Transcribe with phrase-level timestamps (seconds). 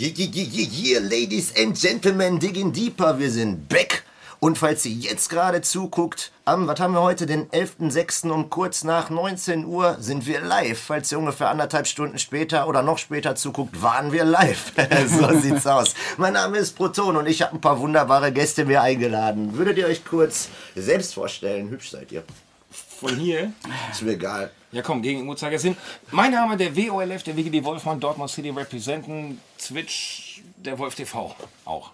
[0.00, 4.04] Yeah, yeah, yeah, yeah, ladies and gentlemen, digging deeper, wir sind back.
[4.38, 8.30] Und falls ihr jetzt gerade zuguckt, am, was haben wir heute, den 11.06.
[8.30, 10.78] um kurz nach 19 Uhr sind wir live.
[10.78, 14.72] Falls ihr ungefähr anderthalb Stunden später oder noch später zuguckt, waren wir live.
[15.08, 15.96] so sieht's aus.
[16.16, 19.58] Mein Name ist Proton und ich habe ein paar wunderbare Gäste mir eingeladen.
[19.58, 21.70] Würdet ihr euch kurz selbst vorstellen?
[21.70, 22.22] Hübsch seid ihr.
[22.70, 23.52] Von hier?
[23.90, 24.52] Ist mir egal.
[24.70, 25.76] Ja komm, gegen Uhrzeigersinn.
[26.12, 31.90] Mein Name der WOLF, der WGD Wolfmann, Dortmund City Representen, Twitch, der Wolf TV auch.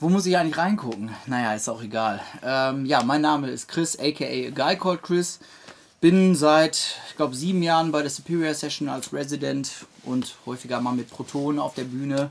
[0.00, 1.10] Wo muss ich eigentlich reingucken?
[1.26, 2.20] Naja, ist auch egal.
[2.42, 5.38] Ähm, ja, mein Name ist Chris, aka A Guy Called Chris.
[6.00, 9.72] Bin seit, ich glaube, sieben Jahren bei der Superior Session als Resident
[10.04, 12.30] und häufiger mal mit Proton auf der Bühne.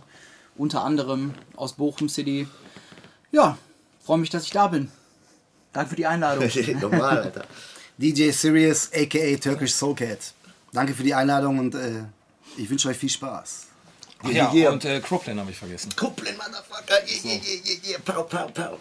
[0.57, 2.47] Unter anderem aus Bochum City.
[3.31, 3.57] Ja,
[4.03, 4.91] freue mich, dass ich da bin.
[5.73, 6.47] Danke für die Einladung.
[6.79, 7.45] Normal, Alter.
[7.97, 10.33] DJ Sirius, aka Turkish Soul Cat.
[10.71, 12.03] Danke für die Einladung und äh,
[12.57, 13.67] ich wünsche euch viel Spaß.
[14.23, 14.71] Ach ja, hier.
[14.71, 15.91] und äh, Crooklyn habe ich vergessen.
[15.95, 16.95] Kuppeln, Motherfucker.
[17.05, 17.99] Yeah, yeah, yeah, yeah, yeah.
[18.03, 18.77] Pow, pow, pow.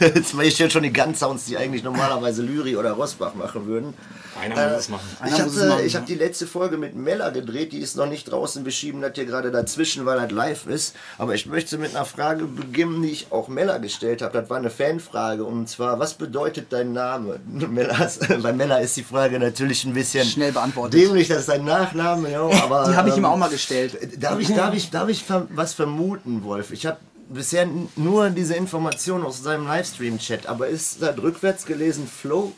[0.00, 3.92] Jetzt mache ich jetzt schon die Gun-Sounds, die eigentlich normalerweise Lyri oder Rosbach machen würden.
[4.40, 5.08] Einer Äh, muss es machen.
[5.26, 6.00] Ich Einer muss es habe machen, ich ja.
[6.00, 8.64] hab die letzte Folge mit Mella gedreht, die ist noch nicht draußen.
[8.64, 10.94] Wir schieben das hier gerade dazwischen, weil das live ist.
[11.18, 14.40] Aber ich möchte mit einer Frage beginnen, die ich auch Mella gestellt habe.
[14.40, 15.44] Das war eine Fanfrage.
[15.44, 17.40] Und zwar, was bedeutet dein Name?
[17.46, 20.98] Mellas, bei Mella ist die Frage natürlich ein bisschen Schnell beantwortet.
[20.98, 22.30] dämlich, das ist dein Nachname.
[22.30, 23.98] Ja, aber, Die habe ich ihm ähm, auch mal gestellt.
[24.18, 26.70] Darf ich, darf ich, darf ich was vermuten, Wolf?
[26.72, 26.98] Ich habe
[27.28, 32.52] bisher nur diese Information aus seinem Livestream-Chat, aber ist da rückwärts gelesen Flow?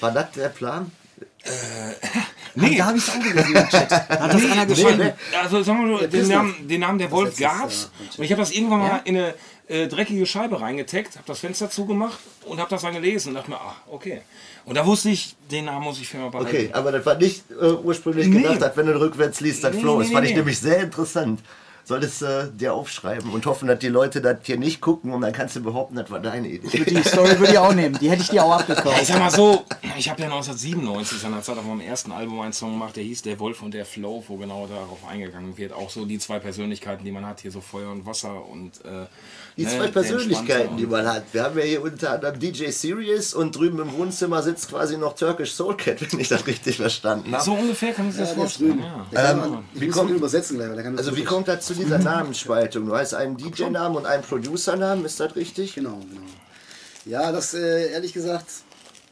[0.00, 0.90] War das der Plan?
[2.54, 3.90] Nee, Da habe ich es auch gelesen im Chat.
[3.92, 4.98] Hat das einer geschrieben.
[4.98, 5.14] ne?
[5.40, 6.26] also sagen wir mal, den.
[6.26, 7.90] Namen, den Namen der Wolf gab's.
[8.00, 8.18] im Chat.
[8.18, 9.34] Und ich habe das irgendwann mal in eine
[9.68, 13.50] äh, dreckige Scheibe reingetaggt, habe das Fenster zugemacht und habe das dann gelesen und dachte
[13.50, 14.22] mir, ach, okay.
[14.64, 16.50] Und da wusste ich, den Namen muss ich für immer behalten.
[16.50, 18.42] Okay, aber das war nicht äh, ursprünglich Nee.
[18.42, 20.80] gedacht, dass wenn du rückwärts liest, das Nee, Flow nee, nee, Fand ich nämlich sehr
[20.80, 21.40] interessant.
[21.88, 25.32] Solltest äh, dir aufschreiben und hoffen, dass die Leute das hier nicht gucken und dann
[25.32, 26.84] kannst du behaupten, das war deine Idee.
[26.84, 27.96] Die Story würde ich auch nehmen.
[27.98, 29.06] Die hätte ich dir auch Ich abgekauft.
[29.06, 29.64] sag mal so,
[29.96, 33.40] ich habe ja 1997 seinerzeit auf meinem ersten Album einen Song gemacht, der hieß Der
[33.40, 35.72] Wolf und der Flow, wo genau darauf eingegangen wird.
[35.72, 39.06] Auch so die zwei Persönlichkeiten, die man hat, hier so Feuer und Wasser und äh,
[39.56, 41.24] Die ne, zwei der Persönlichkeiten, die man hat.
[41.32, 45.14] Wir haben ja hier unter anderem DJ Sirius und drüben im Wohnzimmer sitzt quasi noch
[45.14, 47.42] Turkish Soul Cat, wenn ich das richtig verstanden habe.
[47.42, 48.70] So ungefähr kann man sich das Ja, der vorstellen.
[48.72, 48.82] drüben.
[48.82, 49.06] Ja.
[49.10, 51.64] Der Ähm, ich wie kommt- übersetzen gleich, weil der kann das Also wie kommt das
[51.64, 52.86] zu dieser Namensspaltung?
[52.86, 55.74] Du hast einen DJ-Namen und einen Producer-Namen, ist das richtig?
[55.74, 56.26] Genau, genau.
[57.06, 58.46] Ja, das äh, ehrlich gesagt,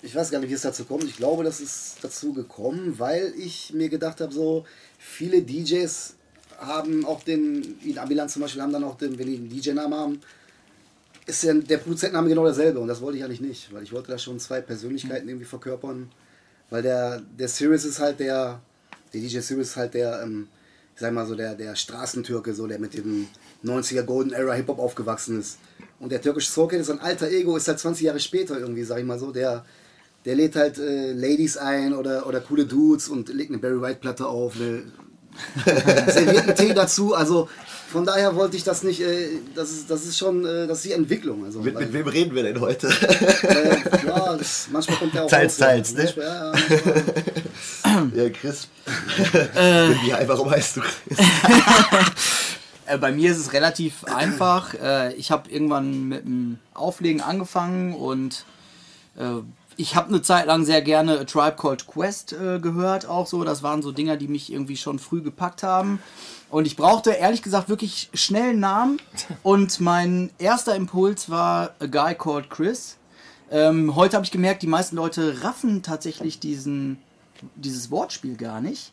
[0.03, 1.04] ich weiß gar nicht, wie es dazu kommt.
[1.04, 4.65] Ich glaube, das ist dazu gekommen, weil ich mir gedacht habe, so
[4.99, 6.15] viele DJs
[6.59, 9.94] haben auch den, in Abiland zum Beispiel, haben dann auch den, wenn die einen DJ-Namen
[9.94, 10.21] haben,
[11.27, 14.12] ist ja der Produzentenname genau derselbe und das wollte ich eigentlich nicht, weil ich wollte
[14.12, 16.10] da schon zwei Persönlichkeiten irgendwie verkörpern,
[16.71, 18.60] weil der, der Sirius ist halt der,
[19.12, 20.48] der DJ Sirius ist halt der, ähm,
[20.96, 23.28] ich sag mal so, der, der Straßentürke, so der mit dem
[23.62, 25.58] 90er Golden Era Hip-Hop aufgewachsen ist.
[26.00, 28.98] Und der türkische Soulcat ist ein alter Ego, ist halt 20 Jahre später irgendwie, sag
[28.98, 29.66] ich mal so, der,
[30.24, 34.00] der lädt halt äh, Ladies ein oder, oder coole Dudes und legt eine Barry White
[34.00, 34.84] Platte auf, eine
[36.10, 37.50] serviert einen Tee dazu, also
[37.96, 40.84] von daher wollte ich das nicht, äh, das, ist, das ist schon, äh, das ist
[40.84, 41.47] die Entwicklung.
[41.47, 42.88] Also, Mit, weil- mit wem reden wir denn heute?
[42.88, 45.66] äh, ja, das, manchmal kommt der auch Teils, raus, ja.
[45.68, 46.03] teils, ne?
[46.03, 46.53] Manchmal, ja, ja,
[47.94, 48.24] manchmal.
[48.26, 48.68] ja, Chris.
[48.84, 51.18] Wie, warum heißt du Chris?
[52.88, 54.74] Äh, bei mir ist es relativ einfach.
[54.74, 58.44] Äh, ich habe irgendwann mit dem Auflegen angefangen und
[59.18, 59.41] äh,
[59.76, 63.42] ich habe eine Zeit lang sehr gerne A Tribe Called Quest äh, gehört, auch so.
[63.42, 65.98] Das waren so Dinger, die mich irgendwie schon früh gepackt haben.
[66.51, 69.01] Und ich brauchte ehrlich gesagt wirklich schnell einen Namen.
[69.43, 72.97] Und mein erster Impuls war A Guy Called Chris.
[73.51, 76.98] Ähm, heute habe ich gemerkt, die meisten Leute raffen tatsächlich diesen,
[77.57, 78.93] dieses Wortspiel gar nicht.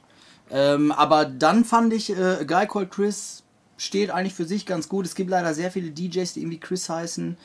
[0.52, 3.44] Ähm, aber dann fand ich, äh, A Guy Called Chris
[3.78, 5.06] steht eigentlich für sich ganz gut.
[5.06, 7.38] Es gibt leider sehr viele DJs, die irgendwie Chris heißen.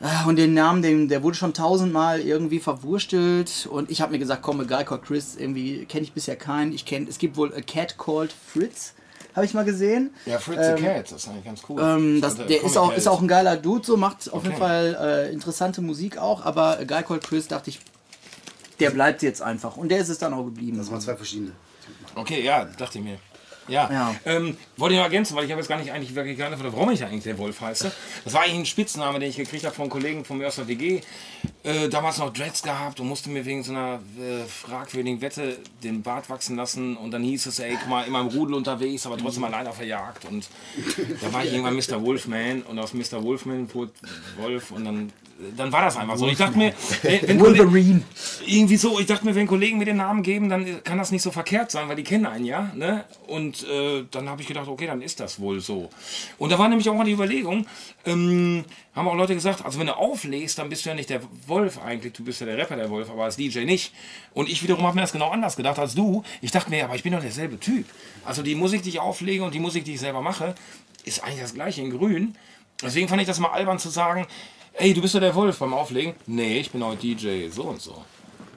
[0.00, 3.68] Äh, Und den Namen, den, der wurde schon tausendmal irgendwie verwurstelt.
[3.70, 6.72] Und ich habe mir gesagt, komm, A Guy Called Chris, irgendwie kenne ich bisher keinen.
[6.72, 8.94] Ich kenne, es gibt wohl A Cat Called Fritz,
[9.34, 10.14] habe ich mal gesehen.
[10.26, 11.80] Ja, Fritz the Cat, das ist eigentlich ganz cool.
[11.82, 14.64] Ähm, das, der ist auch, ist auch ein geiler Dude, so macht auf jeden Okay.
[14.64, 17.80] Fall äh, interessante Musik auch, aber A Guy Called Chris dachte ich,
[18.80, 19.76] der bleibt jetzt einfach.
[19.76, 20.78] Und der ist es dann auch geblieben.
[20.78, 21.52] Das waren zwei verschiedene.
[22.14, 23.18] Okay, ja, dachte ich mir.
[23.68, 24.14] Ja, Ja.
[24.24, 26.90] Ähm, wollte ich noch ergänzen, weil ich habe jetzt gar nicht eigentlich wirklich geantwortet, warum
[26.90, 27.90] ich eigentlich der Wolf heiße.
[28.24, 30.68] Das war eigentlich ein Spitzname, den ich gekriegt habe von Kollegen von mir aus der
[30.68, 31.00] WG.
[31.62, 36.02] Äh, damals noch Dreads gehabt und musste mir wegen so einer äh, fragwürdigen Wette den
[36.02, 36.96] Bart wachsen lassen.
[36.96, 39.78] Und dann hieß es, ey, guck mal, immer im Rudel unterwegs, aber trotzdem allein auf
[39.78, 40.24] der Jagd.
[40.26, 40.48] Und
[41.20, 42.02] da war ich irgendwann Mr.
[42.02, 43.22] Wolfman und aus Mr.
[43.22, 43.92] Wolfman wurde
[44.36, 45.12] Wolf und dann,
[45.56, 46.28] dann war das einfach so.
[46.28, 46.72] Ich dachte mir,
[47.02, 48.02] ey, wenn Kollegen- Wolverine.
[48.46, 51.22] irgendwie so, ich dachte mir, wenn Kollegen mir den Namen geben, dann kann das nicht
[51.22, 52.70] so verkehrt sein, weil die kennen einen ja.
[52.74, 53.04] Ne?
[53.26, 55.90] Und Und äh, dann habe ich gedacht, okay, dann ist das wohl so.
[56.38, 57.66] Und da war nämlich auch mal die Überlegung,
[58.06, 58.64] ähm,
[58.94, 61.78] haben auch Leute gesagt, also wenn du auflegst, dann bist du ja nicht der Wolf
[61.82, 63.92] eigentlich, du bist ja der Rapper der Wolf, aber als DJ nicht.
[64.32, 66.22] Und ich wiederum habe mir das genau anders gedacht als du.
[66.40, 67.84] Ich dachte mir, aber ich bin doch derselbe Typ.
[68.24, 70.54] Also die Musik, die ich auflege und die Musik, die ich selber mache,
[71.04, 72.34] ist eigentlich das gleiche in grün.
[72.82, 74.26] Deswegen fand ich das mal albern zu sagen,
[74.74, 76.14] ey, du bist doch der Wolf beim Auflegen.
[76.26, 78.04] Nee, ich bin auch DJ, so und so.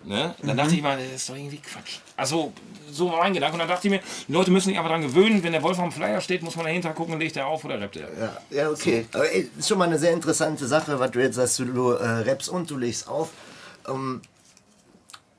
[0.08, 0.34] Ne?
[0.42, 2.00] Dann dachte ich mal, das ist doch irgendwie Quatsch.
[2.16, 2.54] Also,
[2.90, 3.56] so war mein Gedanke.
[3.56, 5.78] Und dann dachte ich mir, die Leute müssen sich einfach daran gewöhnen, wenn der Wolf
[5.80, 8.08] am Flyer steht, muss man dahinter gucken, legt er auf oder rappt er.
[8.18, 9.06] Ja, ja okay.
[9.12, 12.08] Aber ey, ist schon mal eine sehr interessante Sache, was du jetzt sagst, du äh,
[12.22, 13.32] rappst und du legst auf.
[13.90, 14.22] Ähm,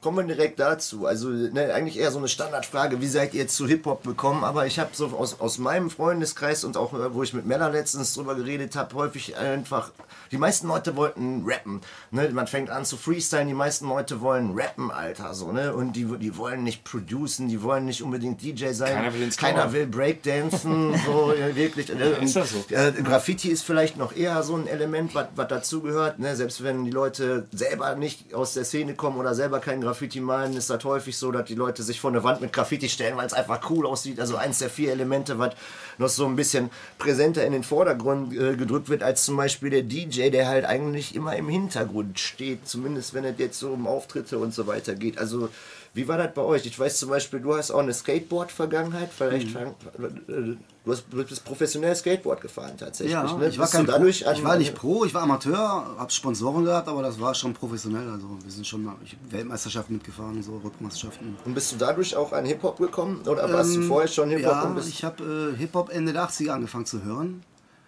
[0.00, 1.06] kommen wir direkt dazu.
[1.06, 4.44] Also ne, eigentlich eher so eine Standardfrage, wie seid ihr zu Hip-Hop gekommen?
[4.44, 7.70] Aber ich habe so aus, aus meinem Freundeskreis und auch, äh, wo ich mit Männer
[7.70, 9.90] letztens drüber geredet habe, häufig einfach,
[10.30, 11.80] die meisten Leute wollten rappen.
[12.12, 12.28] Ne?
[12.28, 15.34] Man fängt an zu freestylen, die meisten Leute wollen rappen, Alter.
[15.34, 15.74] So, ne?
[15.74, 18.94] Und die, die wollen nicht producen, die wollen nicht unbedingt DJ sein.
[18.94, 21.88] Keiner will Keiner will Breakdancen, so ja, wirklich.
[21.88, 22.04] Ne?
[22.20, 22.64] ist das so?
[22.70, 26.20] Äh, Graffiti ist vielleicht noch eher so ein Element, was was dazugehört.
[26.20, 26.36] Ne?
[26.36, 29.87] Selbst wenn die Leute selber nicht aus der Szene kommen oder selber kein Graffiti
[30.22, 33.16] malen, ist das häufig so, dass die Leute sich vor eine Wand mit Graffiti stellen,
[33.16, 34.20] weil es einfach cool aussieht.
[34.20, 35.54] Also eins der vier Elemente, was
[35.98, 39.82] noch so ein bisschen präsenter in den Vordergrund äh, gedrückt wird, als zum Beispiel der
[39.82, 42.66] DJ, der halt eigentlich immer im Hintergrund steht.
[42.68, 45.18] Zumindest wenn es jetzt so um Auftritte und so weiter geht.
[45.18, 45.48] Also
[45.94, 46.64] wie war das bei euch?
[46.66, 49.10] Ich weiß zum Beispiel, du hast auch eine Skateboard-Vergangenheit.
[49.12, 50.56] Vielleicht, Frank, äh, du,
[50.86, 53.12] hast, du bist professionell Skateboard gefahren tatsächlich.
[53.12, 53.48] Ja, ne?
[53.48, 56.88] ich war kein dadurch Pro, ich war nicht Pro, ich war Amateur, hab Sponsoren gehabt,
[56.88, 58.08] aber das war schon professionell.
[58.08, 58.96] Also wir sind schon mal
[59.30, 61.36] Weltmeisterschaften mitgefahren, so Rückmeisterschaften.
[61.44, 63.20] Und bist du dadurch auch an Hip-Hop gekommen?
[63.26, 64.64] Oder warst du vorher schon Hip-Hop?
[64.64, 67.42] Ähm, Ja, ich habe äh, Hip-Hop Ende der 80er angefangen zu hören.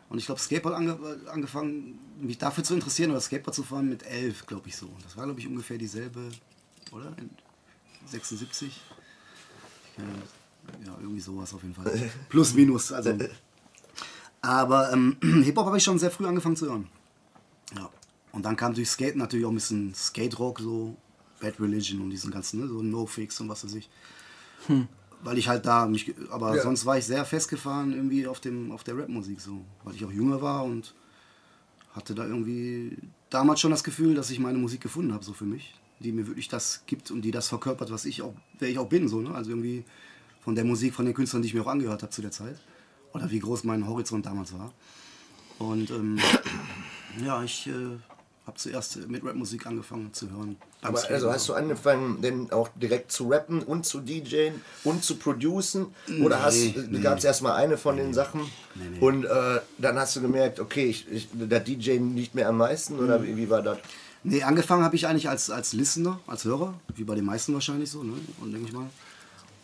[0.09, 3.89] Und ich glaube, Skateboard ange äh, angefangen, mich dafür zu interessieren oder Skateboard zu fahren
[3.89, 4.89] mit elf, glaube ich so.
[5.05, 6.21] Das war, glaube ich, ungefähr dieselbe,
[6.93, 7.15] oder?
[8.13, 8.69] In 76?
[8.69, 10.07] Ich kann,
[10.85, 12.11] ja, irgendwie sowas auf jeden Fall.
[12.29, 12.93] Plus, minus.
[12.93, 13.17] Also.
[14.41, 16.89] Aber ähm, Hip-Hop habe ich schon sehr früh angefangen zu hören.
[17.77, 17.89] Ja.
[18.33, 20.97] Und dann kam durch Skate natürlich auch ein bisschen Skate-Rock, so
[21.41, 23.89] Bad Religion und diesen ganzen, ne, so No-Fix und was weiß ich.
[25.23, 26.63] Weil ich halt da mich, aber Ja.
[26.63, 29.65] sonst war ich sehr festgefahren irgendwie auf dem, auf der Rap-Musik so.
[29.85, 30.95] Weil ich auch jünger war und
[31.93, 32.97] hatte da irgendwie
[33.31, 35.75] damals schon das Gefühl, dass ich meine Musik gefunden habe, so für mich.
[36.01, 38.89] Die mir wirklich das gibt und die das verkörpert, was ich auch, wer ich auch
[38.89, 39.35] bin, so, ne?
[39.35, 39.85] Also irgendwie
[40.43, 42.57] von der Musik, von den Künstlern, die ich mir auch angehört habe zu der Zeit.
[43.13, 44.73] Oder wie groß mein Horizont damals war.
[45.59, 46.19] Und ähm,
[47.25, 47.99] ja, ich äh,
[48.47, 50.57] habe zuerst mit Rapmusik angefangen zu hören.
[50.83, 51.35] aber also auch.
[51.35, 54.55] hast du angefangen, denn auch direkt zu rappen und zu DJen
[54.85, 55.87] und zu producen?
[56.23, 57.01] Oder hast nee.
[57.01, 58.41] gab es erstmal eine von den Sachen
[59.01, 62.95] und äh, dann hast du gemerkt, okay, ich, ich, der DJ liegt mir am meisten
[62.95, 63.05] Mhm.
[63.05, 63.79] oder wie, wie war das?
[64.23, 67.91] Nee, angefangen habe ich eigentlich als, als Listener, als Hörer, wie bei den meisten wahrscheinlich
[67.91, 68.13] so, ne?
[68.41, 68.91] Und denke ich mal.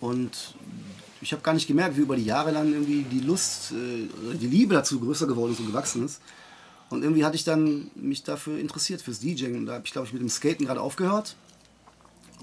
[0.00, 0.54] Und
[1.20, 4.46] ich habe gar nicht gemerkt, wie über die Jahre lang irgendwie die Lust, äh, die
[4.46, 6.20] Liebe dazu größer geworden ist und gewachsen ist.
[6.88, 9.56] Und irgendwie hatte ich dann mich dafür interessiert, fürs DJing.
[9.56, 11.36] Und da habe ich, glaube ich, mit dem Skaten gerade aufgehört,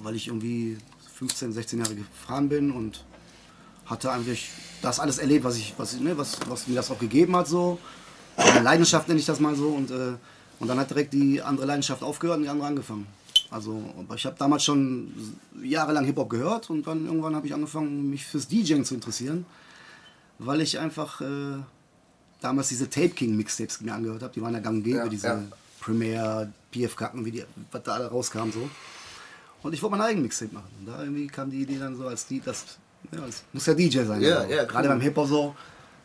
[0.02, 0.78] weil ich irgendwie
[1.16, 3.06] 15, 16 Jahre gefahren bin und
[3.86, 4.50] hatte eigentlich
[4.82, 7.48] das alles erlebt, was, ich, was, ne, was, was mir das auch gegeben hat.
[7.48, 7.80] So.
[8.62, 9.70] Leidenschaft nenne ich das mal so.
[9.70, 10.14] Und, äh,
[10.60, 13.08] und dann hat direkt die andere Leidenschaft aufgehört und die andere angefangen.
[13.52, 13.82] Also,
[14.16, 15.14] ich habe damals schon
[15.62, 19.46] jahrelang Hip-Hop gehört und dann irgendwann habe ich angefangen, mich fürs DJing zu interessieren,
[20.40, 21.58] weil ich einfach äh,
[22.42, 24.34] damals diese Tape King Mixtapes mir angehört habe.
[24.34, 25.44] Die waren ja gang und gäbe, Ja, diese ja.
[25.80, 28.68] Premiere, PF-Kacken, wie die, was da alle rauskam so.
[29.62, 30.70] Und ich wollte mein eigenes Mixtape machen.
[30.80, 32.66] Und da irgendwie kam die Idee dann so als die, das
[33.12, 34.22] ja, das muss ja DJ sein.
[34.22, 34.54] Ja, also.
[34.54, 34.94] ja, Gerade cool.
[34.96, 35.56] beim Hip-Hop so.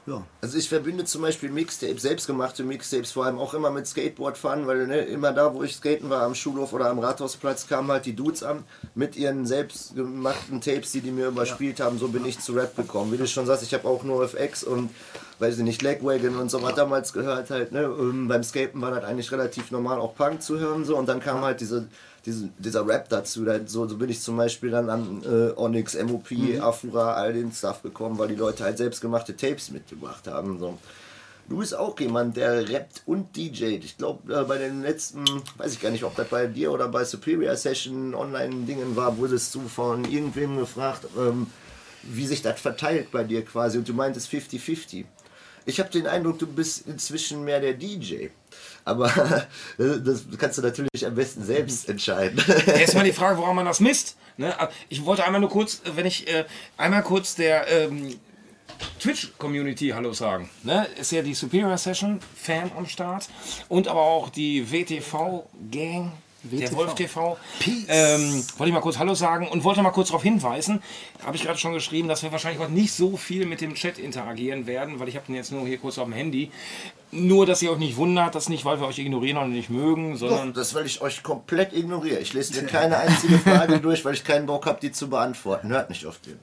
[0.08, 0.22] Ja.
[0.40, 4.86] Also ich verbinde zum Beispiel Mixtapes, selbstgemachte Mixtapes, vor allem auch immer mit Skateboardfahren, weil
[4.86, 8.16] ne, immer da, wo ich skaten war, am Schulhof oder am Rathausplatz, kamen halt die
[8.16, 11.98] Dudes an mit ihren selbstgemachten Tapes, die die mir überspielt haben.
[11.98, 13.12] So bin ich zu Rap gekommen.
[13.12, 14.90] Wie du schon sagst, ich habe auch nur FX und
[15.40, 17.72] weiß ich nicht, Legwagon und so was damals gehört halt.
[17.72, 17.82] Ne?
[17.82, 21.20] Ähm, beim Skaten war das eigentlich relativ normal, auch Punk zu hören so und dann
[21.20, 21.86] kam halt diese
[22.28, 25.96] diese, dieser Rap dazu, da, so, so bin ich zum Beispiel dann an äh, Onyx,
[26.02, 26.30] MOP,
[26.60, 30.58] Afura, all den Stuff gekommen, weil die Leute halt selbstgemachte Tapes mitgebracht haben.
[30.58, 30.78] So.
[31.48, 33.82] Du bist auch jemand, der rappt und DJt.
[33.82, 35.24] Ich glaube, äh, bei den letzten,
[35.56, 39.54] weiß ich gar nicht, ob das bei dir oder bei Superior Session Online-Dingen war, wurdest
[39.54, 41.46] du von irgendwem gefragt, ähm,
[42.02, 43.78] wie sich das verteilt bei dir quasi.
[43.78, 45.06] Und du meintest 50-50.
[45.64, 48.28] Ich habe den Eindruck, du bist inzwischen mehr der DJ.
[48.84, 49.08] Aber
[49.78, 52.42] äh, das kannst du natürlich am besten selbst entscheiden.
[52.66, 54.16] Erstmal die Frage, woran man das misst.
[54.36, 54.54] Ne?
[54.88, 56.44] Ich wollte einmal nur kurz, wenn ich äh,
[56.76, 58.18] einmal kurz der ähm,
[59.00, 60.48] Twitch-Community Hallo sagen.
[60.62, 60.86] Ne?
[61.00, 63.28] Ist ja die Superior Session Fan am Start
[63.68, 66.12] und aber auch die WTV Gang.
[66.44, 67.36] der Wolf TV.
[67.88, 70.82] Ähm, wollte ich mal kurz Hallo sagen und wollte mal kurz darauf hinweisen,
[71.24, 73.98] habe ich gerade schon geschrieben, dass wir wahrscheinlich heute nicht so viel mit dem Chat
[73.98, 76.50] interagieren werden, weil ich habe den jetzt nur hier kurz auf dem Handy.
[77.10, 80.12] Nur, dass ihr euch nicht wundert, das nicht, weil wir euch ignorieren oder nicht mögen,
[80.12, 82.18] Doch, sondern das, weil ich euch komplett ignoriere.
[82.18, 85.68] Ich lese mir keine einzige Frage durch, weil ich keinen Bock habe, die zu beantworten.
[85.68, 86.38] Hört nicht auf den.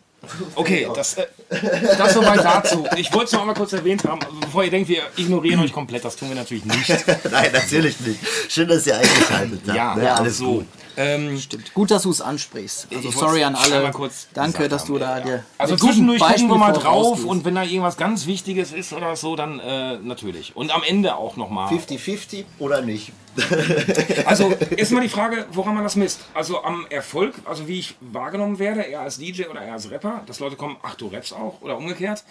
[0.55, 2.83] Okay, das, äh, das soweit dazu.
[2.97, 6.03] Ich wollte es noch einmal kurz erwähnt haben, bevor ihr denkt, wir ignorieren euch komplett.
[6.03, 6.89] Das tun wir natürlich nicht.
[7.31, 8.19] Nein, natürlich nicht.
[8.49, 9.77] Schön, dass ihr eingeschaltet habt.
[9.77, 10.13] Ja, ne?
[10.13, 10.53] alles so.
[10.53, 10.65] gut.
[10.97, 11.73] Ähm, Stimmt.
[11.73, 12.87] Gut, dass du es ansprichst.
[12.93, 13.91] Also sorry an alle.
[14.33, 15.23] Danke, dass du da ja.
[15.23, 19.15] dir Also zwischendurch gucken wir mal drauf und wenn da irgendwas ganz Wichtiges ist oder
[19.15, 20.55] so, dann äh, natürlich.
[20.55, 21.71] Und am Ende auch nochmal.
[21.73, 23.11] 50-50 oder nicht?
[24.25, 26.21] Also erstmal die Frage, woran man das misst.
[26.33, 30.23] Also am Erfolg, also wie ich wahrgenommen werde, eher als DJ oder eher als Rapper,
[30.25, 32.23] dass Leute kommen, ach du rappst auch oder umgekehrt.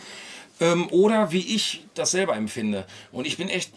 [0.61, 2.87] Ähm, oder wie ich das selber empfinde.
[3.13, 3.73] Und ich bin echt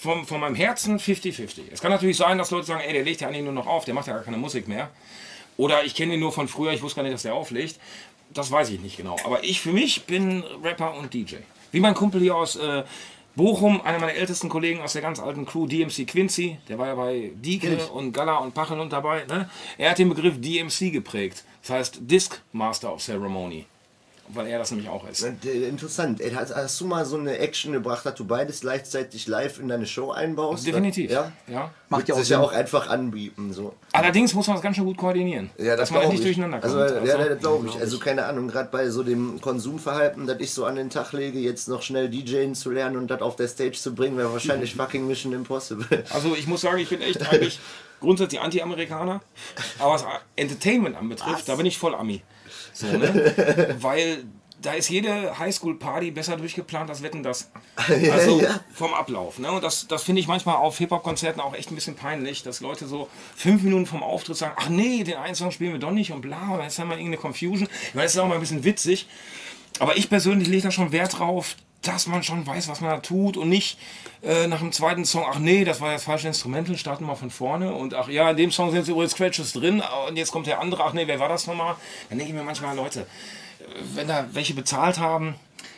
[0.00, 1.62] vom, von meinem Herzen 50-50.
[1.72, 3.84] Es kann natürlich sein, dass Leute sagen, ey, der legt ja eigentlich nur noch auf,
[3.84, 4.90] der macht ja gar keine Musik mehr.
[5.56, 7.80] Oder ich kenne ihn nur von früher, ich wusste gar nicht, dass der auflegt.
[8.32, 9.16] Das weiß ich nicht genau.
[9.24, 11.36] Aber ich für mich bin Rapper und DJ.
[11.72, 12.84] Wie mein Kumpel hier aus äh,
[13.34, 16.94] Bochum, einer meiner ältesten Kollegen aus der ganz alten Crew, DMC Quincy, der war ja
[16.94, 19.24] bei Dieke und Gala und Pachel und dabei.
[19.24, 19.50] Ne?
[19.78, 21.44] Er hat den Begriff DMC geprägt.
[21.62, 23.66] Das heißt Disc Master of Ceremony.
[24.34, 25.22] Weil er das nämlich auch ist.
[25.22, 26.20] Interessant.
[26.20, 29.68] Ey, hast, hast du mal so eine Action gebracht, dass du beides gleichzeitig live in
[29.68, 30.66] deine Show einbaust?
[30.66, 31.10] Definitiv.
[31.10, 31.32] Ja?
[31.46, 31.70] ja.
[31.88, 33.52] Macht ja auch sich ja auch einfach anbieten.
[33.52, 33.74] So.
[33.92, 35.50] Allerdings muss man das ganz schön gut koordinieren.
[35.56, 36.26] Ja, das dass man glaub nicht ich.
[36.26, 36.74] durcheinander kommt.
[36.74, 37.80] Also, ja, Also, das glaube ich.
[37.80, 41.38] Also keine Ahnung, gerade bei so dem Konsumverhalten, das ich so an den Tag lege,
[41.38, 44.74] jetzt noch schnell DJen zu lernen und das auf der Stage zu bringen, wäre wahrscheinlich
[44.76, 46.04] fucking Mission Impossible.
[46.10, 47.58] Also ich muss sagen, ich bin echt eigentlich
[48.00, 49.20] grundsätzlich Anti-Amerikaner.
[49.78, 50.04] Aber was
[50.36, 52.22] Entertainment anbetrifft, da bin ich voll Ami.
[52.78, 53.76] So, ne?
[53.80, 54.24] Weil
[54.60, 57.50] da ist jede Highschool-Party besser durchgeplant als Wetten das.
[58.12, 58.42] Also
[58.72, 59.38] vom Ablauf.
[59.38, 59.50] Ne?
[59.50, 62.86] Und das, das finde ich manchmal auf Hip-Hop-Konzerten auch echt ein bisschen peinlich, dass Leute
[62.86, 66.12] so fünf Minuten vom Auftritt sagen, ach nee, den einen Song spielen wir doch nicht
[66.12, 67.68] und bla, und jetzt haben wir irgendeine Confusion.
[67.88, 69.08] Ich meine, das ist auch mal ein bisschen witzig.
[69.78, 71.56] Aber ich persönlich lege da schon Wert drauf,
[71.88, 73.78] dass man schon weiß, was man da tut und nicht
[74.22, 77.30] äh, nach dem zweiten Song, ach nee, das war das falsche Instrumental, starten wir von
[77.30, 80.60] vorne und ach ja, in dem Song sind übrigens Scratches drin und jetzt kommt der
[80.60, 81.76] andere, ach nee, wer war das nochmal?
[82.08, 83.64] Dann denke ich mir manchmal, Leute, äh,
[83.94, 85.34] wenn da welche bezahlt haben,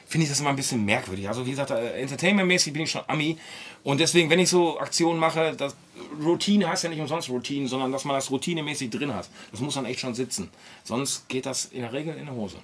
[0.07, 1.29] finde ich das immer ein bisschen merkwürdig.
[1.29, 3.39] Also wie gesagt, äh, entertainmentmäßig bin ich schon Ami
[3.85, 5.77] und deswegen, wenn ich so Aktionen mache, das
[6.21, 9.29] Routine heißt ja nicht umsonst Routine, sondern dass man das routinemäßig drin hat.
[9.53, 10.51] Das muss dann echt schon sitzen.
[10.83, 12.57] Sonst geht das in der Regel in die Hose.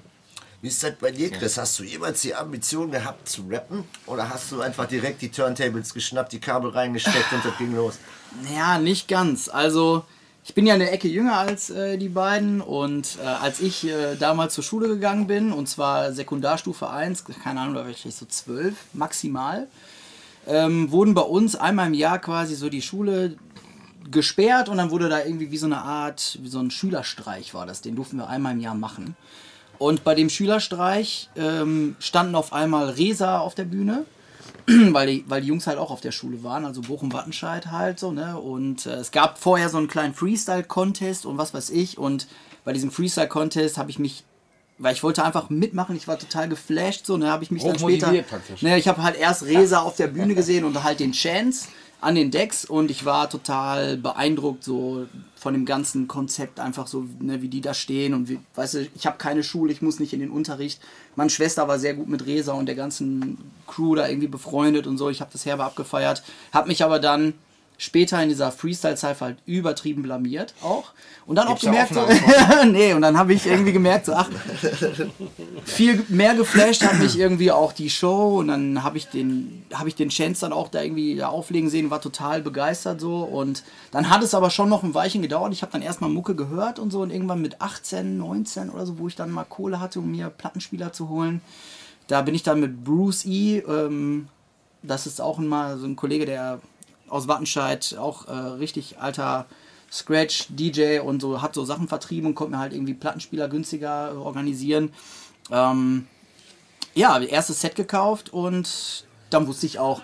[0.66, 1.58] Wie ist das bei dir, Chris?
[1.58, 3.84] Hast du jemals die Ambition gehabt zu rappen?
[4.04, 7.98] Oder hast du einfach direkt die Turntables geschnappt, die Kabel reingesteckt und das ging los?
[8.52, 9.48] Ja, nicht ganz.
[9.48, 10.02] Also,
[10.44, 14.16] ich bin ja eine Ecke jünger als äh, die beiden und äh, als ich äh,
[14.16, 18.26] damals zur Schule gegangen bin, und zwar Sekundarstufe 1, keine Ahnung, da war ich so
[18.26, 19.68] zwölf maximal,
[20.48, 23.36] ähm, wurden bei uns einmal im Jahr quasi so die Schule
[24.10, 27.66] gesperrt und dann wurde da irgendwie wie so eine Art, wie so ein Schülerstreich war
[27.66, 29.14] das, den durften wir einmal im Jahr machen.
[29.78, 34.04] Und bei dem Schülerstreich ähm, standen auf einmal Resa auf der Bühne
[34.66, 38.10] weil die, weil die Jungs halt auch auf der Schule waren, also Bochum-Wattenscheid halt so,
[38.10, 38.38] ne?
[38.38, 41.98] Und äh, es gab vorher so einen kleinen Freestyle-Contest und was weiß ich.
[41.98, 42.26] Und
[42.64, 44.24] bei diesem Freestyle-Contest habe ich mich,
[44.78, 47.30] weil ich wollte einfach mitmachen, ich war total geflasht, so, ne?
[47.30, 48.12] Habe ich mich dann später.
[48.22, 48.62] Praktisch.
[48.62, 51.68] Ne, ich habe halt erst Resa auf der Bühne gesehen und halt den Chance
[52.00, 57.06] an den Decks und ich war total beeindruckt so von dem ganzen Konzept einfach so
[57.20, 59.98] ne, wie die da stehen und wie, weißt du ich habe keine Schule ich muss
[59.98, 60.80] nicht in den Unterricht.
[61.14, 64.98] Meine Schwester war sehr gut mit Resa und der ganzen Crew da irgendwie befreundet und
[64.98, 65.08] so.
[65.08, 66.22] Ich habe das herbe abgefeiert
[66.52, 67.34] habe mich aber dann
[67.78, 70.92] später in dieser Freestyle-Zeit halt übertrieben blamiert auch.
[71.26, 72.06] Und dann Gibt's auch gemerkt so,
[72.70, 74.30] nee und dann habe ich irgendwie gemerkt so ach
[75.64, 78.38] viel mehr geflasht hat mich irgendwie auch die Show.
[78.38, 81.90] Und dann habe ich den habe ich den Chance dann auch da irgendwie auflegen sehen
[81.90, 83.22] war total begeistert so.
[83.22, 85.52] Und dann hat es aber schon noch ein Weilchen gedauert.
[85.52, 87.00] Ich habe dann erstmal Mucke gehört und so.
[87.00, 90.30] Und irgendwann mit 18 19 oder so wo ich dann mal Kohle hatte um mir
[90.30, 91.40] Plattenspieler zu holen
[92.06, 94.28] da bin ich dann mit Bruce E ähm,
[94.82, 96.60] das ist auch mal so ein Kollege der
[97.08, 99.46] aus Wattenscheid auch äh, richtig alter
[99.90, 104.12] Scratch DJ und so hat so Sachen vertrieben und konnte mir halt irgendwie Plattenspieler günstiger
[104.12, 104.92] äh, organisieren.
[105.50, 106.06] Ähm,
[106.94, 110.02] ja, erstes Set gekauft und dann wusste ich auch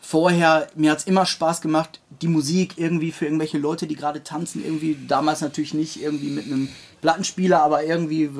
[0.00, 4.24] vorher, mir hat es immer Spaß gemacht, die Musik irgendwie für irgendwelche Leute, die gerade
[4.24, 6.68] tanzen, irgendwie damals natürlich nicht irgendwie mit einem
[7.00, 8.30] Plattenspieler, aber irgendwie äh,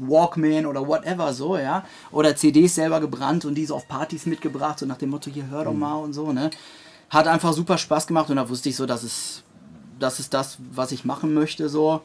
[0.00, 1.84] Walkman oder whatever so, ja.
[2.12, 5.48] Oder CDs selber gebrannt und die so auf Partys mitgebracht, so nach dem Motto, hier
[5.50, 6.50] hör doch mal und so, ne.
[7.10, 9.42] Hat einfach super Spaß gemacht und da wusste ich so, dass es
[9.98, 12.02] das ist das, was ich machen möchte, so.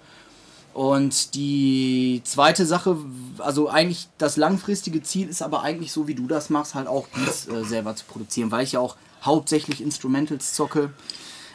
[0.74, 2.96] Und die zweite Sache,
[3.40, 7.08] also eigentlich das langfristige Ziel ist aber eigentlich so, wie du das machst, halt auch
[7.08, 10.92] Beats äh, selber zu produzieren, weil ich ja auch hauptsächlich Instrumentals zocke.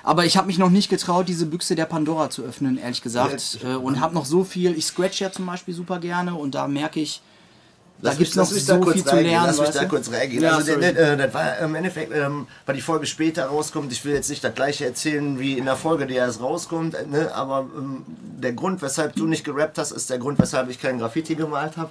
[0.03, 3.59] Aber ich habe mich noch nicht getraut, diese Büchse der Pandora zu öffnen, ehrlich gesagt.
[3.65, 4.77] Äh, und habe noch so viel.
[4.77, 7.23] Ich scratch ja zum Beispiel super gerne und da merke ich,
[8.03, 9.47] da Lass gibt es mich- noch so da kurz viel zu lernen.
[9.47, 10.43] Lass mich da kurz reingehen.
[10.43, 10.81] Ja, also, sorry.
[10.81, 13.91] der, der, das war im Endeffekt, ähm, weil die Folge später rauskommt.
[13.93, 16.95] Ich will jetzt nicht das gleiche erzählen wie in der Folge, die erst rauskommt.
[16.95, 17.31] äh, Ne?
[17.35, 20.99] Aber ähm, der Grund, weshalb du nicht gerappt hast, ist der Grund, weshalb ich kein
[20.99, 21.91] Graffiti gemalt habe.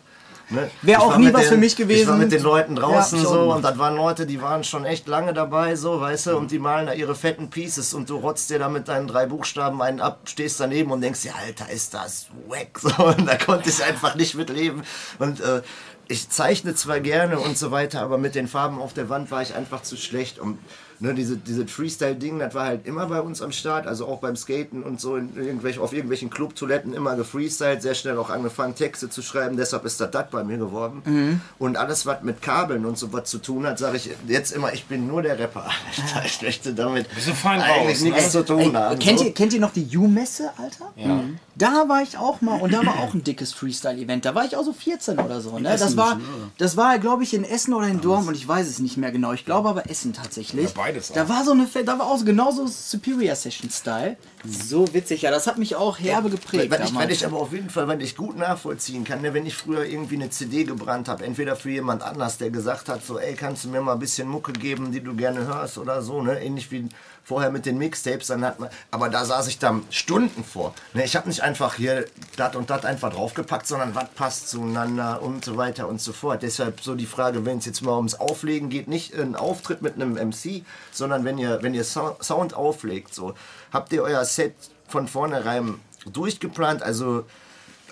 [0.52, 0.70] Ne?
[0.84, 2.20] Wär Ich auch nie was für mich Ich war gewesen.
[2.20, 5.34] mit den Leuten draußen Ja, so und das waren Leute, die waren schon echt lange
[5.34, 8.60] dabei, so, weißt du, und die malen da ihre fetten Pieces und du rotzt dir
[8.60, 12.28] da mit deinen drei Buchstaben einen ab, stehst daneben und denkst dir, Alter, ist das
[12.48, 14.84] wack, so, und da konnte ich einfach nicht mit leben
[15.18, 15.64] und äh,
[16.08, 19.42] ich zeichne zwar gerne und so weiter, aber mit den Farben auf der Wand war
[19.42, 20.40] ich einfach zu schlecht.
[20.40, 20.60] Und
[21.00, 24.36] ne, diese, diese Freestyle-Ding, das war halt immer bei uns am Start, also auch beim
[24.36, 29.10] Skaten und so, in irgendwelch, auf irgendwelchen Clubtoiletten immer gefreestylt, sehr schnell auch angefangen, Texte
[29.10, 31.02] zu schreiben, deshalb ist das das bei mir geworden.
[31.06, 31.42] Mhm.
[31.60, 34.74] Und alles, was mit Kabeln und so was zu tun hat, sage ich jetzt immer,
[34.74, 35.70] ich bin nur der Rapper.
[36.26, 38.30] Ich möchte damit eigentlich raus, nichts ne?
[38.32, 39.00] zu tun haben.
[39.00, 39.26] Kennt, so.
[39.26, 40.92] ihr, kennt ihr noch die U-Messe, Alter?
[40.96, 41.24] Ja.
[41.56, 44.26] Da war ich auch mal und da war auch ein dickes Freestyle-Event.
[44.26, 45.58] Da war ich auch so 14 oder so.
[45.58, 45.64] Ne?
[45.64, 46.20] Das war,
[46.58, 48.36] das war glaube ich, in Essen oder in Dortmund.
[48.36, 49.32] Ich weiß es nicht mehr genau.
[49.34, 50.74] Ich glaube aber Essen tatsächlich.
[50.76, 51.30] Ja, beides Da auch.
[51.30, 54.18] war so eine, da war auch so genauso Superior Session Style.
[54.48, 55.32] So witzig, ja.
[55.32, 56.70] Das hat mich auch herbe geprägt.
[56.72, 57.12] Weil ich, damals.
[57.12, 60.16] ich aber auf jeden Fall, weil ich gut nachvollziehen kann, ne, wenn ich früher irgendwie
[60.16, 63.70] eine CD gebrannt habe, entweder für jemand anders, der gesagt hat, so, ey, kannst du
[63.70, 66.88] mir mal ein bisschen Mucke geben, die du gerne hörst oder so, ne, ähnlich wie
[67.26, 70.74] vorher mit den Mixtapes, dann hat man, aber da saß ich dann Stunden vor.
[70.94, 72.06] Ne, ich habe nicht einfach hier
[72.38, 76.44] das und das einfach draufgepackt, sondern was passt zueinander und so weiter und so fort.
[76.44, 79.96] Deshalb so die Frage, wenn es jetzt mal ums Auflegen geht, nicht ein Auftritt mit
[79.96, 83.34] einem MC, sondern wenn ihr, wenn ihr Sou- Sound auflegt, so,
[83.74, 84.54] habt ihr euer Set
[84.88, 87.26] von vornherein durchgeplant, also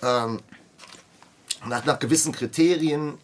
[0.04, 0.42] ähm,
[1.66, 3.16] nach, nach gewissen Kriterien.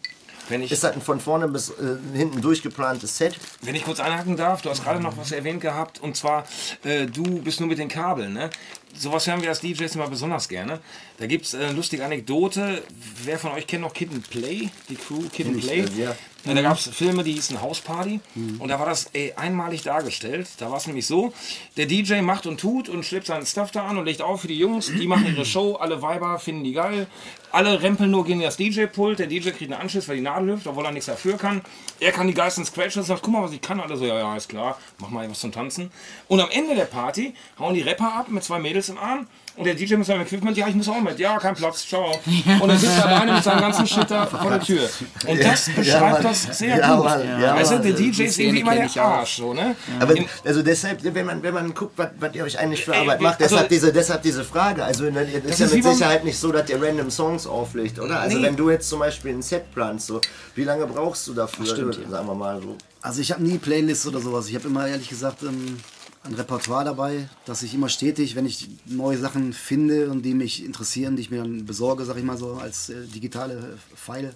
[0.50, 3.36] Wenn ich- ist das ein von vorne bis äh, hinten durchgeplantes Set?
[3.62, 6.44] Wenn ich kurz einhaken darf, du hast gerade noch was erwähnt gehabt und zwar,
[6.84, 8.34] äh, du bist nur mit den Kabeln.
[8.34, 8.50] Ne?
[8.96, 10.80] Sowas hören wir als DJs immer besonders gerne.
[11.18, 12.82] Da gibt es äh, eine lustige Anekdote.
[13.24, 14.68] Wer von euch kennt noch Kid and Play?
[14.88, 15.80] Die Crew Kid and ich, Play?
[15.80, 16.16] äh, ja.
[16.46, 18.18] Ja, da gab es Filme, die hießen House Party
[18.60, 20.48] und da war das ey, einmalig dargestellt.
[20.56, 21.34] Da war es nämlich so,
[21.76, 24.48] der DJ macht und tut und schleppt seinen Stuff da an und legt auf für
[24.48, 24.86] die Jungs.
[24.86, 27.08] Die machen ihre Show, alle Weiber finden die geil.
[27.52, 29.18] Alle rempeln nur gegen das DJ-Pult.
[29.18, 31.62] Der DJ kriegt einen Anschluss, weil die Nadel hüpft, obwohl er nichts dafür kann.
[31.98, 33.80] Er kann die geilsten Scratches und sagt, guck mal, was ich kann.
[33.80, 35.90] Alle so, ja, ja, ist klar, mach mal was zum Tanzen.
[36.28, 39.26] Und am Ende der Party hauen die Rapper ab mit zwei Mädels im Arm.
[39.60, 41.18] Und der DJ mit seinem Equipment, ja, ich muss auch mit.
[41.18, 42.10] Ja, kein Platz, ciao.
[42.60, 44.88] Und er sitzt alleine mit seinem ganzen Shit da vor der Tür.
[45.26, 47.04] Und das beschreibt das sehr Ja, gut.
[47.04, 49.02] Weißt du, der DJ ist irgendwie immer der.
[49.02, 49.76] Arsch, so, ne?
[50.00, 52.94] Aber In- also deshalb, wenn man, wenn man guckt, was, was ihr euch eigentlich für
[52.94, 54.82] Ey, Arbeit macht, also- deshalb, diese, deshalb diese Frage.
[54.82, 58.18] Also ne, das ist ja mit Sicherheit nicht so, dass ihr random Songs auflegt, oder?
[58.20, 58.44] Also Nee.
[58.44, 60.20] wenn du jetzt zum Beispiel ein Set planst, so,
[60.54, 61.66] wie lange brauchst du dafür?
[61.66, 62.08] stimmt, ja.
[62.08, 62.76] Sagen wir mal so.
[63.02, 64.48] Also ich habe nie Playlists oder sowas.
[64.48, 65.78] Ich habe immer ehrlich gesagt ähm,
[66.22, 70.64] ein Repertoire dabei, dass ich immer stetig, wenn ich neue Sachen finde und die mich
[70.64, 74.34] interessieren, die ich mir dann besorge, sag ich mal so, als äh, digitale Pfeile.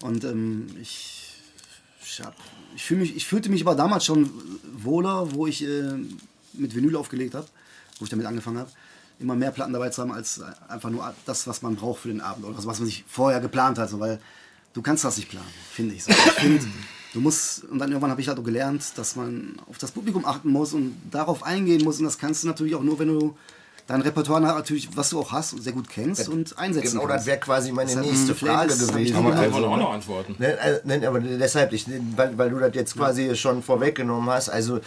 [0.00, 1.40] Und ähm, ich,
[2.02, 2.22] ich,
[2.74, 4.30] ich, fühl mich, ich fühlte mich aber damals schon
[4.64, 5.94] wohler, wo ich äh,
[6.54, 7.46] mit Vinyl aufgelegt habe,
[7.98, 8.70] wo ich damit angefangen habe.
[9.18, 12.20] Immer mehr Platten dabei zu haben, als einfach nur das, was man braucht für den
[12.20, 13.88] Abend oder was man sich vorher geplant hat.
[13.88, 14.20] So, weil
[14.74, 16.04] du kannst das nicht planen, finde ich.
[16.04, 16.10] So.
[16.10, 16.66] Ich find,
[17.16, 20.24] du musst, und dann irgendwann habe ich halt auch gelernt, dass man auf das Publikum
[20.24, 21.98] achten muss und darauf eingehen muss.
[21.98, 23.36] Und das kannst du natürlich auch nur, wenn du
[23.86, 27.10] dein Repertoire natürlich, was du auch hast und sehr gut kennst und einsetzen Genau, das
[27.12, 27.26] kannst.
[27.26, 28.98] wäre quasi meine Deshalb, nächste Frage gewesen.
[28.98, 30.34] Ich Also, wollte auch noch antworten.
[30.38, 34.48] Ne, äh, ne, aber deshalb, ich, weil, weil du das jetzt quasi schon vorweggenommen hast,
[34.48, 34.80] also äh,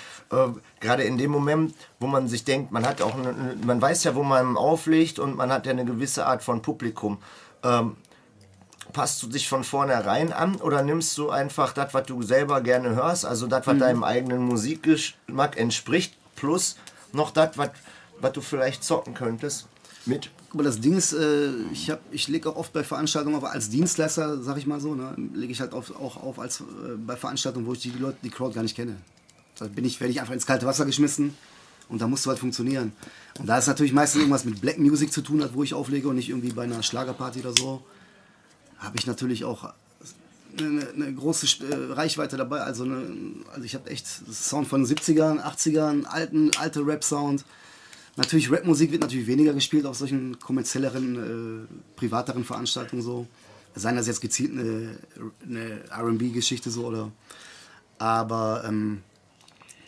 [0.82, 4.16] gerade in dem Moment, wo man sich denkt, man hat auch, eine, man weiß ja,
[4.16, 7.18] wo man auflegt und man hat ja eine gewisse Art von Publikum.
[7.64, 7.96] Ähm,
[8.94, 12.90] passt du dich von vornherein an oder nimmst du einfach das, was du selber gerne
[12.96, 16.76] hörst, also das, was deinem eigenen Musikgeschmack entspricht, plus
[17.14, 19.68] noch das, was du vielleicht zocken könntest
[20.06, 20.30] mit?
[20.52, 23.70] Aber das Ding ist, äh, ich, hab- ich lege auch oft bei Veranstaltungen, aber als
[23.70, 26.64] Dienstleister, sag ich mal so, ne, lege ich halt auf, auch auf als äh,
[26.98, 28.96] bei Veranstaltungen, wo ich die Leute, die Crowd gar nicht kenne.
[29.60, 31.38] Da bin ich, werde ich einfach ins kalte Wasser geschmissen
[31.88, 32.94] und da musst du halt funktionieren.
[33.38, 36.08] Und da ist natürlich meistens irgendwas mit Black Music zu tun hat, wo ich auflege
[36.10, 37.84] und nicht irgendwie bei einer Schlagerparty oder so,
[38.80, 39.74] habe ich natürlich auch
[40.58, 42.62] eine, eine große äh, Reichweite dabei.
[42.62, 43.06] Also, eine,
[43.52, 47.46] also ich habe echt Sound von den 70ern, 80ern, alten, alte Rap-Sound.
[48.16, 53.28] Natürlich, Rapmusik wird natürlich weniger gespielt auf solchen kommerzielleren, äh, privateren Veranstaltungen so.
[53.76, 54.98] Seien das jetzt gezielt eine,
[55.46, 57.12] eine RB-Geschichte so oder.
[57.98, 59.04] Aber ähm,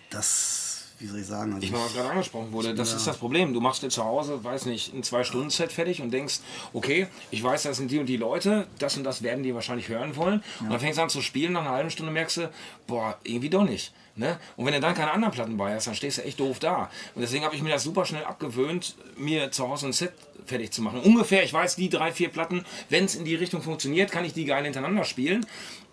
[0.10, 0.71] das
[1.02, 1.54] wie soll ich sagen?
[1.54, 3.54] Also Ich meine, was gerade angesprochen wurde, das ist das Problem.
[3.54, 6.40] Du machst dir zu Hause, weiß nicht, ein Zwei-Stunden-Set fertig und denkst,
[6.74, 9.90] okay, ich weiß, das sind die und die Leute, das und das werden die wahrscheinlich
[9.90, 10.44] hören wollen.
[10.60, 12.50] Und dann fängst du an zu spielen, nach einer halben Stunde merkst du,
[12.88, 13.94] boah, irgendwie doch nicht.
[14.16, 14.40] Ne?
[14.58, 16.92] Und wenn du dann keine anderen Platten bei hast, dann stehst du echt doof da.
[17.16, 20.14] Und deswegen habe ich mir das super schnell abgewöhnt, mir zu Hause ein Set
[20.46, 21.00] fertig zu machen.
[21.02, 24.34] Ungefähr, ich weiß, die drei, vier Platten, wenn es in die Richtung funktioniert, kann ich
[24.34, 25.46] die geil hintereinander spielen.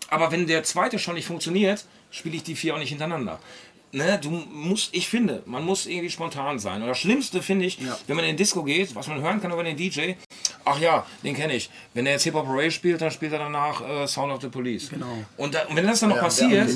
[0.09, 3.39] Aber wenn der zweite schon nicht funktioniert, spiele ich die vier auch nicht hintereinander.
[3.91, 6.81] Ne, du musst, ich finde, man muss irgendwie spontan sein.
[6.81, 9.51] Und das Schlimmste finde ich, wenn man in den Disco geht, was man hören kann
[9.51, 10.13] über den DJ,
[10.63, 11.71] ach ja, den kenne ich.
[11.95, 14.49] Wenn er jetzt Hip Hop Parade spielt, dann spielt er danach äh, Sound of the
[14.49, 14.89] Police.
[14.89, 15.07] Genau.
[15.37, 16.69] Und, da, und wenn das dann noch passiert,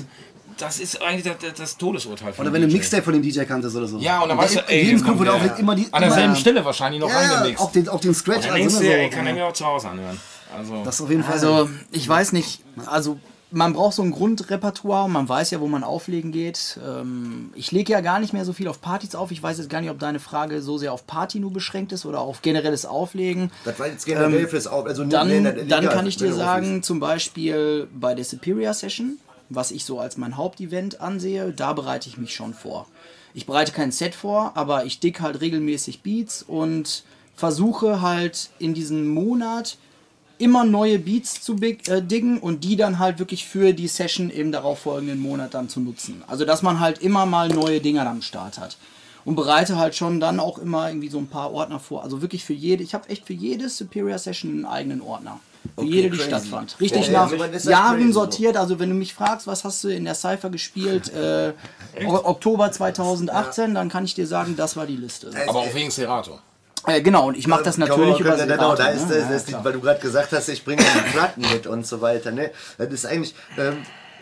[0.57, 2.67] das ist eigentlich das, das, Todesurteil von Oder wenn du.
[2.67, 3.97] Mixtape von dem DJ kanntest oder so.
[3.99, 5.87] Ja, und dann weißt du, in jedem jetzt Club, der der auflegt, immer die.
[5.91, 7.61] An derselben Stelle wahrscheinlich noch Ja, ja, reingemixt.
[7.61, 8.37] auch den, auch den Scratch.
[8.37, 9.17] Und dann also denkst du, immer ey, so.
[9.17, 10.19] kann er mir auch zu Hause anhören.
[10.55, 11.33] Also, Das auf jeden Fall.
[11.33, 13.19] Also, ich weiß nicht, also
[13.53, 16.79] man braucht so ein Grundrepertoire, man weiß ja, wo man auflegen geht.
[16.85, 19.31] Ähm, ich lege ja gar nicht mehr so viel auf Partys auf.
[19.31, 22.05] Ich weiß jetzt gar nicht, ob deine Frage so sehr auf Party nur beschränkt ist
[22.05, 23.51] oder auf generelles Auflegen.
[23.63, 24.85] Das war jetzt generell fürs Auf.
[24.85, 28.25] Also Ähm, Dann, nee, nee, dann egal, kann ich dir sagen, zum Beispiel bei der
[28.25, 32.87] Superior Session, was ich so als mein Hauptevent ansehe, da bereite ich mich schon vor.
[33.35, 37.03] Ich bereite kein Set vor, aber ich dick halt regelmäßig Beats und
[37.35, 39.77] versuche halt in diesem Monat
[40.43, 44.29] immer neue Beats zu big, äh, diggen und die dann halt wirklich für die Session
[44.29, 46.21] im darauffolgenden Monat dann zu nutzen.
[46.27, 48.77] Also dass man halt immer mal neue Dinger am Start hat.
[49.25, 52.03] Und bereite halt schon dann auch immer irgendwie so ein paar Ordner vor.
[52.03, 55.39] Also wirklich für jede, ich habe echt für jede Superior Session einen eigenen Ordner.
[55.77, 56.27] Für jede, die crazy.
[56.27, 56.75] stattfand.
[56.81, 58.57] Richtig Ja, ja, nach das Jahren sortiert.
[58.57, 61.53] Also wenn du mich fragst, was hast du in der Cypher gespielt, äh,
[62.05, 65.31] Oktober 2018, dann kann ich dir sagen, das war die Liste.
[65.47, 66.39] aber auch wegen Serato.
[66.85, 69.15] Äh, genau, und ich mache das natürlich über über genau, da ist, ne?
[69.15, 69.63] das, Ja, das, klar.
[69.65, 72.31] weil du gerade gesagt hast, ich bringe die Platten mit und so weiter.
[72.31, 72.51] Ne?
[72.77, 73.77] Das ist eigentlich, ähm,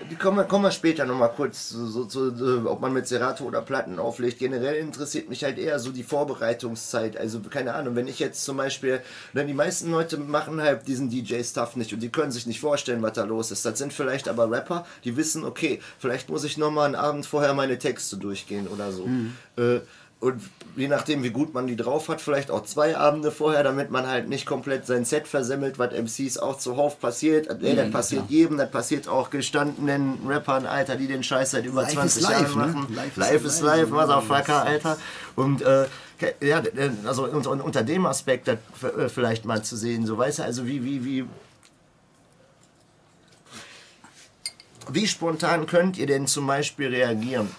[0.10, 3.08] die kommen, wir- kommen wir später nochmal kurz zu, so, zu, äh, ob man mit
[3.08, 4.40] Serato oder Platten auflegt.
[4.40, 7.18] Generell interessiert mich halt eher so die Vorbereitungszeit.
[7.18, 9.02] Also keine Ahnung, wenn ich jetzt zum Beispiel,
[9.34, 13.02] denn die meisten Leute machen halt diesen DJ-Stuff nicht und die können sich nicht vorstellen,
[13.02, 13.66] was da los ist.
[13.66, 17.54] Das sind vielleicht aber Rapper, die wissen, okay, vielleicht muss ich nochmal einen Abend vorher
[17.54, 19.08] meine Texte durchgehen oder so.
[19.58, 19.82] Äh,
[20.20, 20.40] und
[20.76, 24.08] je nachdem, wie gut man die drauf hat, vielleicht auch zwei Abende vorher, damit man
[24.08, 27.48] halt nicht komplett sein Set versemmelt, was MCs auch zuhauf passiert.
[27.62, 31.84] Ey, das passiert jedem, das passiert auch gestandenen Rappern, Alter, die den Scheiß seit über
[31.84, 32.68] Life 20 is life, Jahren ne?
[32.68, 32.96] machen.
[32.96, 33.96] Life is Life is life, life, so.
[33.96, 34.98] Motherfucker, Alter.
[35.36, 35.86] Und äh,
[36.42, 36.62] ja,
[37.06, 40.84] also unter dem Aspekt das äh, vielleicht mal zu sehen, so weißt du, also wie,
[40.84, 41.26] wie, wie.
[44.90, 47.50] Wie spontan könnt ihr denn zum Beispiel reagieren?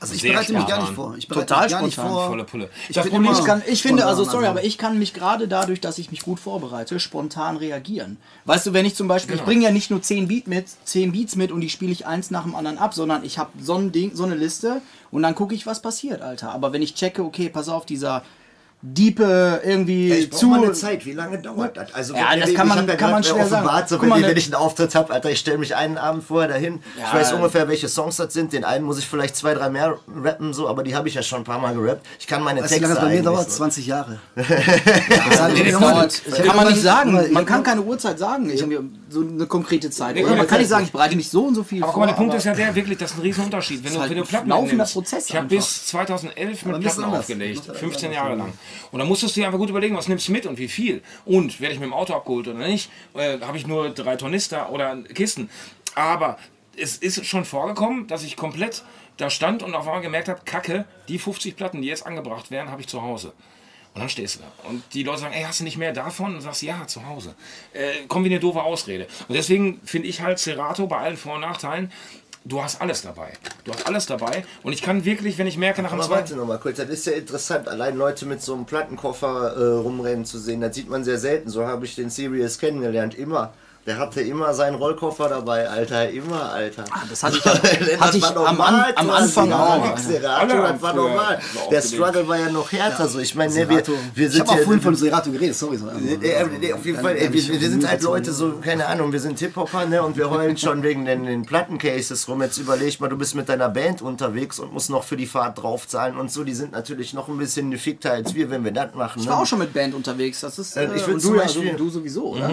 [0.00, 1.14] Also ich bereite mich gar nicht vor.
[1.18, 2.26] Ich bereite Total mich gar nicht spontan, vor.
[2.28, 2.70] Volle Pulle.
[2.88, 5.46] Ich Das bin Ich, kann, ich finde, also sorry, also- aber ich kann mich gerade
[5.46, 8.16] dadurch, dass ich mich gut vorbereite, spontan reagieren.
[8.46, 9.42] Weißt du, wenn ich zum Beispiel, Genau.
[9.42, 12.06] ich bringe ja nicht nur 10, Beat mit, 10 Beats mit und die spiele ich
[12.06, 15.22] eins nach dem anderen ab, sondern ich habe so ein Ding, so eine Liste und
[15.22, 16.52] dann gucke ich, was passiert, Alter.
[16.52, 18.22] Aber wenn ich checke, okay, pass auf, dieser
[18.82, 20.46] Diepe irgendwie Ja, ich brauche zu.
[20.46, 21.04] mal eine Zeit.
[21.04, 21.92] Wie lange dauert das?
[21.92, 23.64] Also, Ja, wenn- das ich kann man- ja kann man schwer sagen.
[23.66, 25.76] offenbart, So, Guck wenn, mal, ich, wenn ich einen Auftritt habe, Alter, ich stelle mich
[25.76, 26.80] einen Abend vorher dahin.
[26.96, 28.54] ich Ja, weiß äh, ungefähr, welche Songs das sind.
[28.54, 31.22] Den einen muss ich vielleicht zwei, drei mehr rappen, so, aber die habe ich ja
[31.22, 32.06] schon ein paar Mal gerappt.
[32.18, 33.50] Ich kann meine Weißt du, wie Texte lange das bei mir dauert?
[33.50, 33.56] so.
[33.58, 34.18] 20 Jahre.
[34.34, 37.32] Das Ich hab dauert, kann man nicht ich sagen.
[37.32, 38.48] Man kann keine Uhrzeit sagen.
[38.50, 38.64] Ich
[39.10, 40.14] so eine konkrete Zeit.
[40.14, 41.92] Nee, Oder man guck kann nicht sagen, ich bereite mich so und so viel Aber
[41.92, 42.00] guck vor.
[42.02, 43.82] mal, der Punkt ist ja der, wirklich, das ist ein riesen Unterschied.
[43.82, 44.92] Wenn du, halt wenn du Platten laufender nimmst.
[44.94, 48.44] Prozess Ich habe bis 2011 Aber mit Platten aufgelegt, Macht halt 15 anders, Jahre ja.
[48.44, 48.52] lang.
[48.92, 51.02] Und dann musstest du dir einfach gut überlegen, was nimmst du mit und wie viel.
[51.24, 52.90] Und werde ich mit dem Auto abgeholt oder nicht?
[53.14, 55.50] Äh, habe ich nur drei Tornister oder Kisten?
[55.94, 56.38] Aber
[56.76, 58.84] es ist schon vorgekommen, dass ich komplett
[59.16, 62.70] da stand und auf einmal gemerkt habe, Kacke, die 50 Platten, die jetzt angebracht werden,
[62.70, 63.32] habe ich zu Hause.
[63.94, 64.68] Und dann stehst du da.
[64.68, 66.26] Und die Leute sagen, ey, hast du nicht mehr davon?
[66.26, 67.34] Und du sagst, ja, zu Hause.
[67.72, 69.08] Äh, kommt wie eine doofe Ausrede.
[69.26, 71.90] Und deswegen finde ich halt Serato bei allen Vor- und Nachteilen,
[72.44, 73.32] du hast alles dabei.
[73.64, 74.44] Du hast alles dabei.
[74.62, 76.10] Und ich kann wirklich, wenn ich merke, nach dem zweiten...
[76.12, 79.80] warte noch mal kurz, das ist ja interessant, allein Leute mit so einem Plattenkoffer äh,
[79.80, 81.50] rumrennen zu sehen, das sieht man sehr selten.
[81.50, 83.52] So habe ich den Sirius kennengelernt, immer.
[83.86, 86.84] Der hatte immer seinen Rollkoffer dabei, Alter, immer, Alter.
[87.08, 89.86] Das hatte ich, Das hatte ich war am, normal an, am Anfang ja, auch.
[89.88, 90.20] nix, Alter.
[90.20, 91.16] der Alle Rato, haben das war normal.
[91.16, 91.40] mal
[91.70, 91.80] Der.
[91.82, 93.92] Struggle war ja noch härter, so ich meine, ne, wir, Serato.
[94.14, 95.78] wir ich sind habe auch ja- vorhin von Serato geredet, sorry.
[95.78, 99.12] So, äh, äh, auf jeden Fall, ey, wir, wir sind halt Leute so, keine Ahnung,
[99.12, 102.42] wir sind Hip-Hopper, ne, und wir heulen schon wegen den, den Plattencases rum.
[102.42, 105.62] Jetzt überleg mal, du bist mit deiner Band unterwegs und musst noch für die Fahrt
[105.62, 106.44] draufzahlen und so.
[106.44, 109.20] Die sind natürlich noch ein bisschen gefickter als wir, wenn wir das machen.
[109.20, 109.32] Ich ne?
[109.32, 110.40] war auch schon mit Band unterwegs.
[110.40, 112.50] Das ist, Äh, äh, ich würd und zum du, ja, Beispiel- du, du sowieso, oder?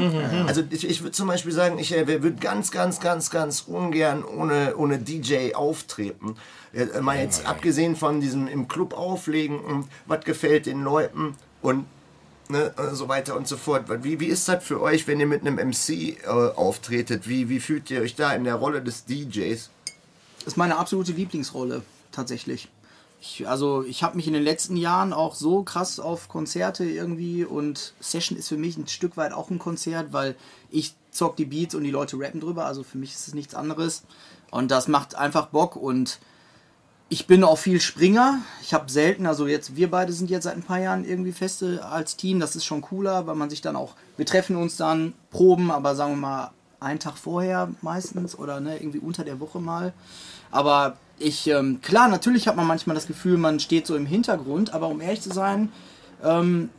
[0.48, 4.24] Also ich, ich würde zum Beispiel sagen, ich äh, würde ganz, ganz, ganz, ganz ungern
[4.24, 6.36] ohne, ohne DJ auftreten.
[6.74, 11.86] Ja, mal jetzt abgesehen von diesem im Club auflegen und was gefällt den Leuten und
[12.50, 13.86] ne, äh, so weiter und so fort.
[14.04, 17.28] Wie, wie ist das für euch, wenn ihr mit einem MC äh, auftretet?
[17.28, 19.70] Wie, wie fühlt ihr euch da in der Rolle des DJs?
[20.48, 22.70] ist meine absolute Lieblingsrolle, tatsächlich.
[23.20, 27.44] Ich, also ich habe mich in den letzten Jahren auch so krass auf Konzerte irgendwie
[27.44, 30.36] und Session ist für mich ein Stück weit auch ein Konzert, weil
[30.70, 33.56] ich zock die Beats und die Leute rappen drüber, also für mich ist es nichts
[33.56, 34.04] anderes
[34.52, 36.20] und das macht einfach Bock und
[37.10, 38.40] ich bin auch viel Springer.
[38.62, 41.86] Ich habe selten, also jetzt, wir beide sind jetzt seit ein paar Jahren irgendwie feste
[41.86, 42.40] als Team.
[42.42, 45.96] Das ist schon cooler, weil man sich dann auch, wir treffen uns dann, proben, aber
[45.96, 49.94] sagen wir mal einen Tag vorher meistens oder ne, irgendwie unter der Woche mal.
[50.52, 54.74] Aber ich, ähm, klar, natürlich hat man manchmal das Gefühl, man steht so im Hintergrund,
[54.74, 55.72] aber um ehrlich zu sein,
[56.24, 56.70] ähm,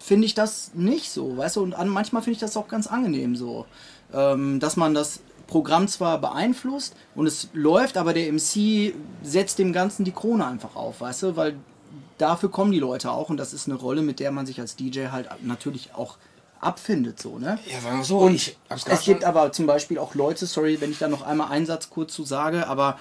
[0.00, 2.86] finde ich das nicht so, weißt du, und an, manchmal finde ich das auch ganz
[2.86, 3.66] angenehm so,
[4.12, 9.72] ähm, dass man das Programm zwar beeinflusst und es läuft, aber der MC setzt dem
[9.72, 11.56] Ganzen die Krone einfach auf, weißt du, weil
[12.18, 14.74] dafür kommen die Leute auch und das ist eine Rolle, mit der man sich als
[14.74, 16.16] DJ halt natürlich auch
[16.60, 17.58] abfindet, so, ne?
[17.66, 20.80] Ja, sagen wir so, Und ich hab's es gibt aber zum Beispiel auch Leute, sorry,
[20.80, 22.98] wenn ich da noch einmal einen Satz kurz zu sage, aber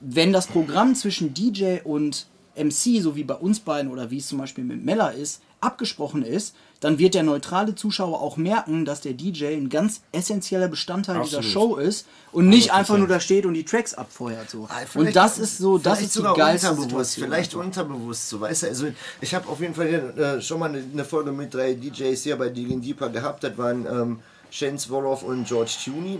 [0.00, 4.28] wenn das Programm zwischen DJ und MC, so wie bei uns beiden oder wie es
[4.28, 9.00] zum Beispiel mit Mella ist, abgesprochen ist, dann wird der neutrale Zuschauer auch merken, dass
[9.00, 11.52] der DJ ein ganz essentieller Bestandteil dieser Absolut.
[11.52, 14.50] Show ist und nicht einfach nur da steht und die Tracks abfeuert.
[14.50, 14.68] So.
[14.68, 17.24] Ah, Und das ist so, das vielleicht ist die geilste unterbewusst, Situation.
[17.24, 18.66] Vielleicht unterbewusst, so weißt du.
[18.66, 18.86] Also
[19.20, 22.36] ich habe auf jeden Fall äh, schon mal eine, eine Folge mit drei DJs hier
[22.36, 23.44] bei Digging Deeper gehabt.
[23.44, 24.18] Das waren ähm,
[24.50, 26.18] Shane Swallow und George Tuney.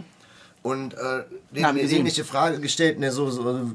[0.62, 3.72] Und äh, denen Ja, eine ähnliche Frage gestellt, ne, so, so,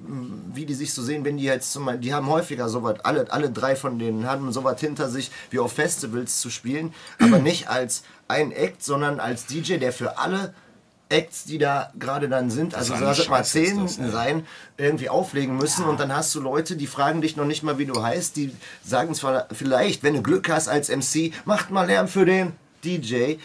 [0.53, 3.29] wie die sich so sehen, wenn die jetzt zum Beispiel, die haben häufiger sowas, alle,
[3.29, 7.67] alle drei von denen haben sowas hinter sich, wie auf Festivals zu spielen, aber nicht
[7.67, 10.53] als ein Act, sondern als DJ, der für alle
[11.09, 14.09] Acts, die da gerade dann sind, also eine sag mal zehn das, ey.
[14.09, 14.47] sein,
[14.77, 17.85] irgendwie auflegen müssen und dann hast du Leute, die fragen dich noch nicht mal, wie
[17.85, 22.07] du heißt, die sagen zwar vielleicht, wenn du Glück hast als MC, macht mal Lärm
[22.07, 23.35] für den DJ.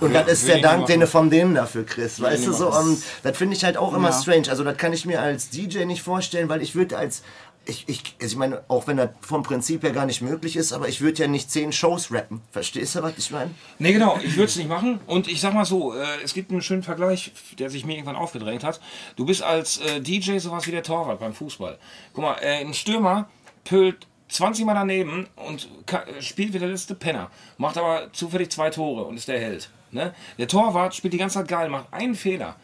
[0.00, 2.72] Und das ist der Dank, den du von denen dafür kriegst, weißt du so.
[2.72, 4.20] Und das finde ich halt auch immer Ja.
[4.20, 4.48] strange.
[4.50, 7.22] Also das kann ich mir als DJ nicht vorstellen, weil ich würde als
[7.66, 10.72] ich, ich, also ich meine, auch wenn das vom Prinzip her gar nicht möglich ist,
[10.72, 12.40] aber ich würde ja nicht zehn Shows rappen.
[12.50, 13.50] Verstehst du, was ich meine?
[13.78, 15.00] Nee, genau, ich würde es nicht machen.
[15.06, 18.16] Und ich sag mal so, äh, es gibt einen schönen Vergleich, der sich mir irgendwann
[18.16, 18.80] aufgedrängt hat.
[19.16, 21.76] Du bist als äh, DJ sowas wie der Torwart beim Fußball.
[22.14, 23.28] Guck mal, äh, ein Stürmer
[23.64, 25.68] pölt 20 Mal daneben und
[26.20, 27.30] spielt wie der letzte Penner.
[27.58, 29.68] Macht aber zufällig zwei Tore und ist der Held.
[29.90, 30.14] Ne?
[30.38, 32.56] Der Torwart spielt die ganze Zeit geil, macht einen Fehler.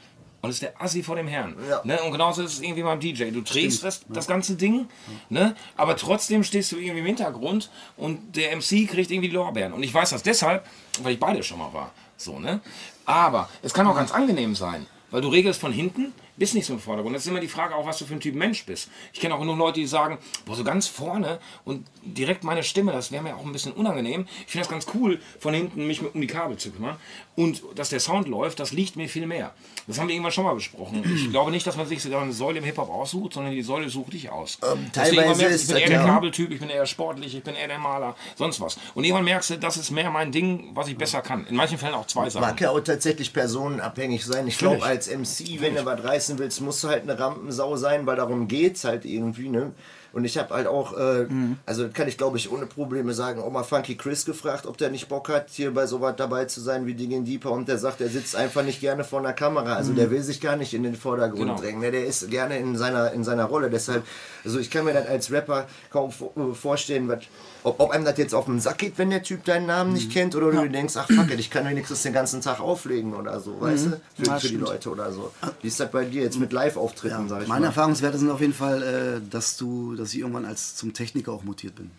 [0.43, 1.57] Und ist der Assi vor dem Herrn.
[1.71, 1.81] Ja.
[1.85, 2.03] Ne?
[2.03, 3.31] Und genauso ist es irgendwie beim DJ.
[3.31, 4.89] Du drehst das, das ganze Ding,
[5.31, 5.57] ne?
[5.75, 9.73] aber trotzdem stehst du irgendwie im Hintergrund und der MC kriegt irgendwie Lorbeeren.
[9.73, 10.67] Und ich weiß das deshalb,
[11.03, 11.93] weil ich beide schon mal war.
[12.19, 12.61] So, ne?
[13.07, 16.75] Aber es kann auch ganz angenehm sein, weil du regelst von hinten, bist nicht so
[16.75, 17.15] im Vordergrund.
[17.15, 18.89] Das ist immer die Frage auch, was du für ein Typ Mensch bist.
[19.13, 22.93] Ich kenne auch nur Leute, die sagen, boah, so ganz vorne und direkt meine Stimme,
[22.93, 24.27] das wäre mir auch ein bisschen unangenehm.
[24.47, 26.97] Ich finde das ganz cool, von hinten mich um die Kabel zu kümmern.
[27.37, 29.53] Und dass der Sound läuft, das liegt mir viel mehr.
[29.87, 31.03] Das haben wir irgendwann schon mal besprochen.
[31.15, 33.89] Ich glaube nicht, dass man sich so eine Säule im Hip-Hop aussucht, sondern die Säule
[33.89, 34.59] sucht dich aus.
[34.61, 37.35] Du Ähm, teilweise merkst, ist ich bin eher der ja- Kabeltyp, ich bin eher sportlich,
[37.35, 38.79] ich bin eher der Maler, sonst was.
[38.95, 41.47] Und irgendwann merkst du, das ist mehr mein Ding, was ich besser kann.
[41.47, 42.43] In manchen Fällen auch zwei Sachen.
[42.47, 44.47] Mag ja auch tatsächlich personenabhängig sein.
[44.47, 48.07] Ich glaube, als MC, wenn du was reißen willst, musst du halt eine Rampensau sein,
[48.07, 49.73] weil darum geht's halt irgendwie, ne?
[50.15, 51.27] Und ich habe halt auch, äh,
[51.67, 54.91] also kann ich glaube ich ohne Probleme sagen, auch mal Funky Chris gefragt, ob der
[54.91, 57.51] nicht Bock hat, hier bei sowas dabei zu sein wie Digging Deeper.
[57.51, 59.75] Und der sagt, er sitzt einfach nicht gerne vor einer Kamera.
[59.75, 61.57] Also der will sich gar nicht in den Vordergrund Genau.
[61.61, 61.81] drängen.
[61.81, 61.91] Ne?
[61.91, 63.71] Der ist gerne in seiner, in seiner Rolle.
[63.71, 64.05] Deshalb,
[64.45, 67.19] also ich kann mir das als Rapper kaum äh, vorstellen, was,
[67.65, 70.13] ob, ob einem das jetzt auf den Sack geht, wenn der Typ deinen Namen nicht
[70.13, 73.15] kennt, oder du dir denkst, ach fuck it, ich kann wenigstens den ganzen Tag auflegen
[73.15, 73.91] oder so, weißt du?
[74.17, 74.57] Für, Ja, für die.
[74.57, 75.33] Leute oder so.
[75.63, 77.67] Wie ist das bei dir jetzt mit Live-Auftritten, sag ich Meine mal?
[77.69, 81.45] Erfahrungswerte sind auf jeden Fall, äh, dass du, dass ich irgendwann als zum Techniker auch
[81.45, 81.91] mutiert bin.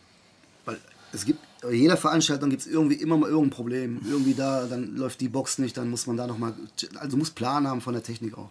[0.64, 0.78] Weil
[1.12, 4.02] es gibt, bei jeder Veranstaltung gibt es irgendwie immer mal irgendein Problem.
[4.08, 6.54] Irgendwie da, dann läuft die Box nicht, dann muss man da nochmal,
[6.96, 8.50] also du musst Plan haben von der Technik auch.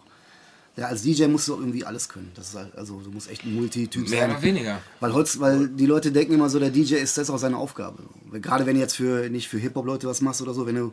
[0.75, 2.31] Ja, als DJ musst du auch irgendwie alles können.
[2.35, 4.31] Das ist halt, also du musst echt ein Multityp Mehr sein.
[4.31, 4.81] oder weniger.
[4.99, 8.03] Weil, Holz, weil die Leute denken immer so, der DJ ist das auch seine Aufgabe.
[8.33, 10.91] Gerade wenn du jetzt für nicht für Hip-Hop-Leute was machst oder so, wenn du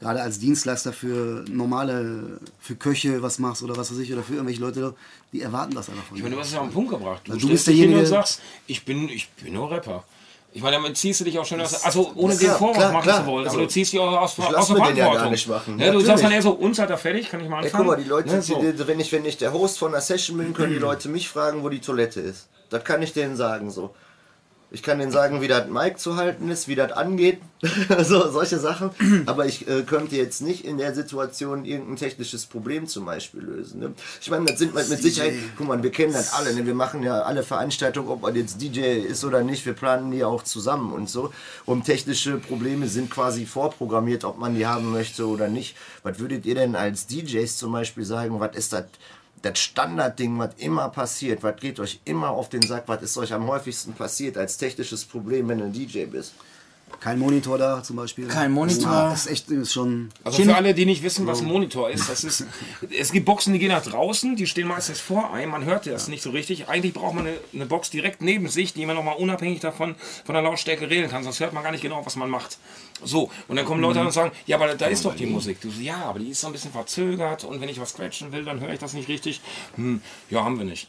[0.00, 4.32] gerade als Dienstleister für normale, für Köche was machst oder was weiß ich, oder für
[4.34, 4.94] irgendwelche Leute,
[5.32, 6.36] die erwarten das einfach von Ich meine, dir.
[6.36, 7.22] du hast es ja auf den Punkt gebracht.
[7.24, 10.04] Du, Also du bist derjenige- sagst, ich bin, ich bin nur Rapper.
[10.52, 11.84] Ich meine, damit ziehst du dich auch schon aus.
[11.84, 13.20] Also ohne den Vorwurf klar, machen klar.
[13.20, 15.16] zu wollen, Also, aber du ziehst dich auch aus, aus lass der den ja Verantwortung.
[15.22, 15.76] gar nicht machen.
[15.76, 17.84] Ne, du sagst dann eher so, uns hat er fertig, kann ich mal Ey, anfangen?
[17.86, 18.60] guck mal, die Leute, ne, so.
[18.60, 21.28] die, wenn, ich, wenn ich der Host von einer Session bin, können die Leute mich
[21.28, 22.48] fragen, wo die Toilette ist.
[22.68, 23.94] Das kann ich denen sagen so.
[24.72, 27.40] Ich kann denen sagen, wie das Mic zu halten ist, wie das angeht,
[28.02, 28.90] so, solche Sachen.
[29.26, 33.80] Aber ich äh, könnte jetzt nicht in der Situation irgendein technisches Problem zum Beispiel lösen.
[33.80, 33.92] Ne?
[34.20, 36.54] Ich meine, das sind mit, mit Sicherheit, guck mal, wir kennen das alle.
[36.54, 36.64] Ne?
[36.66, 40.22] Wir machen ja alle Veranstaltungen, ob man jetzt DJ ist oder nicht, wir planen die
[40.22, 41.32] auch zusammen und so.
[41.66, 45.76] Und technische Probleme sind quasi vorprogrammiert, ob man die haben möchte oder nicht.
[46.04, 48.84] Was würdet ihr denn als DJs zum Beispiel sagen, was ist das?
[49.42, 53.32] Das Standardding, was immer passiert, was geht euch immer auf den Sack, was ist euch
[53.32, 56.34] am häufigsten passiert als technisches Problem, wenn du ein DJ bist?
[57.00, 58.28] Kein Monitor da zum Beispiel.
[58.28, 58.90] Kein Monitor.
[58.90, 60.10] Das ist echt ist schon.
[60.22, 62.44] Also für alle, die nicht wissen, was ein Monitor ist, das ist,
[62.96, 66.08] es gibt Boxen, die gehen nach draußen, die stehen meistens vor einem, man hört das
[66.08, 66.68] nicht so richtig.
[66.68, 70.34] Eigentlich braucht man eine, eine Box direkt neben sich, die man nochmal unabhängig davon von
[70.34, 72.58] der Lautstärke regeln kann, sonst hört man gar nicht genau, was man macht.
[73.02, 75.58] So, und dann kommen Leute an und sagen, ja, aber da ist doch die Musik.
[75.62, 78.30] Du so, ja, aber die ist so ein bisschen verzögert und wenn ich was scratchen
[78.32, 79.40] will, dann höre ich das nicht richtig.
[79.76, 80.86] Hm, ja, haben wir nicht.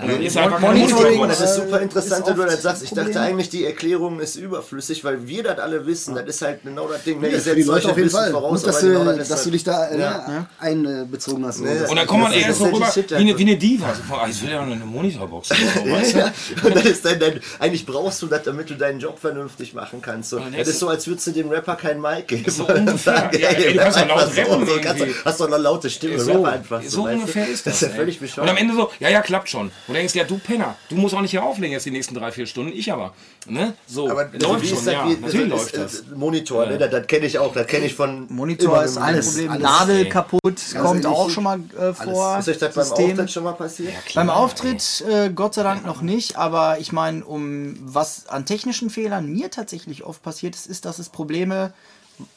[0.00, 1.26] Und dann ist einfach Monitoring, Monitor.
[1.26, 2.82] das ist super äh, interessant, ist wenn du das sagst.
[2.84, 6.14] Ich dachte eigentlich, die Erklärung ist überflüssig, weil wir das alle wissen.
[6.14, 7.20] Das ist halt genau das Ding.
[7.20, 7.28] Ne?
[7.28, 8.30] Ihr Für die setzt Leute euch auf jeden Fall.
[8.30, 10.46] voraus, Gut, dass, du, genau dass du halt- dich da äh, Ja.
[10.60, 11.60] einbezogen hast.
[11.60, 13.38] Nee, Und dann kommt man ist eher so rüber Shit, wie eine, ja.
[13.38, 13.94] wie eine Diva.
[13.94, 15.48] So, boah, ich will ja nur eine Monitorbox.
[15.48, 15.54] du?
[16.18, 16.32] Ja,
[16.64, 20.00] und das ist dann, dann, eigentlich brauchst du das, damit du deinen Job vernünftig machen
[20.00, 20.30] kannst.
[20.30, 20.36] So.
[20.38, 22.50] Und Das ist so, als würdest du dem Rapper kein Mic geben.
[22.50, 23.30] So ungefähr.
[23.38, 26.18] Ja, ey, du kannst doch laut rappen du- hast doch eine laute Stimme.
[26.20, 27.02] So, du?
[27.08, 27.74] ungefähr ist das.
[27.80, 28.48] Das ist ja völlig Und bescheuert.
[28.48, 29.70] am Ende so, ja, ja, klappt schon.
[29.88, 32.14] Und du denkst, ja, du Penner, du musst auch nicht hier auflegen jetzt die nächsten
[32.14, 33.14] drei, vier Stunden, ich aber.
[33.46, 33.72] Ne?
[33.86, 36.12] So, aber läuft also, wie schon, ist das, ja, wie, natürlich also, läuft ist, das.
[36.12, 36.76] äh, Monitor, ne?
[36.76, 39.50] das, das kenne ich auch, das kenne ich von Monitor ist alles- Problem.
[39.52, 40.08] alles- Nadel ey.
[40.10, 42.38] kaputt, kommt ehrlich, auch schon mal äh, vor.
[42.38, 43.10] Ist euch das beim System.
[43.12, 43.94] Auftritt schon mal passiert?
[44.14, 48.90] Beim Auftritt äh, Gott sei Dank noch nicht, aber ich meine, um was an technischen
[48.90, 51.72] Fehlern mir tatsächlich oft passiert ist, ist, dass es Probleme,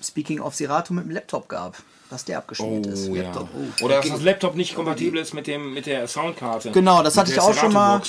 [0.02, 1.76] speaking of Serato, mit dem Laptop gab,
[2.12, 3.10] dass der abgeschmiert ist.
[3.10, 3.24] Oh, ja.
[3.24, 3.48] Laptop.
[3.82, 6.72] Oder dass das Laptop nicht kompatibel ist mit, dem, mit der Soundkarte.
[6.72, 8.02] Genau, das hatte ich auch schon mal.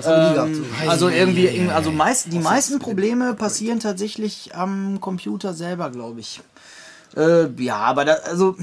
[0.00, 0.10] So.
[0.86, 6.40] Also irgendwie, also meist, die meisten Probleme passieren tatsächlich am Computer selber, glaube ich.
[7.16, 8.56] Äh, ja, aber da, also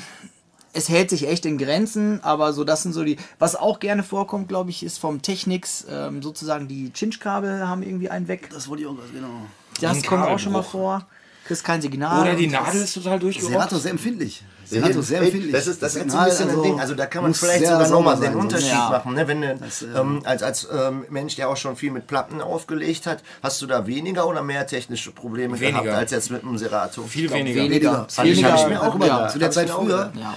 [0.72, 3.18] es hält sich echt in Grenzen, aber so das sind so die.
[3.38, 8.10] Was auch gerne vorkommt, glaube ich, ist vom Technics ähm, sozusagen die Chinch-Kabel haben irgendwie
[8.10, 8.50] einen weg.
[8.54, 9.48] Das wollte ich auch, genau.
[9.82, 11.06] Das kommt auch schon mal vor.
[11.46, 12.22] Kriegst kein Signal.
[12.22, 13.54] Oder die das- Nadel ist total durchgerockt.
[13.54, 14.44] Serato ist sehr empfindlich.
[14.66, 15.52] Serato ist sehr empfindlich.
[15.52, 16.80] Das ist, das ist so Signal, ein bisschen ein also, Ding.
[16.80, 18.90] Also da kann man vielleicht sogar nochmal den Unterschied Ja.
[18.90, 19.14] machen.
[19.14, 19.28] Ne?
[19.28, 22.42] Wenn du Das, äh, ähm, als, als ähm, Mensch, der auch schon viel mit Platten
[22.42, 25.84] aufgelegt hat, hast du da weniger oder mehr technische Probleme Weniger.
[25.84, 27.04] gehabt als jetzt mit einem Serato?
[27.04, 27.62] Viel weniger.
[27.62, 28.08] Weniger.
[28.10, 28.52] Ich, Weniger.
[28.54, 29.32] hab ich mir auch mal, gedacht.
[29.32, 30.12] zu der Zeit früher.
[30.20, 30.34] Ja.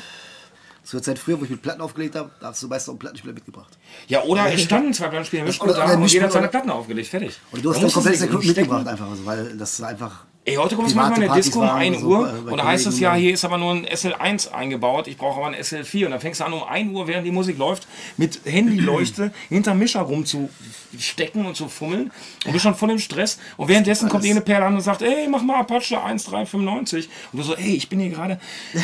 [0.85, 2.99] Zur Zeit früher, wo ich mit Platten aufgelegt habe, da hast du meist auch einen
[2.99, 3.77] Plattenspieler mitgebracht.
[4.09, 7.09] Ja, oder es standen zwei Plattenspieler im Mischpult da und jeder hat seine Platten aufgelegt.
[7.09, 7.38] Fertig.
[7.51, 8.47] Und du hast Da dann komplett umstecken.
[8.47, 10.25] mitgebracht einfach, also, weil das einfach.
[10.49, 12.33] Ey, heute du private manchmal in eine Partys Disco um waren 1 so Uhr bei-
[12.41, 15.39] bei und da heißt es ja, hier ist aber nur ein SL1 eingebaut, ich brauche
[15.41, 17.87] aber ein SL4 und dann fängst du an um 1 Uhr, während die Musik läuft,
[18.17, 22.11] mit Handyleuchte hinterm Mischer rumzustecken und zu fummeln
[22.47, 25.29] und bist schon voll im Stress und währenddessen kommt irgendeine Perle an und sagt, ey,
[25.29, 28.41] mach mal Apache 1395 und du so, ey, ich bin hier gerade,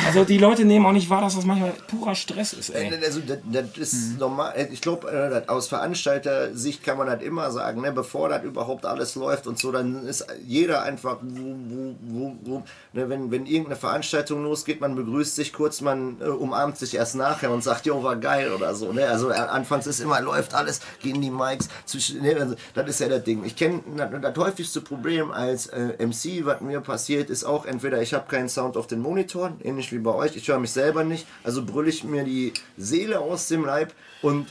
[0.06, 2.92] also die Leute nehmen auch nicht wahr, dass das manchmal purer Stress ist, ey.
[3.04, 4.52] Also das, das ist normal.
[4.70, 7.90] Ich glaube, äh, aus Veranstalter-Sicht kann man das immer sagen, ne?
[7.92, 11.53] bevor das überhaupt alles läuft und so, dann ist jeder einfach, wo,
[12.02, 12.62] wo, wo,
[12.92, 13.08] ne?
[13.08, 17.50] wenn, wenn irgendeine Veranstaltung losgeht, man begrüßt sich kurz, man äh, umarmt sich erst nachher
[17.50, 18.92] und sagt, jo, war geil oder so.
[18.92, 19.06] Ne?
[19.06, 22.36] Also äh, anfangs ist immer, läuft alles, gehen die Mics, zwischen, ne?
[22.36, 23.44] also, das ist ja das Ding.
[23.44, 28.00] Ich kenne das, das häufigste Problem als äh, MC, was mir passiert, ist auch entweder
[28.02, 31.04] ich habe keinen Sound auf den Monitoren, ähnlich wie bei euch, ich höre mich selber
[31.04, 34.48] nicht, also brülle ich mir die Seele aus dem Leib und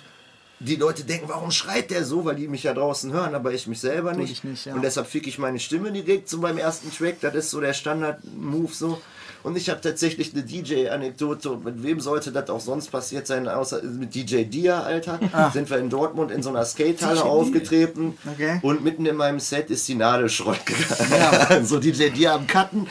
[0.63, 3.67] die Leute denken, warum schreit der so, weil die mich ja draußen hören, aber ich
[3.67, 4.31] mich selber nicht.
[4.31, 4.73] ich nicht, ja.
[4.73, 7.73] Und deshalb fick ich meine Stimme direkt so beim ersten Track, das ist so der
[7.73, 9.01] Standard-Move so.
[9.43, 13.49] Und ich habe tatsächlich eine DJ-Anekdote und mit wem sollte das auch sonst passiert sein,
[13.49, 15.19] außer mit DJ Dia, Alter.
[15.33, 15.51] Ah.
[15.51, 18.59] Sind wir in Dortmund in so einer Skatehalle aufgetreten Okay.
[18.61, 21.65] und mitten in meinem Set ist die Nadel schrott gegangen.
[21.65, 22.87] so DJ Dia am Cutten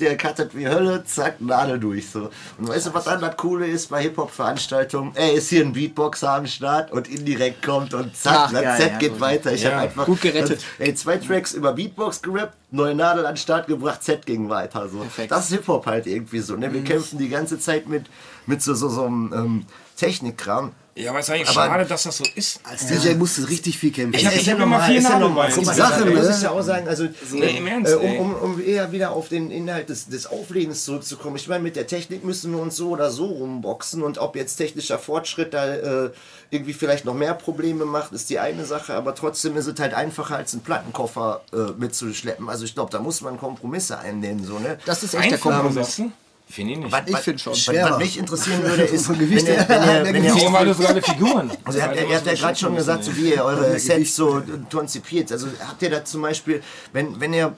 [0.00, 2.10] der cuttet wie Hölle, zack, Nadel durch.
[2.10, 2.30] So.
[2.58, 5.12] Und weißt du, was dann das Coole ist bei Hip-Hop-Veranstaltungen?
[5.14, 8.80] Ey, ist hier ein Beatboxer am Start und indirekt kommt und zack, Ach, das geil,
[8.80, 9.20] Set ja, geht gut.
[9.20, 9.52] weiter.
[9.52, 10.64] Ich Ja, hab einfach gut gerettet.
[10.78, 14.88] Ey, zwei Tracks über Beatbox gerappt, neue Nadel an den Start gebracht, Set ging weiter.
[14.88, 14.98] So.
[14.98, 15.30] Perfekt.
[15.30, 16.56] Das ist Hip-Hop halt irgendwie so.
[16.56, 16.72] Ne?
[16.72, 18.06] Wir kämpfen die ganze Zeit mit,
[18.46, 20.72] mit so, so, so einem ähm, Technikkram.
[20.98, 22.60] Ja, aber es ist eigentlich Aber- schade, dass das so ist.
[22.64, 24.18] Als DJ musst du richtig viel kämpfen.
[24.18, 26.34] Ich hab- Ist ich ja hab immer vier ist ja Sache, Sache, muss ne?
[26.36, 29.28] ich ja auch sagen, also Nee, im Ernst, äh, um, um, um eher wieder auf
[29.28, 31.36] den Inhalt des, des Auflegens zurückzukommen.
[31.36, 34.56] Ich meine, mit der Technik müssen wir uns so oder so rumboxen und ob jetzt
[34.56, 36.10] technischer Fortschritt da äh,
[36.50, 39.94] irgendwie vielleicht noch mehr Probleme macht, ist die eine Sache, aber trotzdem ist es halt
[39.94, 42.48] einfacher als einen Plattenkoffer äh, mitzuschleppen.
[42.48, 44.78] Also ich glaube, da muss man Kompromisse einnehmen, so, ne?
[44.84, 46.02] Das ist echt der Einfach Kompromiss.
[46.50, 46.92] Finde ich nicht.
[46.92, 47.54] Was- Ich finde schon.
[47.54, 47.90] Schwerer.
[47.92, 50.04] was mich interessieren würde, ist, Vom wenn ihr, Gewicht wenn her.
[50.06, 51.50] ihr, wenn ihr weil du sogar Figuren.
[51.64, 54.16] also ihr habt, ja- ihr habt ja gerade schon gesagt, so wie ihr eure Sets
[54.16, 54.42] so
[54.72, 55.30] konzipiert.
[55.30, 57.54] Also habt ihr da zum Beispiel, wenn, wenn ihr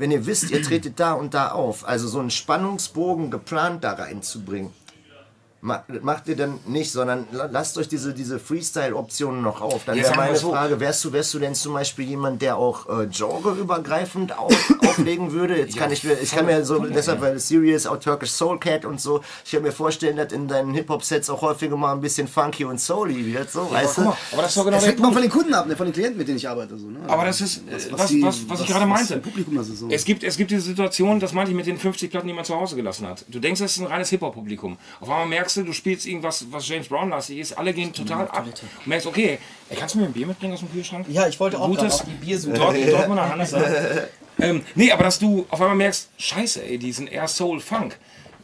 [0.00, 3.94] wenn ihr wisst, ihr tretet da und da auf, also so einen Spannungsbogen geplant da
[3.94, 4.70] reinzubringen.
[5.60, 9.84] Ma- macht ihr dann nicht, sondern la- lasst euch diese, diese Freestyle-Optionen noch auf.
[9.84, 10.50] Dann Ja, wäre meine so.
[10.52, 14.52] Frage, wärst du, wärst du denn zum Beispiel jemand, der auch äh, genreübergreifend auf,
[14.86, 15.56] auflegen würde?
[15.58, 18.84] Jetzt kann ich mir, ich kann mir so, deshalb, weil Serious, auch Turkish Soul Cat
[18.84, 22.28] und so, ich kann mir vorstellen, dass in deinen Hip-Hop-Sets auch häufiger mal ein bisschen
[22.28, 24.10] funky und souly wird, so, weißt Guck du?
[24.10, 25.86] mal, aber das ist doch genau Das hängt mal von den Kunden ab, ne, von
[25.86, 26.76] den Klienten, mit denen ich arbeite.
[26.78, 26.98] So, ne?
[27.06, 29.14] Aber das ist, äh, was, die- was, was ich gerade meinte.
[29.14, 29.88] im Publikum das ist so.
[29.90, 32.44] Es gibt, es gibt diese Situation, das meinte ich mit den 50 Platten, die man
[32.44, 33.24] zu Hause gelassen hat.
[33.28, 34.76] Du denkst, das ist ein reines Hip-Hop-Publikum.
[35.00, 38.46] Auf einmal merkst du, du spielst irgendwas, was James Brown-lastig ist, alle gehen total ab.
[38.46, 39.38] Und merkst, okay,
[39.68, 41.06] ey, kannst du mir ein Bier mitbringen aus dem Kühlschrank?
[41.08, 42.54] Ja, ich wollte auch Gutes, auf die Biersuche.
[42.54, 43.62] Dort, Dortmunder Hansa.
[44.38, 47.98] ähm, nee, aber dass du auf einmal merkst, scheiße, ey, die sind eher Soul-Funk.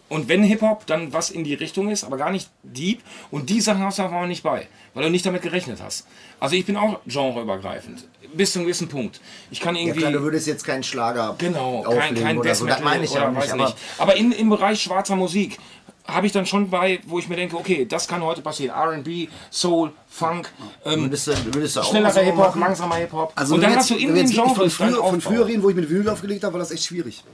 [0.08, 3.00] Und wenn Hip-Hop dann was in die Richtung ist, aber gar nicht deep,
[3.30, 6.06] und die Sachen hast du einmal nicht bei, weil du nicht damit gerechnet hast.
[6.38, 8.04] Also ich bin auch genreübergreifend,
[8.34, 9.20] bis zu einem gewissen Punkt.
[9.50, 10.00] Ich kann Ja irgendwie...
[10.00, 12.66] klar, du würdest jetzt keinen Schlager Genau, kein, kein oder Death so.
[12.66, 13.76] Das Metal meine ich ja oder nicht, weiß aber nicht.
[13.98, 15.58] Aber in, im Bereich schwarzer Musik
[16.06, 18.76] habe ich dann schon bei, wo ich mir denke, okay, das kann heute passieren.
[18.76, 20.50] R&B, Soul, Funk,
[20.84, 22.60] ähm, würdest du, würdest du auch schnellerer so Hip-Hop, machen?
[22.60, 23.32] langsamer Hip-Hop.
[23.34, 25.46] Also und wenn dann wir hast du jetzt- in wirklich Genres von früher, von früher
[25.46, 27.24] reden, wo ich mit Vinyl aufgelegt habe, war das echt schwierig.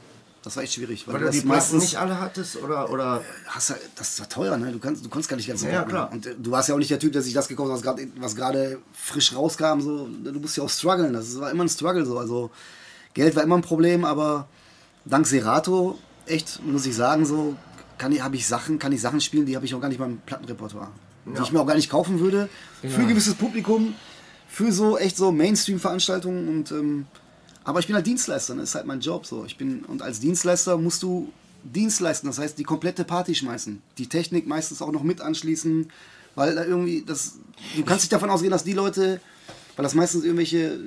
[0.42, 1.06] Das war echt schwierig.
[1.06, 4.56] Weil du das die Platten nicht alle hattest oder, oder hast ja, das war teuer,
[4.56, 4.72] ne?
[4.72, 5.88] Du kannst, du konntest gar nicht ganz so Ja, kaufen.
[5.90, 6.10] klar.
[6.12, 7.82] Und äh, du warst ja auch nicht der Typ, der sich das gekauft hat, was
[7.82, 9.80] gerade was gerade frisch rauskam.
[9.80, 10.08] So.
[10.24, 11.12] Du musst ja auch strugglen.
[11.12, 12.16] Das war immer ein Struggle so.
[12.18, 12.50] Also
[13.12, 14.48] Geld war immer ein Problem, aber
[15.04, 17.54] dank Serato, echt, muss ich sagen, so
[18.00, 20.00] kann ich, habe ich Sachen, kann ich Sachen spielen, die habe ich auch gar nicht
[20.00, 20.88] mal im Plattenrepertoire.
[21.26, 22.48] Die ich mir auch gar nicht kaufen würde.
[22.80, 23.94] Für ein gewisses Publikum,
[24.48, 27.06] für so echt so Mainstream-Veranstaltungen und ähm,
[27.62, 28.62] aber ich bin halt Dienstleister, ne?
[28.62, 29.44] das ist halt mein Job so.
[29.44, 31.30] Ich bin und als Dienstleister musst du
[31.62, 35.90] Dienst leisten, das heißt die komplette Party schmeißen, die Technik meistens auch noch mit anschließen,
[36.34, 37.34] weil da irgendwie das
[37.76, 39.20] du kannst nicht davon ausgehen, dass die Leute,
[39.76, 40.80] weil das meistens irgendwelche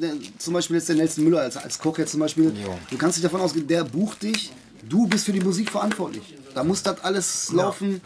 [0.00, 2.54] ne, zum Beispiel jetzt der Nelson Müller als, als Koch jetzt zum Beispiel,
[2.90, 4.50] du kannst nicht davon ausgehen, der bucht dich,
[4.88, 6.34] du bist für die Musik verantwortlich.
[6.54, 8.00] Da muss das alles laufen.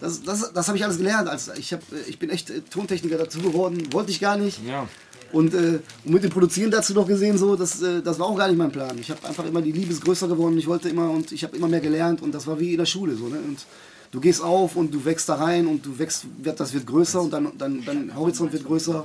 [0.00, 1.28] Das, das, das habe ich alles gelernt.
[1.28, 4.60] Als, ich, hab, ich bin echt äh, Tontechniker dazu geworden, wollte ich gar nicht.
[4.66, 4.88] Ja.
[5.32, 8.36] Und, äh, und mit dem Produzieren dazu noch gesehen, so, das, äh, das war auch
[8.36, 8.96] gar nicht mein Plan.
[8.98, 10.58] Ich habe einfach immer die Liebe ist größer geworden.
[10.58, 12.86] Ich wollte immer und ich habe immer mehr gelernt und das war wie in der
[12.86, 13.16] Schule.
[13.16, 13.38] So, ne?
[13.38, 13.64] Und
[14.12, 17.32] du gehst auf und du wächst da rein und du wächst, das wird größer und
[17.32, 19.04] dann, dann, dein Horizont wird größer.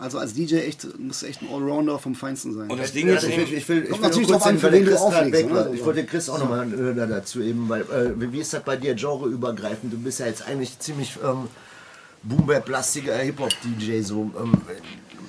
[0.00, 2.70] Also als DJ echt, musst du echt ein Allrounder vom Feinsten sein.
[2.70, 4.70] Und das Ding Ja, ist, ich will, ich will, ich will kurz drauf an, für
[4.70, 5.66] Chris auflegst, weg?
[5.74, 8.94] Ich wollte Chris auch nochmal äh, dazu eben, weil äh, wie- ist das bei dir
[8.94, 9.92] genreübergreifend?
[9.92, 11.48] Du bist ja jetzt eigentlich ziemlich ähm,
[12.22, 14.52] Boom-Bap-lastiger Hip-Hop-DJ, so ähm,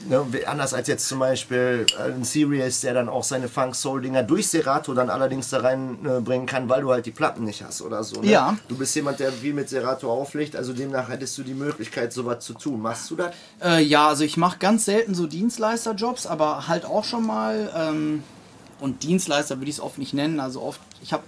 [0.07, 4.23] ne, wie- anders als jetzt zum Beispiel äh, ein Serious, der dann auch seine Funk-Soul-Dinger
[4.23, 8.03] durch Serato dann allerdings da reinbringen kann, weil du halt die Platten nicht hast oder
[8.03, 8.21] so.
[8.21, 8.29] Ne?
[8.31, 8.57] Ja.
[8.67, 12.43] Du bist jemand, der viel mit Serato auflegt, also demnach hättest du die Möglichkeit, sowas
[12.45, 12.81] zu tun.
[12.81, 13.31] Machst du das?
[13.63, 17.71] Äh, ja, also ich mache ganz selten so Dienstleisterjobs, aber halt auch schon mal.
[17.75, 18.23] Ähm,
[18.79, 20.39] und Dienstleister würde ich es oft nicht nennen.
[20.39, 21.23] Also oft, ich habe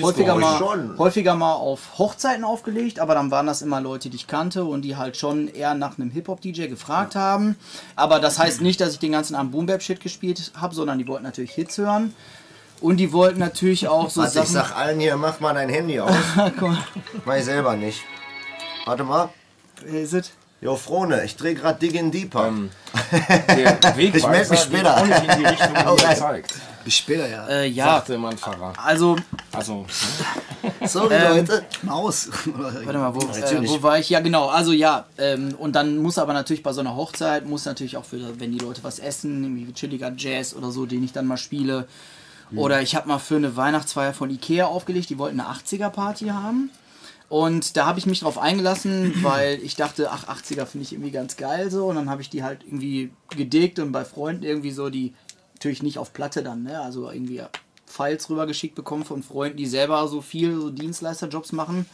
[0.00, 0.98] häufiger mal, schon.
[0.98, 4.82] häufiger mal auf Hochzeiten aufgelegt, aber dann waren das immer Leute, die ich kannte und
[4.82, 7.56] die halt schon eher nach einem Hip-Hop-DJ gefragt haben.
[7.96, 11.24] Aber das heißt nicht, dass ich den ganzen Abend Boom-Bap-Shit gespielt habe, sondern die wollten
[11.24, 12.14] natürlich Hits hören.
[12.80, 16.00] Und die wollten natürlich auch so Also ich sag allen hier, mach mal dein Handy
[16.00, 16.12] aus.
[17.24, 18.02] Mach ich selber nicht.
[18.84, 19.28] Warte mal.
[19.86, 20.32] is it?
[20.62, 22.46] Jo, Frone, ich dreh grad Diggin Deeper.
[22.46, 22.70] Ähm,
[23.48, 24.96] der Ich meld mich später.
[24.96, 26.04] auch nicht in die Richtung, die Okay.
[26.08, 26.54] er zeigt,
[26.84, 27.48] Bis später, ja.
[27.48, 28.72] Äh, ja, sagte mein Pfarrer.
[28.76, 29.16] also
[29.50, 29.84] Also,
[30.86, 31.64] Sorry, Ähm, Leute.
[31.82, 32.28] Maus.
[32.44, 34.08] Warte mal, wo, äh, wo war ich?
[34.08, 34.50] Ja, genau.
[34.50, 38.04] Also ja, ähm, und dann muss aber natürlich bei so einer Hochzeit, muss natürlich auch
[38.04, 41.38] für, wenn die Leute was essen, irgendwie chilliger Jazz oder so, den ich dann mal
[41.38, 41.88] spiele.
[42.54, 46.70] Oder ich habe mal für eine Weihnachtsfeier von Ikea aufgelegt, die wollten eine 80er-Party haben.
[47.32, 51.12] Und da habe ich mich drauf eingelassen, weil ich dachte, ach, 80er finde ich irgendwie
[51.12, 51.86] ganz geil so.
[51.86, 55.14] Und dann habe ich die halt irgendwie gedickt und bei Freunden irgendwie so die,
[55.54, 56.78] natürlich nicht auf Platte dann, ne?
[56.82, 57.40] Also irgendwie
[57.86, 61.86] Files rübergeschickt bekommen von Freunden, die selber so viel so Dienstleisterjobs machen.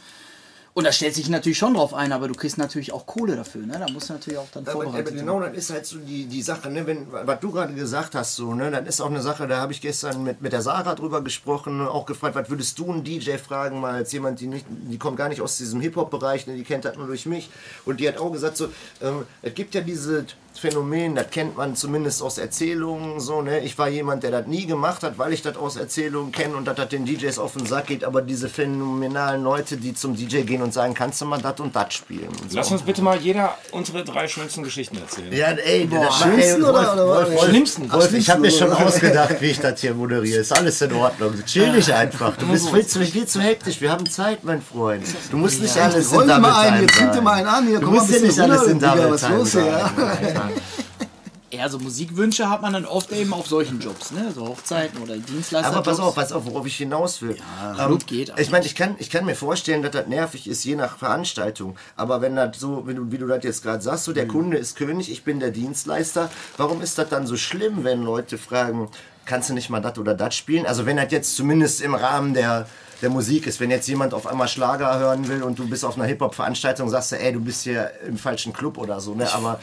[0.73, 3.65] Und da stellt sich natürlich schon drauf ein, aber du kriegst natürlich auch Kohle dafür,
[3.65, 3.77] ne?
[3.79, 5.49] Da musst du natürlich auch dann Aber, aber vorbereitet genau, sein.
[5.49, 6.85] das ist halt so die, die Sache, ne?
[6.85, 8.71] Wenn, was du gerade gesagt hast, so, ne?
[8.71, 11.81] Das ist auch eine Sache, da habe ich gestern mit, mit der Sarah drüber gesprochen,
[11.81, 15.17] auch gefragt, was würdest du einen DJ fragen, mal als jemand, die nicht, die kommt
[15.17, 16.55] gar nicht aus diesem Hip-Hop-Bereich, ne?
[16.55, 17.49] die kennt das nur durch mich.
[17.85, 18.69] Und die hat auch gesagt, so,
[19.01, 20.25] ähm, es gibt ja diese
[20.59, 23.59] Phänomen, das kennt man zumindest aus Erzählungen, so, ne?
[23.61, 26.65] Ich war jemand, der das nie gemacht hat, weil ich das aus Erzählungen kenne und
[26.65, 30.41] dass das den DJs auf den Sack geht, aber diese phänomenalen Leute, die zum DJ
[30.41, 32.57] gehen und sagen, kannst du mal das und das spielen und so.
[32.57, 35.31] lass uns bitte mal jeder unsere drei schönsten Geschichten erzählen.
[35.31, 37.91] Ja, ey, das Schlimmsten ey, oder- oder- Wolf, Wolf, Schlimmsten.
[37.91, 40.41] Wolf, ich habe mir schon ausgedacht, wie ich das hier moderiere.
[40.41, 41.33] Ist alles in Ordnung.
[41.45, 42.35] Chill dich einfach.
[42.37, 43.79] Du bist viel zu, viel zu hektisch.
[43.81, 45.03] Wir haben Zeit, mein Freund.
[45.31, 47.79] Du musst nicht alles in Double mal ein, Time jetzt dir mal einen an, hier,
[47.79, 49.91] Du musst ja bisschen nicht alles in Double Time ja?
[50.49, 50.61] Sagen.
[51.51, 54.31] Ja, so Musikwünsche hat man dann oft eben auf solchen Jobs, ne?
[54.31, 55.71] So Hochzeiten oder Dienstleister.
[55.71, 57.37] Aber pass auf, pass auf, worauf ich hinaus will.
[57.71, 60.63] Ähm, Club geht Ich meine, ich kann, ich kann mir vorstellen, dass das nervig ist,
[60.63, 61.75] je nach Veranstaltung.
[61.95, 64.29] Aber wenn das so, wie du, wie du das jetzt gerade sagst, so der Mhm.
[64.29, 68.37] Kunde ist König, ich bin der Dienstleister, warum ist das dann so schlimm, wenn Leute
[68.37, 68.89] fragen,
[69.25, 70.67] kannst du nicht mal das oder das spielen?
[70.67, 72.67] Also wenn das jetzt zumindest im Rahmen der,
[73.01, 75.95] der Musik ist, wenn jetzt jemand auf einmal Schlager hören will und du bist auf
[75.95, 79.31] einer Hip-Hop-Veranstaltung, sagst du, ey, du bist hier im falschen Club oder so, ne?
[79.33, 79.59] Aber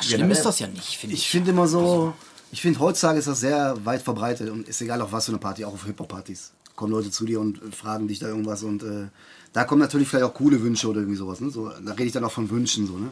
[0.00, 1.22] Schlimm ist das ja nicht, finde ich.
[1.22, 2.14] Ich finde immer so,
[2.52, 5.38] ich finde heutzutage ist das sehr weit verbreitet und ist egal auf was für eine
[5.38, 6.52] Party, auch auf Hip-Hop-Partys.
[6.74, 9.08] Kommen Leute zu dir und äh, fragen dich da irgendwas und äh,
[9.52, 11.40] da kommen natürlich vielleicht auch coole Wünsche oder irgendwie sowas.
[11.40, 11.50] Ne?
[11.50, 12.98] So, da rede ich dann auch von Wünschen so.
[12.98, 13.10] Ne?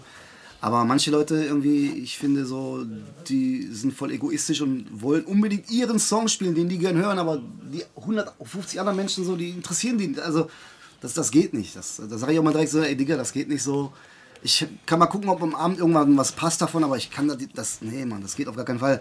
[0.61, 2.85] Aber manche Leute irgendwie, ich finde so,
[3.29, 7.43] die sind voll egoistisch und wollen unbedingt ihren Song spielen, den die gern hören, aber
[7.71, 10.19] die 150 anderen Menschen so, die interessieren die.
[10.21, 10.49] Also
[11.03, 11.77] das, das geht nicht.
[11.77, 13.93] Das, da sage ich auch mal direkt so, ey Digga, das geht nicht so.
[14.45, 17.39] Ich kann mal gucken, ob am Abend irgendwann was passt davon, aber ich kann das,
[17.55, 19.01] das nee, Mann, das geht auf gar keinen Fall.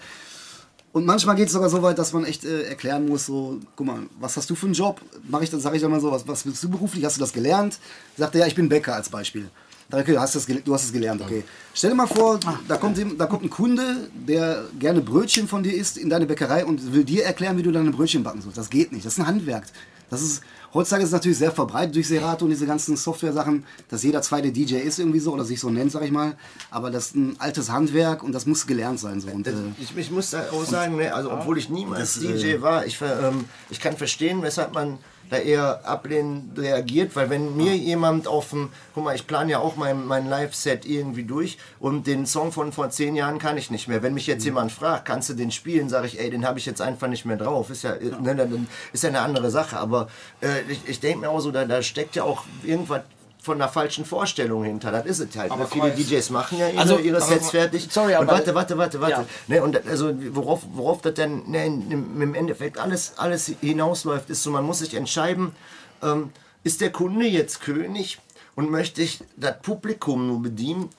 [0.93, 3.85] Und manchmal geht es sogar so weit, dass man echt äh, erklären muss, so, guck
[3.85, 5.01] mal, was hast du für einen Job?
[5.27, 7.03] Mach ich dann, sage ich dann mal so, was, was bist du beruflich?
[7.03, 7.79] Hast du das gelernt?
[8.15, 9.49] Sagt er, ja, ich bin Bäcker als Beispiel.
[9.91, 11.43] Okay, du hast, das, du hast es gelernt, okay.
[11.73, 15.73] Stell dir mal vor, da kommt, da kommt ein Kunde, der gerne Brötchen von dir
[15.73, 18.57] isst in deine Bäckerei und will dir erklären, wie du deine Brötchen backen sollst.
[18.57, 19.65] Das geht nicht, das ist ein Handwerk.
[20.09, 20.41] Das ist,
[20.73, 24.51] heutzutage ist es natürlich sehr verbreitet durch Serato und diese ganzen Software-Sachen, dass jeder zweite
[24.51, 26.35] DJ ist irgendwie so oder sich so nennt, sag ich mal.
[26.71, 29.19] Aber das ist ein altes Handwerk und das muss gelernt sein.
[29.21, 29.29] So.
[29.29, 32.85] Und, äh, Ich, ich muss da auch sagen, ne, also obwohl ich niemals DJ war,
[32.85, 34.97] ich, ähm, ich kann verstehen, weshalb man
[35.33, 39.59] da eher ablehnend reagiert, weil wenn mir jemand auf dem, guck mal, ich plane ja
[39.59, 43.71] auch mein, mein Live-Set irgendwie durch und den Song von vor zehn Jahren kann ich
[43.71, 44.01] nicht mehr.
[44.03, 46.65] Wenn mich jetzt jemand fragt, kannst du den spielen, sage ich, ey, den habe ich
[46.65, 47.69] jetzt einfach nicht mehr drauf.
[47.69, 50.07] Ist ja, ne, ist ja eine andere Sache, aber
[50.41, 53.01] äh, ich, ich denke mir auch so, da, da steckt ja auch irgendwas
[53.43, 54.89] von einer falschen Vorstellung hinter.
[54.91, 55.51] Das ist es halt.
[55.51, 55.67] Aber ne?
[55.69, 57.87] guck mal, Viele DJs machen ja ihre, Also, ihre aber Sets fertig.
[57.91, 59.11] sorry, und aber- warte, warte, warte, warte.
[59.21, 59.25] Ja.
[59.47, 64.43] Ne, und also worauf, worauf das dann ne, im, im Endeffekt alles, alles hinausläuft, ist
[64.43, 65.51] so, man muss sich entscheiden,
[66.01, 66.31] ähm,
[66.63, 68.19] ist der Kunde jetzt König
[68.55, 70.89] und möchte ich das Publikum nur bedienen?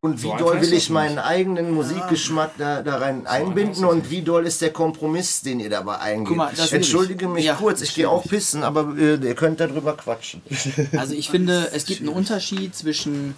[0.00, 4.08] Und wie So doll einfach will ich meinen eigenen Musikgeschmack da, da rein einbinden und
[4.08, 6.34] wie doll ist der Kompromiss, den ihr dabei eingeht?
[6.34, 10.40] Mal, Entschuldige mich Ja, kurz, ich gehe auch pissen, aber äh, ihr könnt darüber quatschen.
[10.96, 13.34] Also ich finde, es gibt einen Unterschied zwischen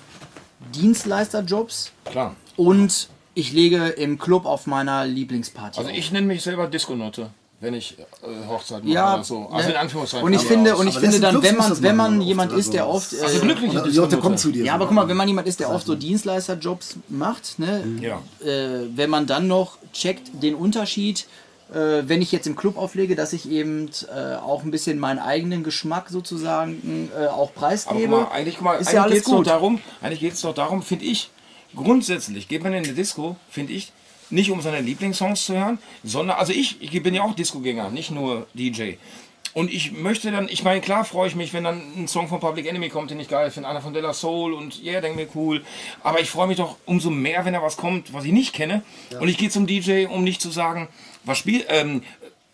[0.75, 2.37] Dienstleisterjobs Klar.
[2.57, 5.79] und ich lege im Club auf meiner Lieblingsparty.
[5.79, 5.97] Also auf.
[5.97, 9.49] ich nenne mich selber Disco-Note, wenn ich äh, Hochzeiten mache ja, oder so.
[9.51, 9.75] Also ne?
[9.75, 10.27] in Anführungszeichen.
[10.27, 12.85] Und ich Aber finde, und ich finde dann, wenn man, wenn man jemand ist, der
[12.85, 14.65] also- oft, also äh, glückliche oder die Leute kommen zu dir.
[14.65, 14.77] ja, so.
[14.77, 18.21] aber guck mal, wenn man jemand ist, der oft so Dienstleisterjobs macht, ne, Ja.
[18.47, 21.27] äh, wenn man dann noch checkt den Unterschied,
[21.73, 25.19] äh, wenn ich jetzt im Club auflege, dass ich eben äh, auch ein bisschen meinen
[25.19, 29.03] eigenen Geschmack sozusagen äh, auch Aber guck preisgebe, mal, eigentlich, guck mal, ist eigentlich ja
[29.05, 29.47] alles doch gut.
[29.47, 31.31] darum, eigentlich geht es doch darum, finde ich,
[31.75, 33.93] grundsätzlich geht man in eine Disco, finde ich,
[34.31, 38.11] nicht um seine Lieblingssongs zu hören, sondern, also ich, ich bin ja auch Disco-Gänger, nicht
[38.11, 38.95] nur DJ.
[39.55, 42.41] Und ich möchte dann, ich meine, klar freue ich mich, wenn dann ein Song von
[42.41, 45.29] Public Enemy kommt, den ich geil finde, einer von Della Soul und yeah, denke mir
[45.37, 45.65] cool.
[46.03, 48.83] Aber ich freue mich doch umso mehr, wenn da was kommt, was ich nicht kenne.
[49.21, 50.89] Und ich gehe zum DJ, um nicht zu sagen,
[51.23, 52.03] was spiel, ähm,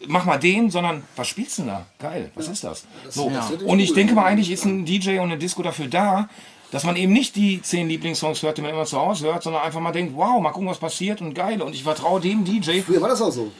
[0.07, 1.87] mach mal den, sondern was spielst du denn da?
[1.99, 2.85] Geil, was ist das?
[3.09, 3.31] So.
[3.31, 3.51] Ja.
[3.65, 6.29] Und ich denke mal, eigentlich ist ein DJ und eine Disco dafür da,
[6.73, 9.63] dass man eben nicht die zehn Lieblingssongs hört, die man immer zu Hause hört, sondern
[9.63, 11.61] einfach mal denkt, wow, mal gucken, was passiert und geil.
[11.63, 12.81] Und ich vertraue dem DJ.
[12.81, 13.51] Früher war das auch so.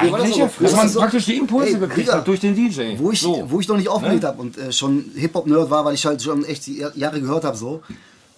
[0.00, 0.50] Früher war das auch so.
[0.64, 2.96] Dass man so- praktisch die Impulse Ey, gekriegt Digga, hat durch den DJ.
[2.98, 3.44] Wo ich, so.
[3.50, 4.28] wo ich noch nicht aufgelegt Ne?
[4.28, 7.56] habe und äh, schon Hip-Hop-Nerd war, weil ich halt schon echt die Jahre gehört habe,
[7.56, 7.82] so,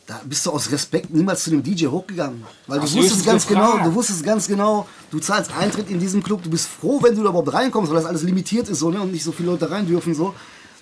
[0.07, 2.43] da bist du aus Respekt niemals zu dem DJ hochgegangen.
[2.67, 3.73] Weil du Hast du wusstest ganz gefragt.
[3.79, 7.15] genau, du wusstest ganz genau, du zahlst Eintritt in diesem Club, du bist froh, wenn
[7.17, 9.51] du da überhaupt reinkommst, weil das alles limitiert ist so, ne, und nicht so viele
[9.51, 10.35] Leute rein dürfen, so.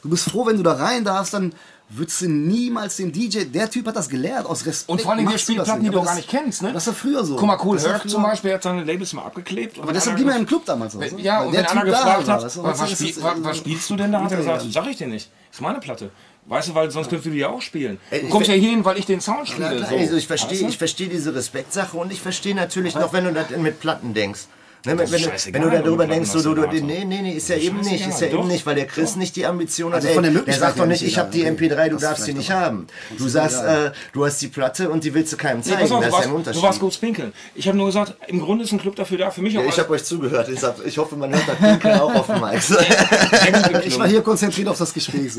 [0.02, 1.54] Du bist froh, wenn du da rein darfst, dann
[1.90, 4.88] würdest du niemals den DJ, der Typ hat das gelehrt, aus Respekt.
[4.90, 6.72] Und vor allem, wir spielen das Platten, die du Aber gar das- nicht kennst, ne?
[6.72, 7.36] Das war früher so.
[7.36, 9.78] Guck mal, Cool Das Herc zum Beispiel hat seine Labels mal abgeklebt.
[9.80, 11.00] Aber deshalb ging man im Club damals so.
[11.02, 11.18] so.
[11.18, 14.12] Ja, und wenn einer gefragt hat, was, was, ist spiel, was, was spielst du denn
[14.12, 15.30] da, hat er gesagt, sag ich dir nicht.
[15.50, 16.10] Das ist meine Platte.
[16.46, 17.98] Weißt du, weil sonst könntest du die ja auch spielen.
[18.10, 19.70] Du ich kommst ja ver- hier hin, weil ich den Sound spiele.
[19.70, 19.96] Ja, klar, so.
[19.96, 20.66] also ich verstehe Weißt du?
[20.68, 24.40] ich verstehe diese Respektsache und ich verstehe natürlich noch, wenn du das mit Platten denkst.
[24.86, 27.80] Ne, wenn, wenn, du, darüber denkst, so, du, du, nee, nee, nee, ist ja eben
[27.80, 30.44] nicht, ist ja eben nicht, weil der Chris nicht die Ambition hat, Also ey, von
[30.44, 31.72] der sagt doch nicht, ich habe die egal, okay.
[31.72, 32.86] MP3, du darfst sie nicht haben.
[33.16, 35.98] Du sagst, äh, du hast die Platte und die willst du keinem zeigen, das du,
[36.00, 36.62] ist ein Unterschied.
[36.62, 37.32] du warst kurz pinkeln.
[37.54, 39.70] Ich habe nur gesagt, im Grunde ist ein Club dafür da, für mich auch ja,
[39.70, 42.40] ich habe euch zugehört, ich, hab, ich hoffe, man hört das Pinkeln auch auf dem
[42.40, 42.60] Mic.
[43.86, 45.32] Ich war hier konzentriert auf das Gespräch.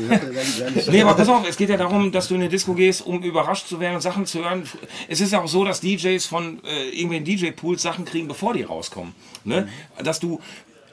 [0.90, 3.22] Nee, aber pass auf, es geht ja darum, dass du in eine Disco gehst, um
[3.22, 4.64] überrascht zu werden und Sachen zu hören.
[5.08, 8.62] Es ist ja auch so, dass DJs von äh, irgendwelchen DJ-Pools Sachen kriegen, bevor die
[8.62, 9.14] rauskommen.
[9.46, 9.68] Ne?
[10.02, 10.40] Dass du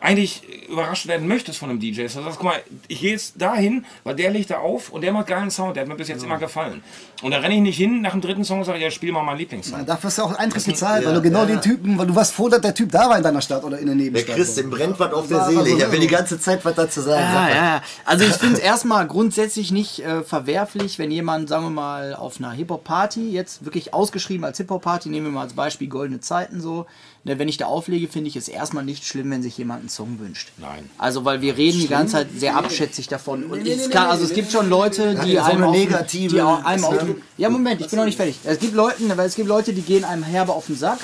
[0.04, 2.02] eigentlich überrascht werden möchtest von einem DJ.
[2.02, 5.14] Also sagst, guck mal, ich gehe jetzt dahin, weil der legt da auf und der
[5.14, 6.84] macht geilen Sound, der hat mir bis jetzt immer gefallen.
[7.22, 9.24] Und da renne ich nicht hin, nach dem dritten Song sage ich, ja, spiel mal
[9.24, 9.86] meinen Lieblingssong.
[9.86, 12.50] Dafür hast du auch Eintritt gezahlt, weil du genau den Typen, weil du warst froh,
[12.50, 14.36] dass der Typ da war in deiner Stadt oder in der Der Nebenstadt.
[14.36, 15.70] Chris, dem brennt was auf der Seele.
[15.70, 17.22] Ich will die ganze Zeit was dazu sagen.
[17.22, 17.82] Ja, ja, ja.
[18.04, 22.40] Also ich finde es erstmal grundsätzlich nicht äh, verwerflich, wenn jemand, sagen wir mal, auf
[22.40, 26.88] einer Hip-Hop-Party, jetzt wirklich ausgeschrieben als Hip-Hop-Party, nehmen wir mal als Beispiel Goldene Zeiten so,
[27.24, 30.20] wenn ich da auflege, finde ich es erstmal nicht schlimm, wenn sich jemand einen Song
[30.20, 30.50] wünscht.
[30.58, 30.90] Nein.
[30.98, 33.46] Also weil wir reden die ganze Zeit sehr abschätzig davon.
[33.46, 35.76] Und nee, es nee, kann, also es gibt schon Leute, die so eine einem auf,
[35.76, 37.16] negative- die auch einem auf, ne?
[37.38, 38.38] Ja, Moment, ich bin noch nicht fertig.
[38.44, 41.00] Es gibt Leute, weil es gibt Leute, die gehen einem herbe auf den Sack.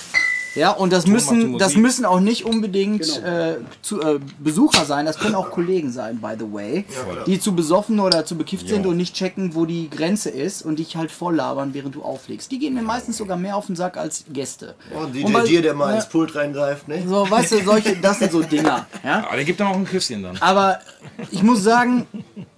[0.56, 3.28] Ja, und das müssen, das müssen auch nicht unbedingt Genau.
[3.28, 6.86] äh, zu, äh, Besucher sein, das können auch Kollegen sein, by the way,
[7.28, 10.80] die zu besoffen oder zu bekifft sind und nicht checken, wo die Grenze ist und
[10.80, 12.52] dich halt voll labern, während du auflegst.
[12.52, 14.76] Die gehen mir meistens sogar mehr auf den Sack als Gäste.
[14.96, 17.04] Und Und DJ weil- Dir, der mal ja, ins Pult reingreift, ne?
[17.08, 18.88] So, weißt du, solche, das sind so Dinger.
[19.04, 19.20] Ja?
[19.28, 20.38] Aber der gibt dann auch ein Küsschen dann.
[20.40, 20.80] Aber
[21.32, 22.08] ich muss sagen,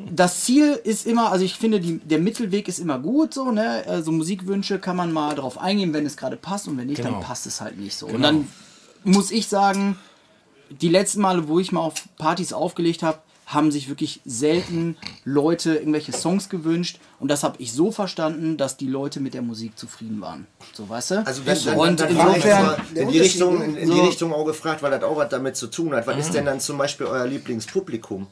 [0.10, 3.84] das Ziel ist immer, also ich finde, die, der Mittelweg ist immer gut, so, ne?
[3.88, 7.12] Also Musikwünsche kann man mal drauf eingehen, wenn es gerade passt und wenn nicht, Genau.
[7.12, 8.08] dann passt es halt nicht so.
[8.08, 8.47] Und dann
[9.04, 9.97] muss ich sagen,
[10.70, 14.95] die letzten Male, wo ich mal auf Partys aufgelegt habe, haben sich wirklich selten
[15.26, 19.41] Leute irgendwelche Songs gewünscht und das habe ich so verstanden, dass die Leute mit der
[19.41, 20.47] Musik zufrieden waren.
[20.74, 21.28] So, weißt du?
[21.28, 24.45] Also dann, dann, und dann, insofern, in die, Richtung, in, in die so- Richtung auch
[24.45, 26.08] gefragt, weil das auch was damit zu tun hat.
[26.08, 28.28] Was ist denn dann zum Beispiel euer Lieblingspublikum?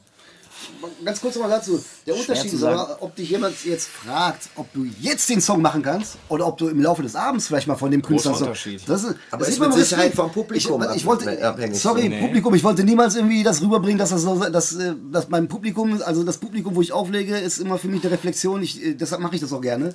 [1.04, 1.82] Ganz kurz nochmal dazu.
[2.06, 5.82] Der Unterschied ist aber, ob dich jemand jetzt fragt, ob du jetzt den Song machen
[5.82, 8.50] kannst oder ob du im Laufe des Abends vielleicht mal von dem Künstler Großer so-
[8.50, 8.82] Unterschied.
[8.86, 11.78] Das ist, Aber das ist mit Sicherheit vom Publikum ich, ich wollte, ab- abhängig.
[11.80, 12.20] Sorry, Nee.
[12.20, 16.00] Publikum, ich wollte niemals irgendwie das rüberbringen, dass das so, dass, äh, dass mein Publikum,
[16.04, 18.62] also das Publikum, wo ich auflege, ist immer für mich eine Reflexion.
[18.62, 19.94] Ich, äh, deshalb mache ich das auch gerne.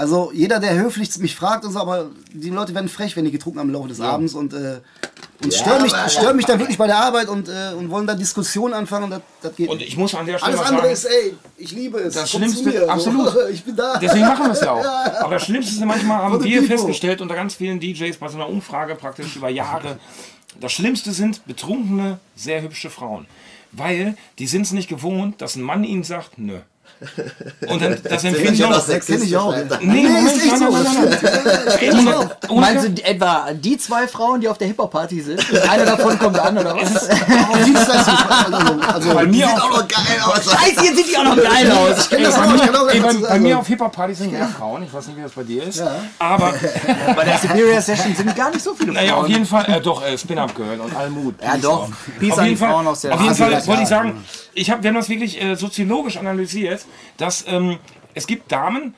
[0.00, 3.30] Also jeder, der höflich mich fragt und so, aber die Leute werden frech, wenn die
[3.30, 4.80] getrunken haben im Laufe des Abends und, äh,
[5.44, 8.14] und stören, mich, stören mich dann wirklich bei der Arbeit und, äh, und wollen da
[8.14, 10.92] Diskussionen anfangen und das, das geht Und ich muss an der Stelle Alles andere sagen,
[10.94, 12.14] ist, ey, ich liebe es.
[12.14, 12.88] Das Komm zu Schlimmste- mir.
[12.90, 13.30] absolut.
[13.30, 13.98] So, ich bin da.
[13.98, 14.84] Deswegen machen wir es ja auch.
[15.20, 18.48] Aber das Schlimmste ist, manchmal haben wir festgestellt unter ganz vielen DJs bei so einer
[18.48, 19.98] Umfrage praktisch über Jahre,
[20.58, 23.26] das Schlimmste sind betrunkene, sehr hübsche Frauen.
[23.72, 26.60] Weil die sind es nicht gewohnt, dass ein Mann ihnen sagt, nö.
[27.66, 28.70] Und dann, das empfinden ja auch...
[28.70, 29.54] noch sexistisch, kenn ich auch.
[29.80, 30.70] Nee, Moment, ist echt so.
[30.70, 35.42] nein, Meinst du etwa die zwei Frauen, die auf der Hip-Hop-Party sind?
[35.68, 37.08] Eine davon kommt an, oder was?
[38.90, 40.50] Also, Bei Die mir sieht auch, noch geil aus.
[40.50, 41.96] Scheiße, jetzt sieht die auch noch geil aus.
[41.96, 42.28] das ich mir,
[42.58, 44.82] kann auch ey, bei, mir auf Hip-Hop-Partys sind mehr Frauen.
[44.82, 45.82] Ich weiß nicht, wie das bei dir ist.
[46.18, 46.52] Aber,
[47.16, 49.24] Bei der Superior Session sind gar nicht so viele naja, Frauen.
[49.24, 51.34] auf jeden Fall, äh, doch, äh, Spin-Up Girl und Almut.
[51.42, 51.88] Ja, doch.
[52.18, 54.24] Peace auf an jeden die Fall, Frauen aus der auf jeden Fall wollte ich sagen,
[54.54, 56.84] ich hab, wir haben das wirklich äh, soziologisch analysiert,
[57.16, 57.78] dass ähm,
[58.14, 58.94] es gibt Damen,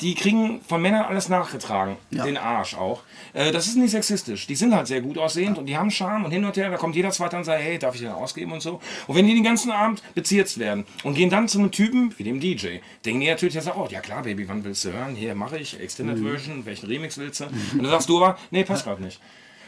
[0.00, 3.02] die kriegen von Männern alles nachgetragen, den Arsch auch.
[3.32, 4.46] Äh, das ist nicht sexistisch.
[4.46, 6.70] Die sind halt sehr gut aussehend und die haben Charme und hin und her.
[6.70, 8.80] Da kommt jeder zweite und sagt, hey, darf ich den ausgeben und so.
[9.06, 12.24] Und wenn die den ganzen Abend bezirzt werden und gehen dann zu einem Typen wie
[12.24, 15.14] dem DJ, denken die natürlich jetzt auch, oh, ja klar, Baby, wann willst du hören?
[15.14, 17.44] Hier mache ich Extended Version, welchen Remix willst du?
[17.44, 19.20] Und dann sagst du aber, nee, passt gerade nicht.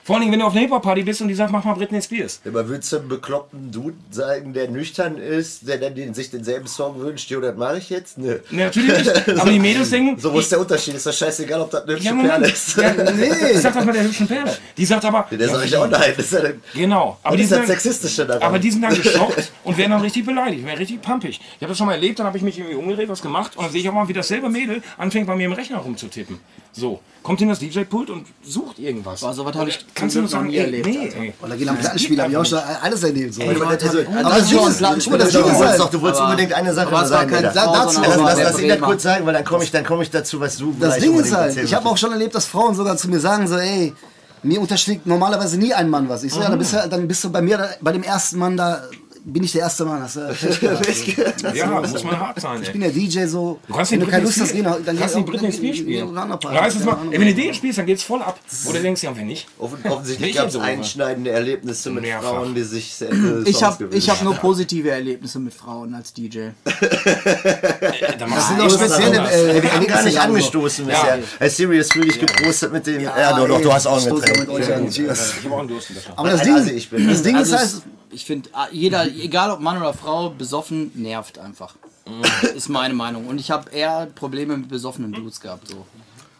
[0.09, 2.40] Vor allem, wenn du auf einer Hip-Hop-Party bist und die sagt, mach mal Britney Spears.
[2.46, 6.66] Aber würdest du einem bekloppten Dude sagen, der nüchtern ist, der dann den, sich denselben
[6.66, 8.16] Song wünscht, jo, das mache ich jetzt?
[8.16, 8.38] Nö.
[8.50, 9.28] Nee, natürlich nicht.
[9.38, 10.94] Aber die Mädels denken, So, wo ist der Unterschied?
[10.94, 12.76] Ist doch scheißegal, ob das eine hübsche Ja, Perle ist.
[12.78, 13.50] Ja, nee.
[13.52, 14.56] Ich sag das mit der hübschen Perle.
[14.78, 15.26] Die sagt aber.
[15.30, 16.14] Der ja, sag ich auch nein.
[16.16, 17.18] Das ist ja der, Genau.
[17.22, 18.42] Aber das die, ist sind das dann, Sexistische daran.
[18.44, 21.38] aber die sind dann geschockt und werden dann richtig beleidigt, werden richtig pumpig.
[21.38, 23.64] Ich habe das schon mal erlebt, dann habe ich mich irgendwie umgedreht, was gemacht und
[23.64, 26.38] dann sehe ich auch mal, wie dasselbe Mädel anfängt bei mir im Rechner rumzutippen.
[26.72, 29.24] So, kommt in das DJ-Pult und sucht irgendwas.
[29.24, 31.18] Also, was habe ich Kannst du nur sagen, ey, nie erlebt, nee, Alter.
[31.20, 31.34] ey.
[31.42, 33.34] Oder gehen am Plattenspiel, habe ich auch schon alles erlebt.
[33.34, 33.42] So.
[33.42, 35.80] Also, also, Also, Aber das Ding ist, guck mal, das Ding du ist wolltest halt,
[35.80, 37.30] doch, du wolltest Aber- unbedingt eine Sache aber sagen.
[37.30, 37.55] kein dazu-
[37.94, 40.40] sondern Lass, lass, ihn das kurz sagen, weil dann komme ich, dann komm ich dazu,
[40.40, 43.09] was du das Ding ist halt, ich habe auch schon erlebt, dass Frauen sogar zu
[43.09, 43.92] mir sagen, so, ey,
[44.42, 46.22] mir unterschlägt normalerweise nie ein Mann was.
[46.22, 48.57] Ich so, ja, dann bist, du, dann bist du bei mir, bei dem ersten Mann,
[48.57, 48.82] da
[49.24, 50.06] bin ich der erste Mann.
[50.12, 50.20] Du
[50.80, 51.42] Pech gehabt.
[51.54, 52.72] Ja, muss man hart sein, Ich ey.
[52.72, 53.58] bin der DJ so.
[53.66, 55.52] Du kannst wenn nicht du keine Lust hast, Spears, geh nach- dann kannst auch- Britney
[55.52, 56.18] Spears spielen.
[56.18, 58.38] heißt es mal, ey, wenn du den spielst, dann geht's voll ab.
[58.68, 59.46] Oder denkst du, ja, wenn nicht?
[59.58, 62.30] Offen- Offensichtlich gab es so, einschneidende Erlebnisse mit Mehrfach.
[62.30, 65.94] Frauen, die sich sehr, äh, Ich Songs habe ich hab nur positive Erlebnisse mit Frauen
[65.94, 66.48] als DJ.
[66.64, 70.18] Dann Das sind auch du spezielle äh, Wir haben gar nicht gehabt, so.
[70.20, 70.94] angestoßen Ja.
[71.00, 71.18] bisher.
[71.38, 73.00] Hey, Serious fühl dich gepostet mit dem.
[73.02, 74.88] Ja, doch, du hast auch ein Getränk.
[74.88, 75.00] Ich.
[76.16, 79.06] Aber das Also Ding, ich bin- das Ding Also ist es, halt, ich finde, jeder,
[79.18, 81.76] egal ob Mann oder Frau, besoffen nervt einfach.
[82.54, 83.26] Ist meine Meinung.
[83.26, 85.68] Und ich habe eher Probleme mit besoffenen Dudes gehabt.
[85.68, 85.86] So.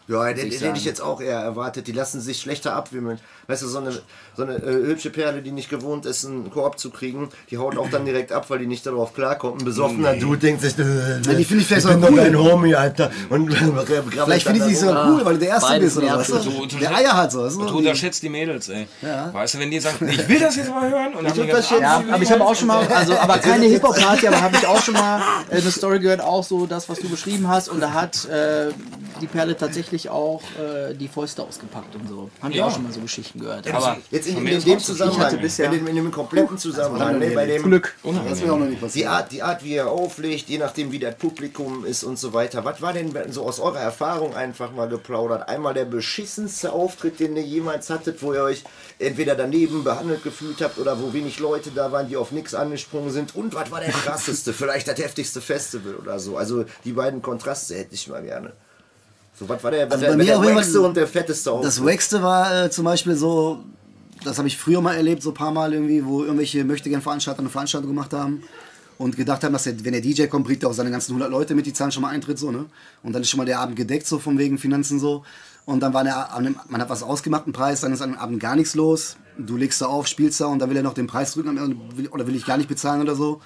[0.07, 1.85] Ja, den, den ich hätte ich jetzt auch eher erwartet.
[1.85, 3.19] Die lassen sich schlechter abwimmeln.
[3.49, 3.91] Weißt du, so eine,
[4.37, 7.77] so eine äh, hübsche Perle, die nicht gewohnt ist, einen Koop zu kriegen, die haut
[7.77, 9.61] auch dann direkt ab, weil die nicht darauf klarkommt.
[9.61, 10.83] Ein besoffener Dude denkt sich, äh,
[11.19, 12.17] die finde ich vielleicht bin sogar doch cool.
[12.17, 13.09] dein Homie, Alter.
[13.29, 13.51] Und
[14.23, 16.27] Vielleicht finde ich sie so cool, weil du der Erste bist oder was.
[16.27, 17.43] Du- du- Der Eier hat so.
[17.43, 18.87] Das ist Du so unterschätzt die Mädels, ey.
[19.01, 19.33] Ja.
[19.33, 21.65] Weißt du, wenn die sagen, ich will das jetzt mal hören und dann die ganz
[21.71, 24.55] unterschätze- Ja, absolut- aber ich habe auch schon mal, also aber keine Hip-Hop-Party, aber habe
[24.57, 27.69] ich auch schon mal äh, eine Story gehört, auch so das, was du beschrieben hast.
[27.69, 28.69] Und da hat äh,
[29.21, 32.29] die Perle tatsächlich auch äh, die Fäuste ausgepackt und so.
[32.43, 32.67] Haben die Ja.
[32.67, 33.71] auch schon mal so Geschichten gehört.
[33.73, 34.79] Aber Jetzt in, in, in dem.
[34.79, 37.95] Zusammenhang, in, dem, in dem kompletten Zusammenhang, ne, bei dem, Glück.
[38.03, 39.09] Das auch noch nicht Die passiert.
[39.09, 42.65] Art, die Art, wie er auflegt, je nachdem, wie das Publikum ist und so weiter.
[42.65, 45.47] Was war denn so aus eurer Erfahrung einfach mal geplaudert?
[45.49, 48.63] Einmal der beschissenste Auftritt, den ihr jemals hattet, wo ihr euch
[48.99, 53.11] entweder daneben behandelt gefühlt habt oder wo wenig Leute da waren, die auf nichts angesprungen
[53.11, 53.35] sind.
[53.35, 56.37] Und was war der krasseste, vielleicht das heftigste Festival oder so?
[56.37, 58.53] Also die beiden Kontraste hätte ich mal gerne.
[59.39, 61.67] So, was war der, Also der, bei mir der auf wackste und der fetteste Auftritt?
[61.67, 63.63] Das Wackste war äh, zum Beispiel so,
[64.25, 67.49] das habe ich früher mal erlebt, so ein paar Mal irgendwie, wo irgendwelche Möchtegern-Veranstalter eine
[67.49, 68.43] Veranstaltung gemacht haben
[68.97, 71.31] und gedacht haben, dass der, wenn der DJ kommt, bringt er auch seine ganzen 100
[71.31, 72.65] Leute mit, die zahlen schon mal Eintritt so, ne?
[73.01, 75.23] Und dann ist schon mal der Abend gedeckt, so von wegen Finanzen so.
[75.65, 76.29] Und dann war der,
[76.67, 79.15] man hat was ausgemacht, einen Preis, dann ist an dem Abend gar nichts los.
[79.37, 81.79] Du legst da auf, spielst da und dann will er noch den Preis drücken
[82.11, 83.39] oder will ich gar nicht bezahlen oder so.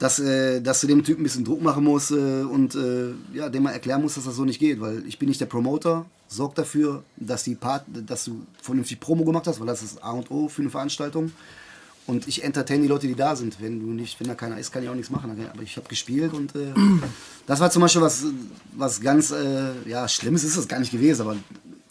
[0.00, 3.48] Dass, äh, dass du dem Typen ein bisschen Druck machen musst äh, und äh, ja,
[3.48, 6.06] dem mal erklären musst, dass das so nicht geht, weil ich bin nicht der Promoter,
[6.26, 10.12] sorg dafür, dass, die Part, dass du vernünftig Promo gemacht hast, weil das ist A
[10.12, 11.30] und O für eine Veranstaltung.
[12.06, 13.60] Und ich entertain die Leute, die da sind.
[13.60, 15.30] Wenn du nicht, wenn da keiner ist, kann ich auch nichts machen.
[15.52, 16.72] Aber ich habe gespielt und äh,
[17.46, 18.24] das war zum Beispiel was,
[18.72, 21.36] was ganz äh, ja, Schlimmes ist es gar nicht gewesen, aber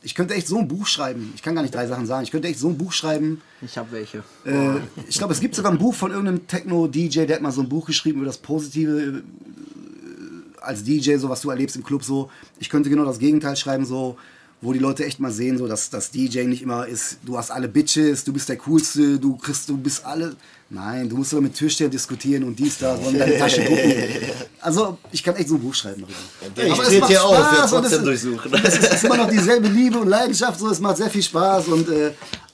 [0.02, 1.34] ich könnte echt so ein Buch schreiben.
[1.36, 2.24] Ich kann gar nicht drei Sachen sagen.
[2.24, 3.42] Ich könnte echt so ein Buch schreiben.
[3.62, 4.24] Ich habe welche.
[4.46, 7.62] Äh, ich glaube, es gibt sogar ein Buch von irgendeinem Techno-DJ, der hat mal so
[7.62, 9.22] ein Buch geschrieben über das Positive äh,
[10.62, 12.32] als DJ, so was du erlebst im Club so.
[12.60, 14.18] Ich könnte genau das Gegenteil schreiben, so,
[14.62, 17.50] wo die Leute echt mal sehen, so, dass das DJ nicht immer ist, du hast
[17.52, 20.36] alle Bitches, du bist der Coolste, du kriegst, du bist alle.
[20.72, 23.94] Nein, du musst immer mit Türstehern diskutieren und dies, da, und deine Tasche gucken.
[24.62, 26.68] Also, ich kann echt so ein Buch schreiben darüber.
[26.68, 28.54] Ich Aber es macht hier auf, Spaß wir und es trotzdem ist- durchsuchen.
[28.66, 31.24] Es ist, es ist immer noch dieselbe Liebe und Leidenschaft, so, es macht sehr viel
[31.24, 32.12] Spaß und äh,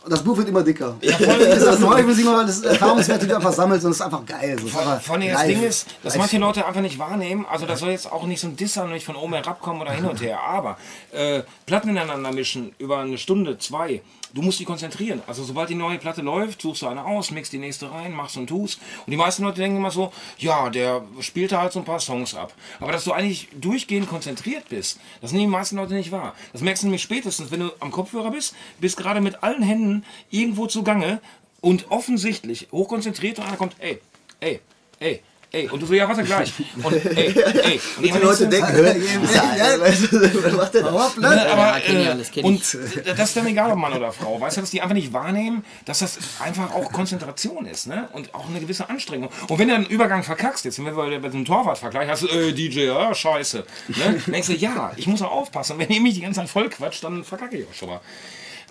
[0.08, 0.96] das Buch wird immer dicker.
[1.02, 3.86] Ja, voll, das ist neu für sich mal, das ist Erfahrungswerte, die du einfach sammelst
[3.86, 4.58] und es ist einfach geil.
[4.64, 5.46] Ist Vor, einfach vor allem das.
[5.46, 6.22] Ding ist, dass Live.
[6.22, 9.06] manche Leute einfach nicht wahrnehmen, also das soll jetzt auch nicht so ein Disser nicht
[9.06, 10.78] von oben herabkommen oder hin und her, aber
[11.12, 14.02] äh, Platten ineinander mischen über eine Stunde, zwei,
[14.36, 15.24] du musst dich konzentrieren.
[15.26, 18.38] Also sobald die neue Platte läuft, suchst du eine aus, mixt die nächste rein, machst
[18.38, 18.80] und tust.
[19.06, 22.00] Und die meisten Leute denken immer so, ja, der spielt da halt so ein paar
[22.02, 22.54] Songs ab.
[22.80, 26.36] Aber dass du eigentlich durchgehend konzentriert bist, das nehmen die meisten Leute nicht wahr.
[26.52, 30.06] Das merkst du nämlich spätestens, wenn du am Kopfhörer bist, bist gerade mit allen Händen
[30.30, 31.22] irgendwo zugange
[31.62, 34.02] und offensichtlich hochkonzentriert und einer kommt, ey,
[34.42, 34.60] ey,
[35.00, 35.22] ey,
[35.56, 35.70] ey.
[35.70, 36.54] Und du so, ja, warte gleich.
[36.84, 37.82] Und ey, ey.
[37.98, 38.68] Und Die Leute denken,
[40.44, 40.92] was macht der da?
[40.92, 44.40] ne, aber, äh, und das ist dann egal, ob Mann oder Frau.
[44.40, 48.10] Weißt du, dass die einfach nicht wahrnehmen, dass das einfach auch Konzentration ist, ne?
[48.14, 49.30] Und auch eine gewisse Anstrengung.
[49.48, 52.28] Und wenn du einen Übergang verkackst, jetzt sind wir bei, bei dem Torwartvergleich, hast du,
[52.28, 53.66] äh, DJ, ja, scheiße.
[53.88, 53.96] Ne?
[53.98, 55.80] Dann denkst du, ja, ich muss auch aufpassen.
[55.80, 58.02] Wenn ihr mich die ganze Zeit voll quatscht, dann verkacke ich auch schon mal.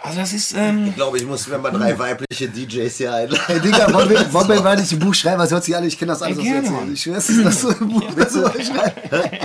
[0.06, 3.40] Also das ist, ähm, Ich glaube, ich muss mir mal drei weibliche DJs hier einladen.
[3.46, 5.38] Hey Digga, wollen wir, wollen wir mal nicht ein Buch schreiben?
[5.40, 5.86] Was hört sich alle?
[5.86, 6.72] Ich kenne das alles, was du erzählst.
[6.72, 6.92] Mann.
[6.92, 8.02] Ich schwör's, dass du ein Buch
[8.62, 9.40] schreiben.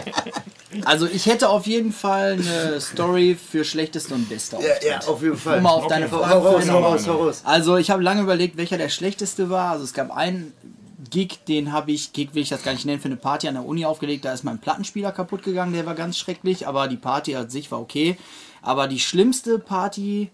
[0.83, 4.83] Also ich hätte auf jeden Fall eine Story für schlechteste und beste Ja, Auftritt.
[4.89, 5.57] ja, auf jeden Fall.
[5.57, 7.41] Um mal auf deine Hau Frage raus, raus, hau raus.
[7.45, 9.71] Also ich habe lange überlegt, welcher der schlechteste war.
[9.71, 10.51] Also es gab einen
[11.09, 13.53] Gig, den habe ich, Gig will ich das gar nicht nennen, für eine Party an
[13.55, 14.25] der Uni aufgelegt.
[14.25, 17.71] Da ist mein Plattenspieler kaputt gegangen, der war ganz schrecklich, aber die Party an sich
[17.71, 18.17] war okay.
[18.61, 20.29] Aber die schlimmste Party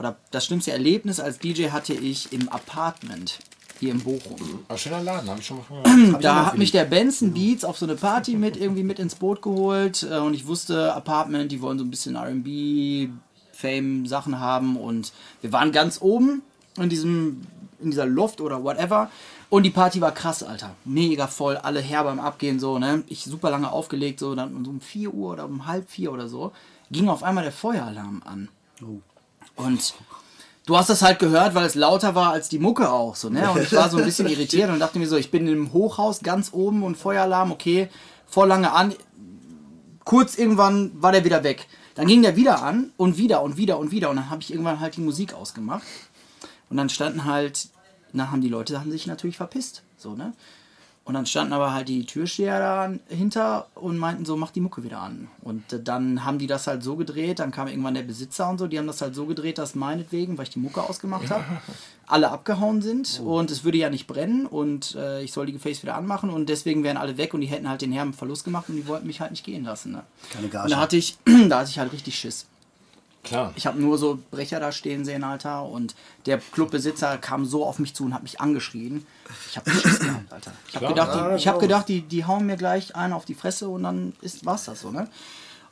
[0.00, 3.38] oder das schlimmste Erlebnis als DJ hatte ich im Apartment
[3.78, 4.36] hier in Bochum.
[4.68, 6.22] ein schöner Laden, habe ich schon mal gehört.
[6.22, 9.42] Da hat mich der Benson Beats auf so eine Party mit irgendwie mit ins Boot
[9.42, 13.10] geholt äh, und ich wusste, Apartment, die wollen so ein bisschen RB,
[13.52, 16.42] Fame, Sachen haben und wir waren ganz oben
[16.78, 17.42] in diesem,
[17.78, 19.10] in dieser Loft oder whatever
[19.50, 20.76] und die Party war krass, Alter.
[20.86, 23.02] Mega voll, alle her beim Abgehen so, ne?
[23.08, 26.52] Ich super lange aufgelegt, so dann um 4 Uhr oder um halb vier oder so,
[26.90, 28.48] ging auf einmal der Feueralarm an.
[29.56, 29.94] Und
[30.66, 33.50] du hast das halt gehört, weil es lauter war als die Mucke auch so, ne?
[33.50, 36.20] Und ich war so ein bisschen irritiert und dachte mir so, ich bin im Hochhaus
[36.20, 37.88] ganz oben und Feueralarm, okay,
[38.26, 38.94] voll lange an.
[40.04, 41.66] Kurz irgendwann war der wieder weg.
[41.94, 44.50] Dann ging der wieder an und wieder und wieder und wieder und dann habe ich
[44.50, 45.82] irgendwann halt die Musik ausgemacht.
[46.70, 47.68] Und dann standen halt,
[48.12, 50.32] na haben die Leute haben sich natürlich verpisst, so, ne?
[51.10, 54.84] Und dann standen aber halt die Türsteher da hinter und meinten so, mach die Mucke
[54.84, 55.26] wieder an.
[55.42, 58.58] Und äh, dann haben die das halt so gedreht, dann kam irgendwann der Besitzer und
[58.58, 61.42] so, die haben das halt so gedreht, dass meinetwegen, weil ich die Mucke ausgemacht habe,
[62.06, 65.82] alle abgehauen sind und es würde ja nicht brennen und äh, ich soll die Gefäße
[65.82, 68.68] wieder anmachen und deswegen wären alle weg und die hätten halt den Herren Verlust gemacht
[68.68, 69.90] und die wollten mich halt nicht gehen lassen.
[69.90, 70.04] Ne?
[70.32, 70.66] Keine Gage.
[70.66, 72.46] Und da hatte ich, da hatte ich halt richtig Schiss.
[73.22, 73.52] Klar.
[73.54, 75.64] Ich habe nur so Brecher da stehen sehen, Alter.
[75.64, 75.94] Und
[76.26, 79.06] der Clubbesitzer kam so auf mich zu und hat mich angeschrien.
[79.48, 80.52] Ich habe Schiss gehabt, Alter.
[80.68, 83.34] Ich habe gedacht, die, ich hab gedacht die, die hauen mir gleich einen auf die
[83.34, 85.08] Fresse und dann ist war's das so, ne?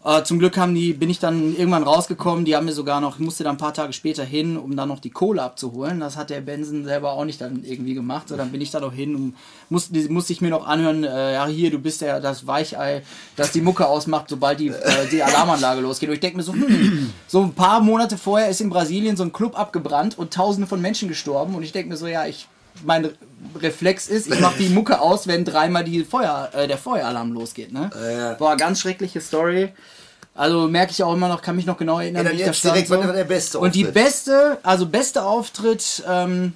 [0.05, 2.45] Äh, zum Glück haben die, bin ich dann irgendwann rausgekommen.
[2.45, 4.89] Die haben mir sogar noch, ich musste dann ein paar Tage später hin, um dann
[4.89, 5.99] noch die Kohle abzuholen.
[5.99, 8.29] Das hat der Benson selber auch nicht dann irgendwie gemacht.
[8.29, 9.35] So, dann bin ich da noch hin und
[9.69, 13.03] musste, musste ich mir noch anhören, äh, ja hier, du bist ja das Weichei,
[13.35, 16.09] das die Mucke ausmacht, sobald die, äh, die Alarmanlage losgeht.
[16.09, 19.25] Und ich denke mir so, hm, so ein paar Monate vorher ist in Brasilien so
[19.25, 21.57] ein Club abgebrannt und tausende von Menschen gestorben.
[21.57, 22.47] Und ich denke mir so, ja, ich
[22.85, 23.15] mein Re-
[23.61, 27.73] Reflex ist, ich mache die Mucke aus, wenn dreimal die Feuer, äh, der Feueralarm losgeht.
[27.73, 27.91] Ne?
[27.95, 28.35] ja.
[28.35, 29.73] Boah, ganz schreckliche Story.
[30.35, 32.47] Also merke ich auch immer noch, kann mich noch genau erinnern, Ja, wie ich da
[32.47, 32.75] jetzt stand.
[32.77, 33.13] direkt, so.
[33.13, 36.53] der beste Und die beste, also beste Auftritt ähm,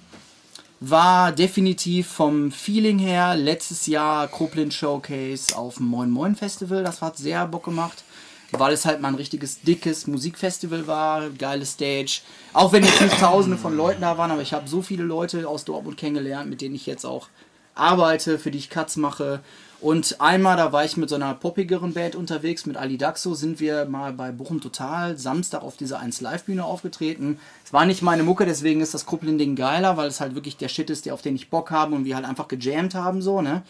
[0.79, 6.85] war definitiv vom Feeling her letztes Jahr Koblenz Showcase auf dem Moin Moin Festival.
[6.85, 8.05] Das hat sehr Bock gemacht,
[8.53, 12.21] weil es halt mal ein richtiges dickes Musikfestival war, geile Stage.
[12.53, 15.49] Auch wenn jetzt nicht Tausende von Leuten da waren, aber ich habe so viele Leute
[15.49, 17.29] aus Dortmund kennengelernt, mit denen ich jetzt auch
[17.75, 19.41] arbeite, für die ich Cuts mache.
[19.81, 23.59] Und einmal, da war ich mit so einer poppigeren Band unterwegs, mit Ali Daxo, sind
[23.59, 27.41] wir mal bei Bochum Total Samstag auf dieser 1 Live-Bühne aufgetreten.
[27.65, 30.69] Es war nicht meine Mucke, deswegen ist das Kruppeln-Ding geiler, weil es halt wirklich der
[30.69, 33.63] Shit ist, auf den ich Bock habe und wir halt einfach gejammt haben, so, ne?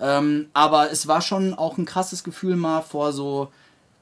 [0.00, 3.48] Ähm, aber es war schon auch ein krasses Gefühl, mal vor so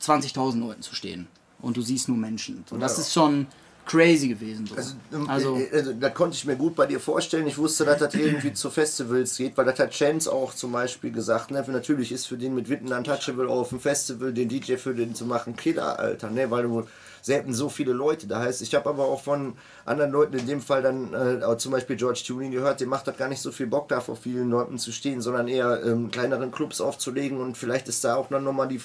[0.03, 1.27] 20.000 Leuten zu stehen.
[1.61, 2.65] Und du siehst nur Menschen.
[2.69, 3.03] So, das Ja.
[3.03, 3.47] ist schon
[3.87, 4.67] crazy gewesen.
[4.67, 4.75] So.
[5.17, 7.47] Ähm, Also, äh, also, das konnte ich mir gut bei dir vorstellen.
[7.47, 11.13] Ich wusste, dass das irgendwie zu Festivals geht, weil das hat Chance auch zum Beispiel
[11.13, 11.51] gesagt.
[11.53, 11.65] Ne?
[11.69, 15.25] Natürlich ist für den mit Witten Untouchable auf dem Festival den DJ für den zu
[15.25, 16.31] machen Killer, Alter.
[16.31, 16.51] Ne?
[16.51, 16.87] Weil du
[17.23, 18.61] selten so viele Leute da heißt.
[18.63, 21.97] Ich habe aber auch von anderen Leuten, in dem Fall dann äh, auch zum Beispiel
[21.97, 24.79] George Tuning gehört, dem macht das gar nicht so viel Bock da vor vielen Leuten
[24.79, 28.69] zu stehen, sondern eher ähm, kleineren Clubs aufzulegen und vielleicht ist da auch dann nochmal
[28.69, 28.81] die.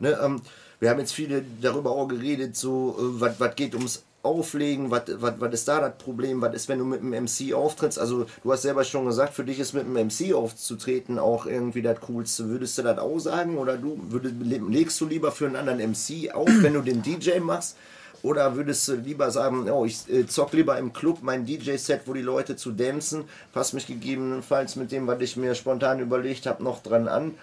[0.00, 0.42] Ne, ähm,
[0.80, 5.08] wir haben jetzt viele darüber auch geredet, so äh, was geht ums Auflegen, was
[5.52, 7.98] ist da das Problem, was ist, wenn du mit einem MC auftrittst?
[7.98, 11.82] Also du hast selber schon gesagt, für dich ist mit einem MC aufzutreten auch irgendwie
[11.82, 12.48] das Coolste.
[12.48, 16.34] Würdest du das auch sagen oder du würdest, legst du lieber für einen anderen MC
[16.34, 17.76] auf, wenn du den DJ machst?
[18.22, 22.12] Oder würdest du lieber sagen, oh, ich äh, zock lieber im Club mein DJ-Set, wo
[22.12, 26.64] die Leute zu dancen, pass mich gegebenenfalls mit dem, was ich mir spontan überlegt habe,
[26.64, 27.34] noch dran an?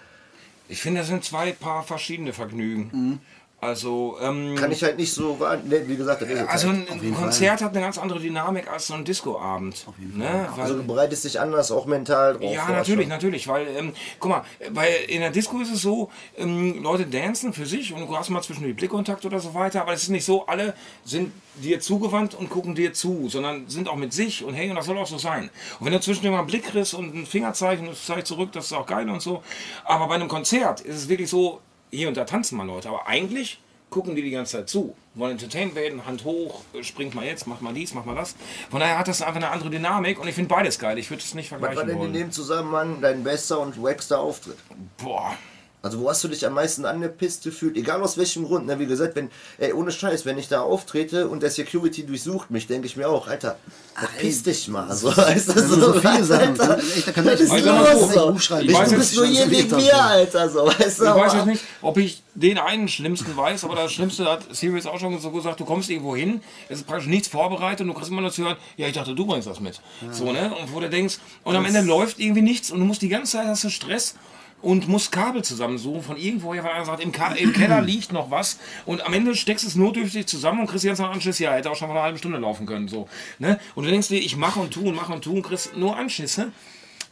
[0.68, 3.20] Ich finde, das sind zwei paar verschiedene Vergnügen.
[3.58, 6.68] Also, ähm, Kann ich halt nicht so, wahr- ne, wie gesagt, das ist jetzt also
[6.68, 6.90] halt.
[6.90, 9.86] ein, Konzert hat eine ganz andere Dynamik als so ein Discoabend.
[10.14, 10.46] Ne?
[10.54, 14.30] Weil, Also du bereitest dich anders auch mental drauf ja, natürlich, natürlich, weil, ähm, guck
[14.30, 18.14] mal, weil in der Disco ist es so, ähm, Leute dancen für sich und du
[18.16, 20.74] hast mal zwischen die Blickkontakt oder so weiter, aber es ist nicht so, alle
[21.06, 24.76] sind dir zugewandt und gucken dir zu, sondern sind auch mit sich und hey, und
[24.76, 25.48] das soll auch so sein.
[25.80, 28.52] Und wenn du zwischendurch mal einen Blick kriegst und ein Fingerzeichen und das zeigt zurück,
[28.52, 29.42] das ist auch geil und so,
[29.86, 31.60] aber bei einem Konzert ist es wirklich so,
[31.90, 33.60] hier und da tanzen mal Leute, aber eigentlich
[33.90, 37.60] gucken die die ganze Zeit zu, wollen entertained werden, Hand hoch, springt mal jetzt, mach
[37.60, 38.34] mal dies, mach mal das.
[38.70, 40.98] Von daher hat das einfach eine andere Dynamik und ich finde beides geil.
[40.98, 44.20] Ich würde es nicht Was war vergleichen denn in dem Zusammenhang dein bester und wackster
[44.20, 44.58] Auftritt?
[45.02, 45.34] Boah.
[45.82, 47.76] Also wo hast du dich am meisten angepisst gefühlt?
[47.76, 48.66] Egal aus welchem Grund.
[48.66, 48.78] Ne?
[48.80, 52.66] Wie gesagt, wenn, ey, ohne Scheiß, wenn ich da auftrete und der Security durchsucht mich,
[52.66, 53.56] denke ich mir auch, Alter,
[53.94, 54.92] verpiss dich mal.
[54.96, 56.60] So, weißt du, Das sind so viele Sachen.
[56.60, 58.00] Alter, da kann ich aber los?
[58.08, 58.58] nicht, So?
[58.58, 60.48] Ich, Ich weiß du bist nur nicht, hier wegen ich mir, Alter.
[60.48, 63.92] So, weißt du, Ich weiß jetzt nicht, ob ich den einen schlimmsten weiß, aber das
[63.92, 67.28] Schlimmste hat Sirius auch schon so gesagt, du kommst irgendwo hin, es ist praktisch nichts
[67.28, 69.80] vorbereitet und du kriegst immer nur zu hören, ja, ich dachte, du bringst das mit.
[70.10, 70.52] So, ne?
[70.60, 73.32] Und wo du denkst, und am Ende läuft irgendwie nichts und du musst die ganze
[73.38, 74.14] Zeit hast du Stress
[74.62, 78.30] und musst Kabel zusammensuchen von irgendwoher, weil einer sagt, im, Ka im Keller liegt noch
[78.30, 81.52] was und am Ende steckst du es notdürftig zusammen und kriegst die ganze Anschiss, ja,
[81.52, 83.60] hätte auch schon vor einer halben Stunde laufen können, so, ne?
[83.74, 85.96] Und du denkst dir, ich mache und tu und mache und tu und kriegst nur
[85.96, 86.52] Anschisse.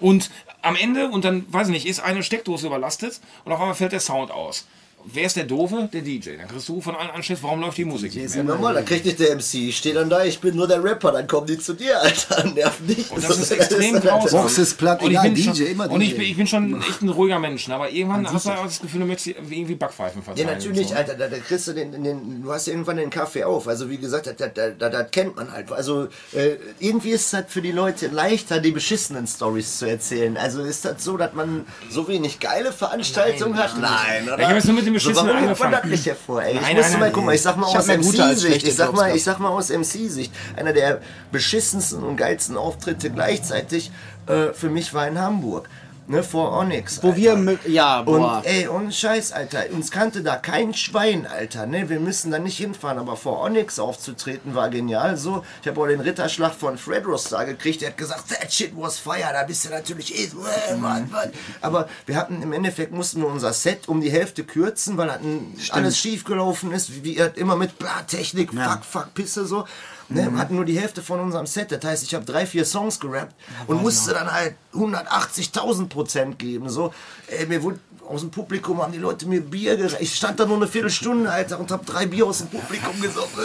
[0.00, 0.30] Und
[0.60, 3.92] am Ende, und dann, weiß ich nicht, ist eine Steckdose überlastet und auf einmal fällt
[3.92, 4.66] der Sound aus.
[5.06, 5.88] Wer ist der Doofe?
[5.92, 6.36] Der DJ.
[6.38, 8.54] Dann kriegst du von allen Anschiss, warum läuft die Musik nicht Ja, mehr?
[8.54, 9.54] normal, dann kriegt nicht der MC.
[9.68, 12.44] Ich stehe dann da, ich bin nur der Rapper, dann kommen die zu dir, Alter.
[12.54, 13.10] Nerv nicht.
[13.10, 14.40] Und das ist extrem grausam.
[14.42, 16.16] Boxes, Plug, und ich egal, bin DJ, schon, immer Und ich, DJ.
[16.16, 17.74] bin- ich bin schon echt ein ruhiger Mensch, ne?
[17.74, 20.46] aber irgendwann hast du auch das Gefühl, du möchtest irgendwie Backpfeifen Ja, verzeihen.
[20.46, 20.94] natürlich, und so.
[20.94, 23.68] Alter, da, da kriegst du den, den, du hast irgendwann den Kaffee auf.
[23.68, 25.70] Also wie gesagt, das, das, das, das kennt man halt.
[25.70, 30.38] Also äh, irgendwie ist das für die Leute leichter, die beschissenen Stories zu erzählen.
[30.38, 33.78] Also ist das so, dass man so wenig geile Veranstaltungen hat?
[33.78, 34.38] Nein, oder?
[34.38, 35.90] Ich habe jetzt nur mit dem so, Beschissenen warum hebt man angefangen.
[35.90, 36.42] das nicht hervor?
[36.42, 36.54] Ey?
[36.54, 37.12] Ich Nein, musste nein, mal, nein.
[37.14, 39.70] guck mal, ich sag mal Ich aus MC-Sicht, ich sag mal, ich sag mal aus
[39.70, 41.00] MC-Sicht, einer der
[41.32, 43.90] beschissensten und geilsten Auftritte gleichzeitig
[44.26, 45.68] äh, für mich war in Hamburg.
[46.06, 47.02] Ne, vor Onyx.
[47.02, 47.42] Wo wir Alter.
[47.42, 48.38] mit, ja, boah.
[48.38, 51.88] Und ey, ohne Scheiß, Alter, uns kannte da kein Schwein, Alter, ne?
[51.88, 55.16] Wir müssen da nicht hinfahren, aber vor Onyx aufzutreten war genial.
[55.16, 58.72] So, ich habe auch den Ritterschlag von Fred Rostar gekriegt, der hat gesagt, that shit
[58.76, 61.32] was fire, da bist du natürlich eh, äh, Mann, Mann.
[61.60, 65.56] Aber wir hatten im Endeffekt mussten wir unser Set um die Hälfte kürzen, weil hatten
[65.70, 69.64] alles schief gelaufen ist, wie, wie immer mit bla Technik, fuck, fuck, Pisse so.
[70.08, 71.72] Ne, wir hatten nur die Hälfte von unserem Set.
[71.72, 73.34] Das heißt, ich habe drei, vier Songs gerappt
[73.66, 76.68] und musste dann halt 180.000 Prozent geben.
[76.68, 76.92] So,
[77.28, 77.78] ey, mir wurde
[78.08, 79.96] aus dem Publikum haben die Leute mir Bier gereicht.
[80.00, 83.42] Ich stand da nur eine Viertelstunde, Alter, und habe drei Bier aus dem Publikum gesoffen.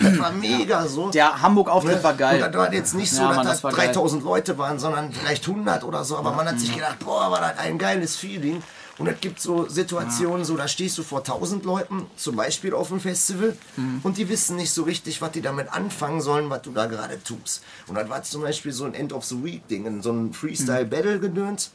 [0.00, 1.10] Das war mega so.
[1.10, 2.40] Der Hamburg-Auftritt war Und geil.
[2.40, 3.86] das war jetzt nicht so, Ja, dass Mann, das das war geil.
[3.86, 6.16] 3000 Leute waren, sondern vielleicht 100 oder so.
[6.16, 8.62] Aber man hat sich gedacht, boah, war das ein geiles Feeling.
[8.98, 12.88] Und es gibt so Situationen, so da stehst du vor 1000 Leuten, zum Beispiel auf
[12.88, 14.00] dem Festival, Mhm.
[14.04, 17.20] und die wissen nicht so richtig, was die damit anfangen sollen, was du da gerade
[17.22, 17.62] tust.
[17.88, 21.70] Und das war zum Beispiel so ein End of the Week Ding, so ein Freestyle-Battle-Gedöns.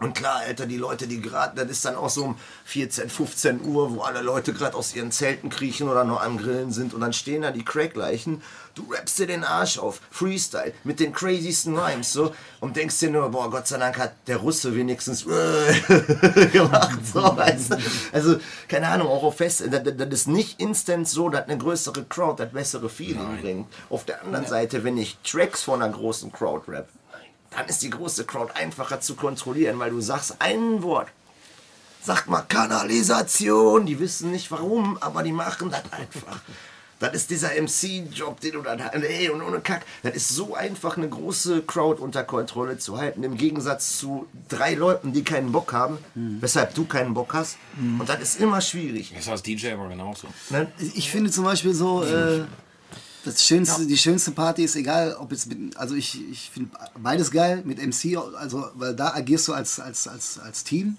[0.00, 3.64] Und klar, Alter, die Leute, die gerade, das ist dann auch so um 14, 15
[3.64, 7.00] Uhr, wo alle Leute gerade aus ihren Zelten kriechen oder noch am Grillen sind und
[7.00, 8.40] dann stehen da die Crackleichen.
[8.76, 13.10] Du rappst dir den Arsch auf, Freestyle, mit den crazysten Rhymes, so, und denkst dir
[13.10, 15.24] nur, boah, Gott sei Dank hat der Russe wenigstens
[16.52, 17.76] gemacht, so, weißt du?
[18.12, 18.36] Also,
[18.68, 22.04] keine Ahnung, auch auf Fest, das, das das ist nicht instant so, dass eine größere
[22.04, 23.66] Crowd das bessere Feeling bringt.
[23.90, 26.88] Auf der anderen Seite, wenn ich Tracks von einer großen Crowd rap,
[27.50, 31.08] dann ist die große Crowd einfacher zu kontrollieren, weil du sagst ein Wort.
[32.02, 36.40] Sag mal Kanalisation, die wissen nicht warum, aber die machen das einfach.
[37.00, 38.92] Das ist dieser MC-Job, den du dann hast.
[38.94, 39.86] Ey, und ohne Kack.
[40.02, 43.22] Das ist so einfach, eine große Crowd unter Kontrolle zu halten.
[43.22, 47.56] Im Gegensatz zu drei Leuten, die keinen Bock haben, weshalb du keinen Bock hast.
[47.76, 49.12] Und das ist immer schwierig.
[49.14, 50.26] Das ist als DJ aber genauso.
[50.50, 50.66] Ne?
[50.94, 52.40] Ich finde zum Beispiel so, äh,
[53.24, 57.30] das schönste, die schönste Party ist egal, ob jetzt mit, also ich, ich finde beides
[57.30, 60.96] geil mit MC, also weil da agierst du als, als, als, als Team.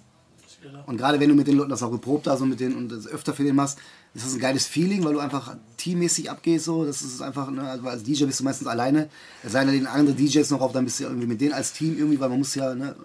[0.85, 2.89] Und gerade wenn du mit den Leuten das auch geprobt hast und mit denen und
[2.89, 3.77] das öfter für den machst,
[4.13, 6.65] ist das ein geiles Feeling, weil du einfach teammäßig abgehst.
[6.65, 6.85] So.
[6.85, 9.09] Das ist einfach, ne, also als DJ bist du meistens alleine.
[9.43, 11.73] Es sei denn, den anderen DJs noch auf, dann bist du irgendwie mit denen als
[11.73, 12.95] Team irgendwie, weil man muss ja ne,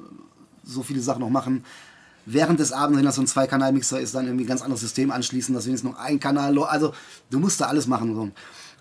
[0.65, 1.65] so viele Sachen noch machen.
[2.27, 5.11] Während des Abends, wenn das so ein Zwei-Kanal-Mixer ist, dann irgendwie ein ganz anderes System
[5.11, 6.95] anschließen, dass wenigstens noch ein Kanal, also
[7.31, 8.15] du musst da alles machen.
[8.15, 8.31] So.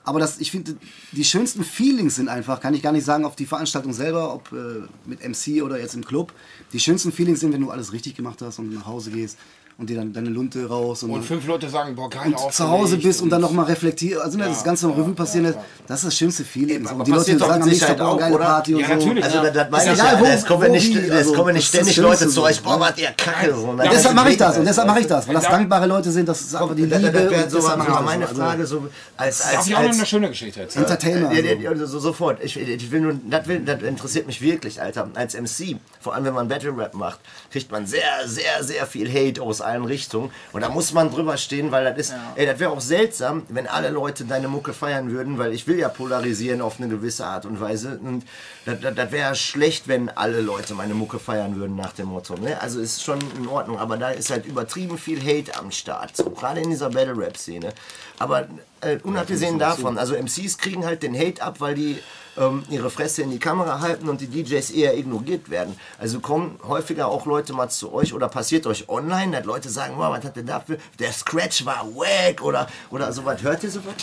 [0.04, 0.76] Aber das, ich finde,
[1.14, 4.52] die schönsten Feelings sind einfach, kann ich gar nicht sagen, auf die Veranstaltung selber, ob
[4.52, 6.34] äh, mit MC oder jetzt im Club.
[6.74, 9.38] Die schönsten Feelings sind, wenn du alles richtig gemacht hast und nach Hause gehst
[9.78, 12.68] und dir dann deine Lunte raus und, Und fünf Leute sagen, boah, geil und zu
[12.70, 15.58] Hause bist und dann nochmal reflektierst, also ne, das ganze Revue passieren lässt,
[15.88, 16.86] das ist das schönste Feeling.
[16.86, 18.38] und die Leute sagen am nächsten Tag, geile?
[18.38, 18.94] Party und Ja, so.
[18.94, 19.24] natürlich.
[19.24, 20.34] Also, das, das meine Ist ich ja.
[20.34, 22.62] Es kommen ja nicht, also, kommen ja nicht das ist das ständig Leute zu euch,
[22.62, 22.80] boah, ne?
[22.82, 23.54] wart ihr kacke.
[23.56, 25.50] Und Deshalb mache ich das und deshalb mache ich das, weil das Ja.
[25.52, 27.12] dankbare Leute sind, das ist einfach die Das, Liebe.
[27.44, 28.02] das und war das.
[28.04, 30.86] meine Frage, so als, als, Darf ich auch noch als eine schöne Geschichte erzählen?
[30.86, 31.32] Entertainer.
[31.34, 32.44] Ja, ja, ja, so, sofort.
[32.44, 32.56] Ich,
[32.92, 35.10] will nur, das, das interessiert mich wirklich, Alter.
[35.16, 37.20] Als MC, vor allem wenn man Battle Rap macht,
[37.52, 40.32] kriegt man sehr, sehr, sehr viel Hate aus allen Richtungen.
[40.52, 43.68] Und da muss man drüber stehen, weil das ist, ey, das wäre auch seltsam, wenn
[43.68, 47.46] alle Leute deine Mucke feiern würden, weil ich will ja polarisieren auf eine gewisse Art
[47.46, 48.00] und Weise.
[48.04, 48.24] Und
[48.66, 52.36] das, das, das wäre schlecht, wenn alle Leute meine Mucke feiern würden nach dem Motto.
[52.36, 52.60] Ne?
[52.62, 56.30] Also ist schon in Ordnung, aber da ist halt übertrieben viel Hate am Start, so,
[56.30, 57.74] gerade in dieser Battle Rap Szene.
[58.20, 58.48] Aber
[58.82, 61.98] äh, unabgesehen davon, also MCs kriegen halt den Hate ab, weil die
[62.38, 65.76] ähm, ihre Fresse in die Kamera halten und die DJs eher ignoriert werden.
[66.00, 69.96] Also kommen häufiger auch Leute mal zu euch oder passiert euch online, dass Leute sagen,
[69.98, 70.78] wow, was hat der dafür?
[71.00, 73.42] Der Scratch war wack oder, oder sowas.
[73.44, 73.94] Hört ihr sowas?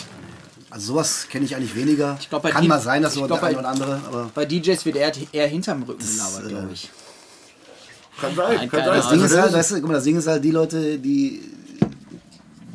[0.69, 2.17] Also sowas kenne ich eigentlich weniger.
[2.29, 4.01] glaub, bei Kann die- mal sein, dass ich so glaub, der eine bei- oder andere,
[4.07, 6.89] aber Bei DJs wird eher, eher hinterm Rücken gelabert, äh, glaube ich.
[8.19, 8.95] Kann sein, Nein, kann sein.
[8.95, 11.41] das Ding ist halt, weißt du, guck mal, das Ding ist halt die Leute, die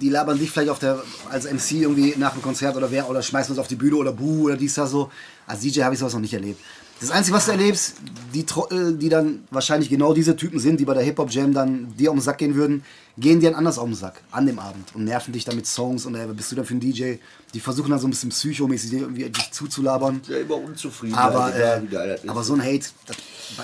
[0.01, 3.23] die labern dich vielleicht auf der als MC irgendwie nach dem Konzert oder wer oder
[3.23, 5.11] schmeißen uns auf die Bühne oder buh oder dies da so.
[5.47, 6.61] Als DJ habe ich sowas noch nicht erlebt.
[7.01, 7.97] Das Einzige, was du erlebst,
[8.33, 12.11] die Trottel, die dann wahrscheinlich genau diese Typen sind, die bei der Hip-Hop-Jam dann dir
[12.11, 12.85] um den Sack gehen würden,
[13.19, 15.67] gehen dir dann anders auf den Sack an dem Abend und nerven dich dann mit
[15.67, 17.15] Songs und äh, bist du dann für einen DJ.
[17.55, 20.21] Die versuchen dann so ein bisschen psychomäßig irgendwie dich zuzulabern.
[20.29, 21.15] ja immer unzufrieden.
[21.15, 22.29] Aber, egal, äh, ist.
[22.29, 23.17] aber so ein Hate das,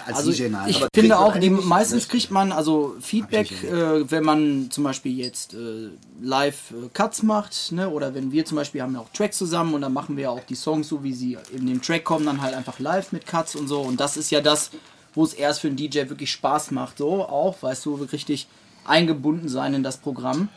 [0.06, 0.70] als Also DJ nein.
[0.70, 2.08] ich Aber finde auch, die, meistens ne?
[2.08, 5.90] kriegt man also Feedback, äh, wenn man zum Beispiel jetzt äh,
[6.22, 7.90] live äh, Cuts macht, ne?
[7.90, 10.44] oder wenn wir zum Beispiel haben ja auch Tracks zusammen und dann machen wir auch
[10.44, 13.54] die Songs so, wie sie in dem Track kommen, dann halt einfach live mit Cuts
[13.54, 13.80] und so.
[13.80, 14.70] Und das ist ja das,
[15.14, 18.46] wo es erst für einen DJ wirklich Spaß macht, so auch, weißt du, richtig
[18.84, 20.48] eingebunden sein in das Programm.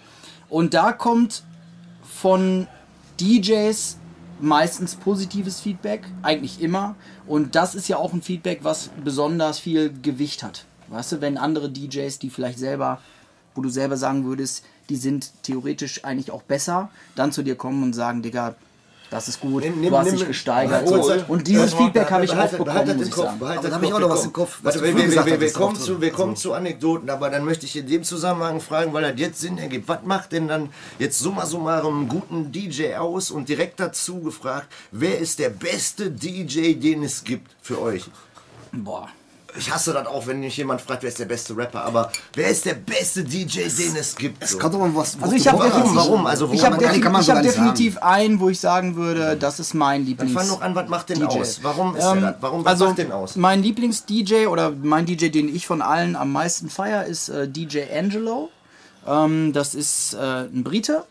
[0.49, 1.43] Und da kommt
[2.03, 2.67] von
[3.19, 3.97] DJs
[4.39, 6.95] meistens positives Feedback, eigentlich immer.
[7.27, 10.65] Und das ist ja auch ein Feedback, was besonders viel Gewicht hat.
[10.87, 13.01] Weißt du, wenn andere DJs, die vielleicht selber,
[13.55, 17.81] wo du selber sagen würdest, die sind theoretisch eigentlich auch besser, dann zu dir kommen
[17.81, 18.55] und sagen, Digga,
[19.15, 20.83] das ist gut, Nimm- nimm- du hast nimm- dich gesteigert.
[20.85, 23.39] Obwohl- und dieses Feedback habe ich auch behaltet- bekommen, behaltet muss den ich Kopf, sagen.
[23.39, 25.53] behaltet Aber den dann hab ich auch noch was im Kopf, was wir, wir, wir,
[25.53, 29.03] kommen zu, wir kommen zu Anekdoten, aber dann möchte ich in dem Zusammenhang fragen, weil
[29.03, 29.87] das jetzt Sinn ergibt.
[29.87, 33.31] Was macht denn dann jetzt summa summarum einen guten DJ aus?
[33.31, 38.05] Und direkt dazu gefragt, wer ist der beste DJ, den es gibt für euch?
[38.71, 39.07] Boah.
[39.57, 42.49] Ich hasse das auch, wenn mich jemand fragt, wer ist der beste Rapper, aber wer
[42.49, 44.43] ist der beste DJ, den es gibt?
[44.43, 44.57] Es so?
[44.57, 45.17] kommt doch mal was.
[45.21, 45.71] Also ich habe Warum?
[45.71, 46.25] definitiv, Warum?
[46.27, 48.59] Also ich woran hab man- defini- kann man ich so hab definitiv einen, wo ich
[48.59, 50.33] sagen würde, das ist mein Dann Lieblings.
[50.33, 51.39] fang doch an, was macht den DJ.
[51.39, 51.59] aus?
[51.63, 52.41] Warum ist Ähm, der das?
[52.41, 53.35] Warum was also macht den aus?
[53.35, 57.83] mein Lieblings-DJ oder mein DJ, den ich von allen am meisten feier, ist äh, DJ
[57.97, 58.49] Angelo.
[59.07, 61.05] Ähm, das ist äh, ein Brite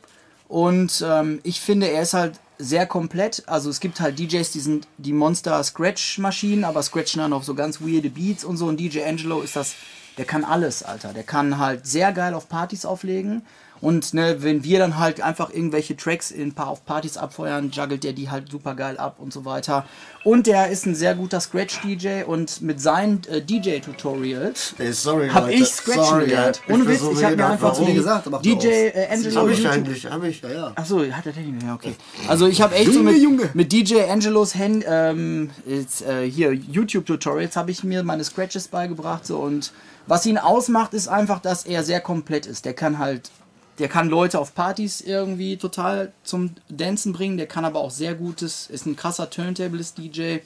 [0.48, 3.42] und ähm, ich finde, er ist halt sehr komplett.
[3.46, 7.44] Also es gibt halt DJs, die sind die Monster Scratch Maschinen, aber scratchen dann auf
[7.44, 8.66] so ganz weirde Beats und so.
[8.66, 9.74] Und DJ Angelo ist das,
[10.18, 11.12] der kann alles, Alter.
[11.12, 13.42] Der kann halt sehr geil auf Partys auflegen.
[13.84, 17.70] Und ne, wenn wir dann halt einfach irgendwelche Tracks in ein paar auf Partys abfeuern,
[17.70, 19.84] juggelt der die halt super geil ab und so weiter.
[20.24, 25.52] Und der ist ein sehr guter Scratch-DJ und mit seinen äh, DJ-Tutorials Ey, sorry, habe
[25.52, 26.62] ich Scratchen Sorry, gelernt.
[26.70, 29.68] Ohne Witz, so ich habe mir einfach so gesagt, aber DJ äh, Angelo Hab ich
[29.68, 30.40] eigentlich, hab ich.
[30.40, 30.72] Ja, ja.
[30.76, 31.94] Achso, hat er technisch ja, okay.
[32.26, 33.50] Also ich habe echt so Junge, mit, Junge.
[33.52, 39.26] mit DJ Angelos Hand, ähm, jetzt, äh, hier YouTube-Tutorials habe ich mir meine Scratches beigebracht
[39.26, 39.72] so und
[40.06, 42.64] was ihn ausmacht, ist einfach, dass er sehr komplett ist.
[42.64, 43.30] Der kann halt,
[43.78, 48.14] der kann Leute auf Partys irgendwie total zum Dancen bringen, der kann aber auch sehr
[48.14, 50.38] gutes, ist ein krasser Turntablist-DJ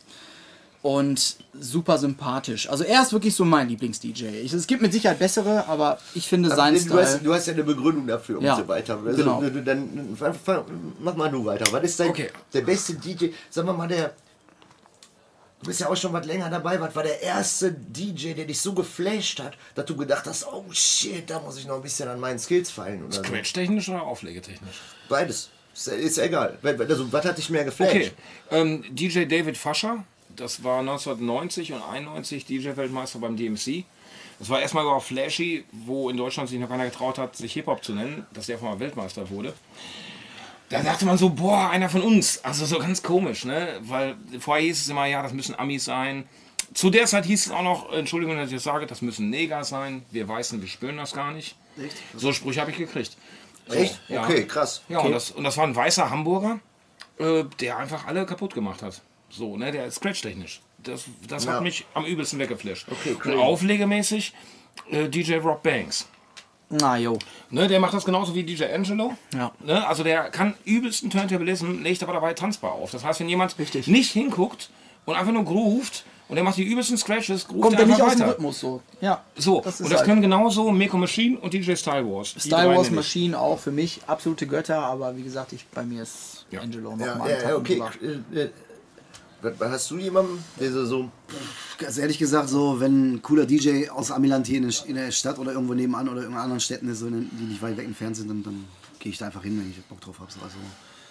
[0.80, 2.70] und super sympathisch.
[2.70, 4.44] Also er ist wirklich so mein Lieblings-DJ.
[4.44, 7.64] Es gibt mit Sicherheit bessere, aber ich finde sein du, hast, du hast ja eine
[7.64, 8.98] Begründung dafür Ja, und so weiter.
[9.04, 9.42] Also, genau.
[9.64, 10.16] Dann
[11.00, 11.66] mach mal du weiter.
[11.72, 12.30] Was ist dein, Okay.
[12.52, 13.26] der beste DJ?
[13.50, 14.12] Sag mal mal, der.
[15.60, 16.80] Du bist ja auch schon was länger dabei.
[16.80, 20.64] Was war der erste DJ, der dich so geflasht hat, dass du gedacht hast, oh
[20.70, 23.24] shit, da muss ich noch ein bisschen an meinen Skills feilen oder so?
[23.24, 24.80] Scratch-technisch oder auflegetechnisch?
[25.08, 25.50] Beides.
[25.74, 26.58] Ist, ist egal.
[26.62, 27.92] Also, was hat dich mehr geflasht?
[27.92, 28.12] Okay,
[28.50, 30.04] ähm, DJ David Fascher,
[30.34, 33.84] das war 1990 und 91 DJ-Weltmeister beim DMC.
[34.38, 37.82] Das war erstmal überhaupt flashy, wo in Deutschland sich noch keiner getraut hat, sich Hip-Hop
[37.82, 39.52] zu nennen, dass der einfach mal Weltmeister wurde.
[40.70, 42.44] Da dachte man so, boah, einer von uns.
[42.44, 43.78] Also so ganz komisch, ne?
[43.82, 46.28] Weil vorher hieß es immer, ja, das müssen Amis sein.
[46.74, 49.64] Zu der Zeit hieß es auch noch, Entschuldigung, dass ich das sage, das müssen Neger
[49.64, 50.04] sein.
[50.10, 51.56] Wir Weißen, wir spüren das gar nicht.
[52.14, 53.16] So Sprüche habe ich gekriegt.
[53.66, 54.00] So, Echt?
[54.08, 54.22] ja.
[54.24, 54.82] Okay, krass.
[54.88, 56.58] Ja, und, das, und das war ein weißer Hamburger,
[57.18, 59.00] äh, der einfach alle kaputt gemacht hat.
[59.30, 60.60] So, ne, der ist scratch-technisch.
[60.78, 61.54] Das, das Ja.
[61.54, 62.86] hat mich am übelsten weggeflasht.
[62.90, 63.36] Okay, und crazy.
[63.38, 64.32] auflegemäßig
[64.90, 66.06] äh, DJ Rob Banks.
[66.70, 67.18] Na jo.
[67.50, 69.14] Ne, der macht das genauso wie DJ Angelo.
[69.34, 69.52] Ja.
[69.64, 72.90] Ne, also der kann übelsten Turntablism, legt aber dabei tanzbar auf.
[72.90, 73.86] Das heißt, wenn jemand Richtig.
[73.86, 74.68] nicht hinguckt
[75.06, 77.94] und einfach nur groovt und der macht die übelsten Scratches, groovt Kommt er er nicht
[77.94, 78.32] einfach aus dem weiter.
[78.32, 78.82] Rhythmus so.
[79.00, 79.24] Ja.
[79.36, 82.34] So, Das ist und das halt- können genauso Meko Machine und DJ Style Wars.
[82.34, 82.90] Drei Wars.
[82.90, 86.60] Machine auch für mich absolute Götter, aber wie gesagt, ich, bei mir ist Ja.
[86.60, 87.76] Angelo noch Ja, ja, okay.
[87.78, 87.90] drüber.
[88.34, 89.27] Äh, äh, was- was
[89.60, 91.10] Hast du jemanden, der so, so
[91.78, 95.52] Ganz ehrlich gesagt, so, wenn ein cooler DJ aus Amiland hier in der, Stadt oder
[95.52, 98.42] irgendwo nebenan oder in anderen Städten ist, so, die nicht weit weg entfernt sind, dann,
[98.42, 98.64] dann
[98.98, 100.30] gehe ich da einfach hin, wenn ich Bock drauf habe.
[100.32, 100.40] So.
[100.42, 100.56] Also,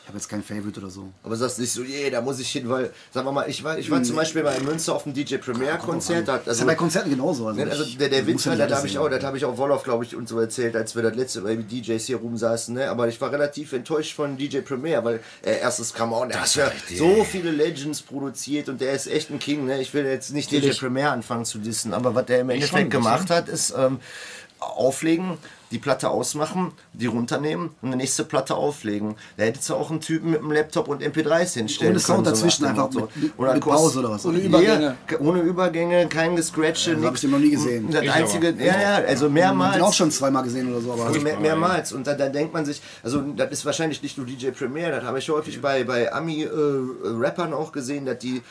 [0.08, 1.10] ich habe jetzt kein Favorite oder so.
[1.22, 3.78] Aber sagst nicht so, yeah, da muss ich hin, weil, sagen wir mal, ich war,
[3.78, 6.30] ich war zum Beispiel bei Münster auf dem DJ Premier Konzert.
[6.30, 7.45] da- Das ist ja bei Konzerten genauso.
[7.47, 9.84] Also, Ne, Also der, der Witz das habe ich auch, das habe ich auch Wolof,
[9.84, 12.89] glaube ich, und so erzählt, als wir das letzte Mal mit DJs hier rumsaßen, ne?
[12.89, 16.55] Aber ich war relativ enttäuscht von DJ Premier, weil äh, erstens come on, der hat
[16.55, 19.82] ja so viele Legends produziert und der ist echt ein King, ne?
[19.82, 23.30] Ich will jetzt nicht DJ Premier anfangen zu dissen, aber was der im Endeffekt gemacht
[23.30, 23.99] hat, ist ähm,
[24.60, 25.38] auflegen,
[25.72, 29.15] die Platte ausmachen, die runternehmen und eine nächste Platte auflegen.
[29.36, 32.36] Da hättest du auch einen Typen mit einem Laptop und MP3s hinstellen Ohne Sound können,
[32.36, 33.09] so dazwischen, nach dem einfach Motto.
[33.15, 34.26] mit- Oder mit Pause oder was?
[34.26, 34.95] Ohne Übergänge.
[35.11, 37.15] Ja, ohne Übergänge, kein Gescratche, das hab nichts.
[37.15, 37.91] ich den noch nie gesehen.
[37.91, 38.61] Das Ich einzige, aber.
[38.63, 39.74] ja, ja, also Ich habe mehrmals.
[39.76, 40.93] den auch schon zweimal gesehen oder so.
[40.93, 41.91] Aber Also mehr, mehrmals.
[41.91, 45.03] Und da, da denkt man sich, also das ist wahrscheinlich nicht nur DJ Premier, das
[45.03, 48.41] habe ich häufig bei, bei Ami-Rappern auch gesehen, dass die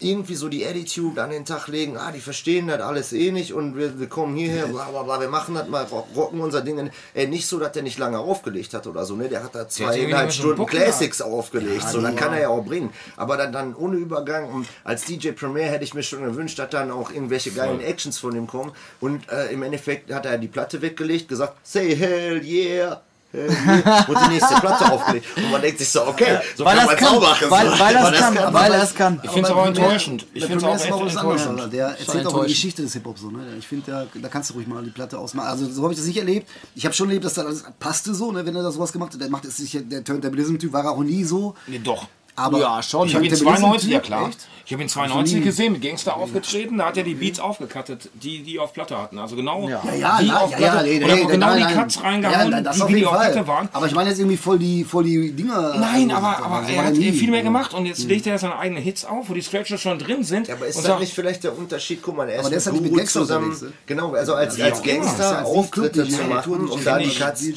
[0.00, 3.52] irgendwie so die Attitude an den Tag legen, ah, die verstehen das alles eh nicht
[3.52, 6.60] und wir, wir kommen hierher, bla bla bla, wir machen das mal, rock- rocken unser
[6.60, 6.90] Ding.
[7.14, 9.28] Ey, nicht so, dass der nicht lange aufgelegt hat oder so, ne?
[9.28, 12.90] Der hat da zweieinhalb Stunden Classics aufgelegt, so, dann kann er ja auch bringen.
[13.16, 16.70] Aber dann, dann ohne Übergang und als DJ Premier hätte ich mir schon gewünscht, dass
[16.70, 20.48] dann auch irgendwelche geilen Actions von ihm kommen und äh, im Endeffekt hat er die
[20.48, 23.02] Platte weggelegt, gesagt, say hell yeah,
[23.38, 26.86] yeah und die nächste Platte aufgelegt und man denkt sich so, okay, so weil kann
[26.86, 27.50] das man's kann, auch machen.
[27.50, 29.20] weil, weil das Aber kann, kann- weil es kann.
[29.22, 30.26] Ich finde es aber enttäuschend.
[30.34, 31.72] Ich Der finde es auch echt enttäuschend.
[31.72, 32.48] Der erzählt auch die.
[32.48, 33.30] Geschichte des Hip-Hop so.
[33.30, 33.38] Ne?
[33.58, 35.48] Ich finde, da, da kannst du ruhig mal die Platte ausmachen.
[35.48, 36.48] Also so habe ich das nicht erlebt.
[36.74, 38.44] Ich habe schon erlebt, dass das alles passte so, ne?
[38.46, 39.20] wenn er da sowas gemacht hat.
[39.20, 41.54] Der macht es sich, der Turntablism-Typ war er auch nie so.
[41.66, 42.06] Nee, doch.
[42.38, 43.08] Aber Ja, schon.
[43.08, 44.28] Ich habe ihn Kannte Melissa 92, ja klar.
[44.28, 44.38] Echt?
[44.66, 48.42] Ich habe ihn 92 gesehen, mit Gangster aufgetreten, da hat er die Beats aufgekattet, die
[48.42, 49.18] die auf Platte hatten.
[49.18, 49.80] Also genau Ja.
[50.20, 50.62] Die auf Platte.
[50.62, 51.74] ja, nee, und nee, hat genau nein, die.
[51.74, 53.32] Cuts reingehauen, ja, die, die auf Fall.
[53.32, 53.68] Platte waren.
[53.72, 55.74] Aber ich meine jetzt irgendwie voll die, voll die Dinger.
[55.78, 57.12] Nein, aber, aber er hat nie.
[57.12, 59.98] viel mehr gemacht und jetzt legt er seine eigenen Hits auf, wo die Scratches schon
[59.98, 60.48] drin sind.
[60.48, 62.00] Ja, aber ist und das nicht vielleicht der Unterschied?
[62.02, 63.56] Guck mal, er ist, Aber der ist ja mit Gangster zusammen.
[63.58, 63.72] ne?
[63.86, 67.08] Genau, also als, Ja, als ja, Gangster Auftritte zu machen und da die.
[67.08, 67.52] Cuts.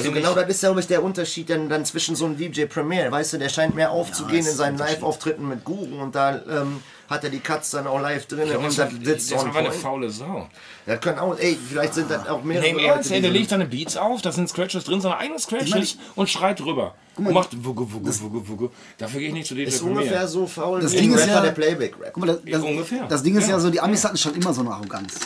[0.00, 2.64] Also genau, ich- das ist, glaube ich, der Unterschied dann, dann zwischen so einem DJ
[2.66, 3.10] Premier.
[3.10, 4.78] Weißt du, der scheint mehr aufzugehen ist in seinen.
[4.78, 8.56] Live-Auftritten mit Guru und da ähm, hat er die Cuts dann auch live drin das
[8.56, 10.48] und ist dann sitzt das ist eine faule Sau.
[10.86, 13.50] Das können auch, ey, vielleicht sind das auch mehrere Nee, im Ernst, ey, der legt
[13.50, 16.94] seine Beats auf, da sind Scratches drin, seine eigenen Scratches und schreit drüber.
[17.16, 18.70] Und macht Wugge, Wugge, Wugge, Wugge.
[18.96, 19.98] Dafür gehe ich nicht zu DJ ist Premier.
[19.98, 22.12] ungefähr so faul Das wie Ding ist Rapper, ja- der Playback-Rap.
[22.14, 23.06] Guck mal, das, das, ungefähr.
[23.06, 23.50] das Ding ist ja.
[23.56, 23.60] Ja.
[23.60, 25.18] so, die Amis hatten schon immer so eine Arroganz.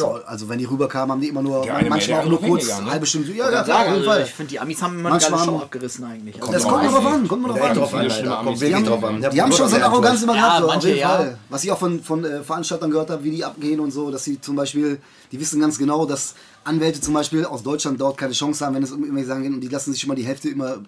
[0.00, 2.62] So, also wenn die rüberkamen, haben die immer nur, mehr, manchmal der auch nur kurz,
[2.66, 2.90] weniger, ne?
[2.90, 4.22] halbe Stunde, ja, Ja, ja, klar, auf jeden also Fall.
[4.22, 6.36] ich finde, die Amis haben immer Manchmal eine geile Show abgerissen eigentlich.
[6.36, 7.76] Das Also, kommt weiß noch drauf an, kommt noch drauf Ja, an.
[7.76, 8.44] drauf an.
[8.44, 9.30] Kommt wirklich Die drauf haben- an.
[9.30, 11.08] Die haben schon so eine Arroganz immer Ja, gehabt, auf jeden ja.
[11.08, 11.38] Fall.
[11.48, 14.24] Was ich auch von, von äh, Veranstaltern gehört habe, wie die abgehen und so, dass
[14.24, 14.98] sie zum Beispiel,
[15.32, 18.82] die wissen ganz genau, dass Anwälte zum Beispiel aus Deutschland dort keine Chance haben, wenn
[18.82, 20.78] es um irgendwelche Sachen geht und die lassen sich schon mal die Hälfte immer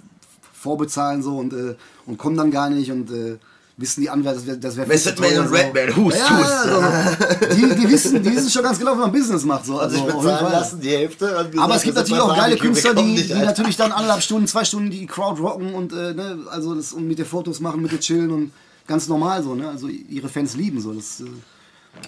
[0.52, 1.74] vorbezahlen so und, äh,
[2.06, 3.39] und kommen dann gar nicht und äh,
[3.78, 6.50] wissen die Anwälte, das wäre das wär Method Man und Redman, Hust, ja, Hust.
[6.50, 9.66] also, die, die, wissen, die wissen schon ganz genau, wie man Business macht.
[9.66, 9.78] So.
[9.78, 11.50] Also, auf jeden bezahlen lassen, die Hälfte.
[11.56, 14.90] Aber es gibt natürlich auch geile Künstler, die, die natürlich dann anderthalb Stunden, zwei Stunden
[14.90, 18.00] die Crowd rocken und, äh, ne, also das, und mit den Fotos machen, mit den
[18.00, 18.52] chillen und
[18.88, 19.68] ganz normal so, ne?
[19.68, 20.92] Also ihre Fans lieben so.
[20.92, 21.24] Das, äh,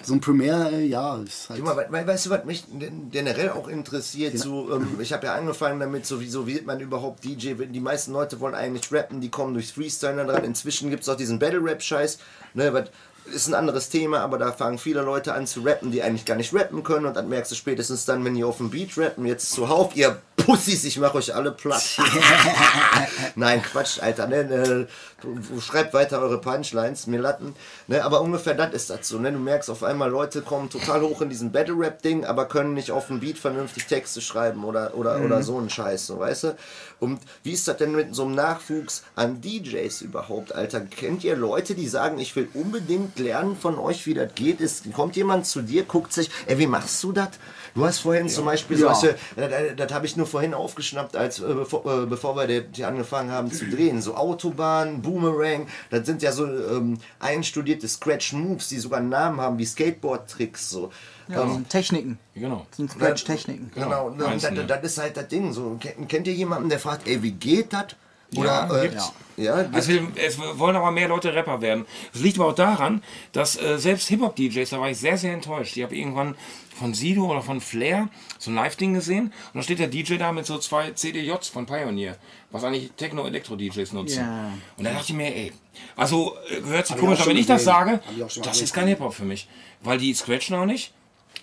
[0.03, 1.61] so ein Premiere, äh, ja, ist halt.
[1.63, 2.65] Guck mal, we- weißt du, was mich
[3.11, 4.37] generell auch interessiert?
[4.37, 7.53] So, ähm, ich habe ja angefangen damit, so, wieso wird man überhaupt DJ?
[7.53, 10.43] Die meisten Leute wollen eigentlich rappen, die kommen durchs Freestyle dran.
[10.43, 12.17] Inzwischen gibt es auch diesen Battle-Rap-Scheiß.
[12.55, 12.89] Ne, was
[13.33, 16.35] ist ein anderes Thema, aber da fangen viele Leute an zu rappen, die eigentlich gar
[16.35, 17.05] nicht rappen können.
[17.05, 20.19] Und dann merkst du spätestens dann, wenn die auf dem Beat rappen, jetzt zuhauf, ihr
[20.37, 21.83] Pussys, ich mach euch alle platt.
[23.35, 24.25] Nein, Quatsch, Alter.
[24.27, 24.87] Ne, ne,
[25.59, 27.55] schreibt weiter eure Punchlines, mir Latten.
[27.87, 29.19] Ne, aber ungefähr das ist das so.
[29.19, 29.31] Ne?
[29.31, 33.07] Du merkst auf einmal, Leute kommen total hoch in diesen Battle-Rap-Ding, aber können nicht auf
[33.07, 36.57] dem Beat vernünftig Texte schreiben oder, oder, oder so einen Scheiß, so, weißt du?
[36.99, 40.81] Und wie ist das denn mit so einem Nachwuchs an DJs überhaupt, Alter?
[40.81, 44.61] Kennt ihr Leute, die sagen, ich will unbedingt lernen von euch, wie das geht?
[44.61, 47.29] Ist, kommt jemand zu dir, guckt sich, ey, wie machst du das?
[47.73, 48.93] Du hast vorhin zum Beispiel Ja.
[48.93, 52.83] solche, das, das habe ich nur vorhin aufgeschnappt, als äh, bevor, äh, bevor wir die,
[52.83, 54.01] angefangen haben zu drehen.
[54.01, 59.57] So Autobahn, Boomerang, das sind ja so ähm, einstudierte Scratch-Moves, die sogar einen Namen haben,
[59.57, 60.69] wie Skateboard-Tricks.
[60.69, 60.91] So.
[61.27, 62.19] ja, Ähm, sind Techniken.
[62.35, 62.65] Genau.
[62.75, 63.71] Sind Scratch-Techniken.
[63.73, 65.53] Genau, Genau, und das, das ist halt das Ding.
[65.53, 67.87] So, kennt, kennt ihr jemanden, der fragt, ey, wie geht das?
[68.33, 69.11] Ja, Oder, äh, gibt's.
[69.37, 71.85] ja, Also wir, es wollen aber mehr Leute Rapper werden.
[72.13, 73.03] Es liegt aber auch daran,
[73.33, 75.75] dass äh, selbst Hip-Hop-DJs, da war ich sehr, sehr enttäuscht.
[75.75, 76.35] Ich habe irgendwann
[76.79, 78.07] von Sido oder von Flair
[78.39, 81.65] so ein Live-Ding gesehen und da steht der DJ da mit so zwei CDJs von
[81.65, 82.17] Pioneer,
[82.51, 84.19] was eigentlich Techno-Elektro-DJs nutzen.
[84.21, 84.51] Ja.
[84.77, 85.53] Und da dachte ich mir, ey,
[85.95, 87.99] also äh, hört sich ich komisch an, wenn ich das sage,
[88.43, 89.47] das ist kein Hip-Hop für mich.
[89.81, 90.93] Weil die scratchen auch nicht.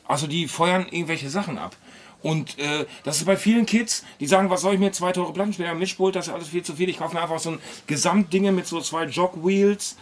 [0.06, 1.76] Also die feuern irgendwelche Sachen ab.
[2.22, 5.32] Und äh, das ist bei vielen Kids, die sagen, was soll ich mir zwei teure
[5.32, 6.88] Plattenspieler, Mischpult, das ist alles viel zu viel.
[6.88, 9.96] Ich kaufe mir einfach so ein Gesamtdinge mit so zwei Jogwheels.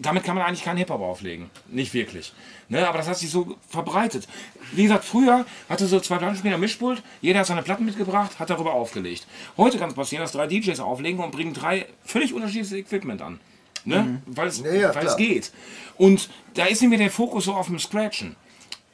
[0.00, 1.50] Damit kann man eigentlich keinen Hip-Hop auflegen.
[1.68, 2.32] Nicht wirklich.
[2.70, 4.26] Ne, aber das hat sich so verbreitet.
[4.72, 8.72] Wie gesagt, früher hatte so zwei Plattenspieler Mischpult, jeder hat seine Platten mitgebracht, hat darüber
[8.72, 9.26] aufgelegt.
[9.56, 13.40] Heute kann es passieren, dass drei DJs auflegen und bringen drei völlig unterschiedliches Equipment an.
[13.84, 14.22] Ne?
[14.26, 15.52] Weil es Ja, ja, weil es geht.
[15.96, 18.36] Und da ist nicht mehr der Fokus so auf dem Scratchen.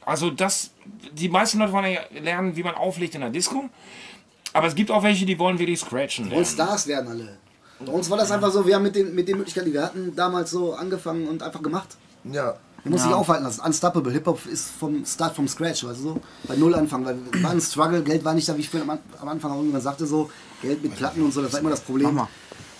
[0.07, 0.71] Also das,
[1.11, 3.69] die meisten Leute wollen ja lernen, wie man auflegt in der Disco.
[4.53, 6.45] Aber es gibt auch welche, die wollen wirklich scratchen Und lernen.
[6.45, 7.37] Stars werden alle.
[7.85, 9.83] Bei uns war das einfach so, wir haben mit den, mit den Möglichkeiten, die wir
[9.83, 11.89] hatten, damals so angefangen und einfach gemacht.
[12.23, 12.55] ja.
[12.83, 13.59] Man muss sich aufhalten lassen.
[13.61, 14.13] Unstoppable.
[14.13, 16.21] Hip-Hop ist vom Start vom Scratch, weißt du so?
[16.47, 18.99] Bei Null anfangen, weil war ein Struggle, Geld war nicht da, wie ich vorhin am,
[19.19, 20.29] am Anfang auch irgendwann sagte, so,
[20.61, 22.21] Geld mit Platten und so, das war immer das Problem.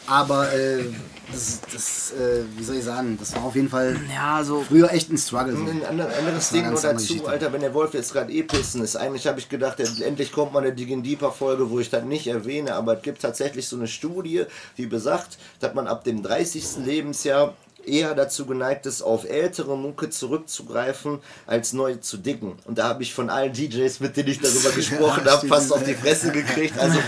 [0.06, 0.86] Aber äh,
[1.32, 4.62] das, das äh, wie soll ich sagen, das war auf jeden Fall Ja, so.
[4.64, 5.56] früher echt ein Struggle.
[5.56, 5.64] So.
[5.64, 7.28] Ein ander- anderes Ding nur dazu, Geschichte.
[7.30, 8.96] Alter, wenn der Wolf jetzt gerade eh pissen ist.
[8.96, 12.28] Eigentlich habe ich gedacht, endlich kommt mal eine Diggin Deeper Folge, wo ich das nicht
[12.28, 14.46] erwähne, aber es gibt tatsächlich so eine Studie,
[14.78, 16.86] die besagt, dass man ab dem 30.
[16.86, 17.54] Lebensjahr
[17.88, 22.54] eher dazu geneigt ist, auf ältere Mucke zurückzugreifen, als neu zu dicken.
[22.66, 25.72] Und da habe ich von allen DJs, mit denen ich darüber gesprochen Ja, habe, fast
[25.72, 26.78] auf die Fresse gekriegt.
[26.78, 27.00] Also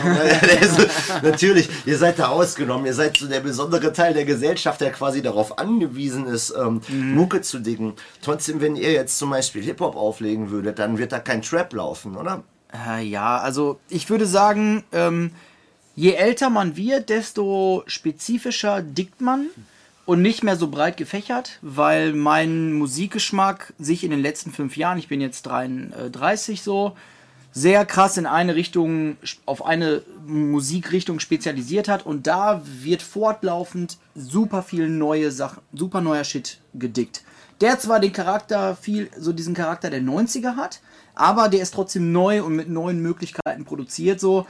[0.62, 0.84] also,
[1.24, 2.86] natürlich, ihr seid da ausgenommen.
[2.86, 7.42] Ihr seid so der besondere Teil der Gesellschaft, der quasi darauf angewiesen ist, ähm, Mucke
[7.42, 7.94] zu dicken.
[8.22, 12.16] Trotzdem, wenn ihr jetzt zum Beispiel Hip-Hop auflegen würdet, dann wird da kein Trap laufen,
[12.16, 12.44] oder?
[12.74, 15.32] Äh, ja, also ich würde sagen, ähm,
[15.96, 19.48] je älter man wird, desto spezifischer dickt man
[20.10, 24.98] und nicht mehr so breit gefächert, weil mein Musikgeschmack sich in den letzten fünf Jahren,
[24.98, 26.98] ich bin jetzt 33 so,
[27.52, 34.64] sehr krass in eine Richtung, auf eine Musikrichtung spezialisiert hat und da wird fortlaufend super
[34.64, 37.22] viel neue Sachen, super neuer Shit gedickt.
[37.62, 40.82] Der zwar den Charakter viel, so diesen Charakter der 90er hat,
[41.14, 44.48] aber der ist trotzdem neu und mit neuen Möglichkeiten produziert so.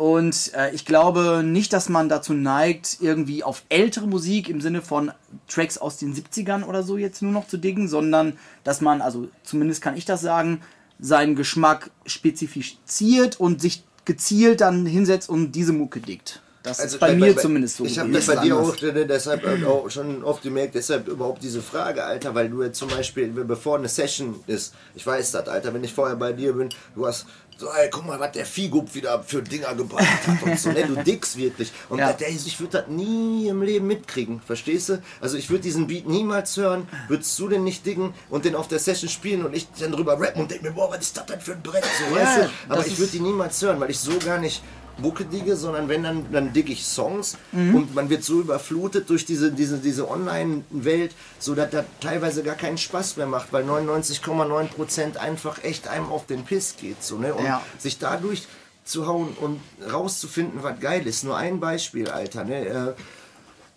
[0.00, 4.80] Und äh, ich glaube nicht, dass man dazu neigt, irgendwie auf ältere Musik im Sinne
[4.80, 5.12] von
[5.46, 9.28] Tracks aus den 70ern oder so jetzt nur noch zu diggen, sondern dass man, also
[9.42, 10.62] zumindest kann ich das sagen,
[10.98, 16.40] seinen Geschmack spezifiziert und sich gezielt dann hinsetzt und diese Mucke dickt.
[16.62, 17.84] Das Also ist bei, mir zumindest so.
[17.84, 21.60] Ich habe das bei dir auch deshalb äh, auch schon oft gemerkt, deshalb überhaupt diese
[21.60, 25.72] Frage, Alter, weil du jetzt zum Beispiel, bevor eine Session ist, ich weiß das, Alter,
[25.72, 27.26] wenn ich vorher bei dir bin, du hast
[27.60, 30.86] so, ey, guck mal, was der Viehgub wieder für Dinger gebracht hat und so, ne?
[30.86, 31.70] Du dickst wirklich.
[31.90, 32.10] Und Ja.
[32.14, 35.02] der, ich würde das nie im Leben mitkriegen, verstehst du?
[35.20, 38.66] Also ich würde diesen Beat niemals hören, würdest du den nicht diggen und den auf
[38.66, 41.26] der Session spielen und ich dann drüber rappen und denk mir, boah, was ist das
[41.26, 42.50] denn für ein Brett, so, weißt du?
[42.70, 44.62] Aber ich würde die niemals hören, weil ich so gar nicht
[45.00, 47.74] Mucke digge, sondern wenn dann, dann digge ich Songs Mhm.
[47.74, 52.54] und man wird so überflutet durch diese, diese, diese Online-Welt, so dass das teilweise gar
[52.56, 57.02] keinen Spaß mehr macht, weil 99,9% einfach echt einem auf den Piss geht.
[57.02, 57.34] So, ne?
[57.34, 57.62] Und Ja.
[57.78, 58.46] sich dadurch
[58.84, 59.60] zu hauen und
[59.92, 61.24] rauszufinden, was geil ist.
[61.24, 62.44] Nur ein Beispiel, Alter.
[62.44, 62.66] Ne?
[62.66, 62.92] Äh,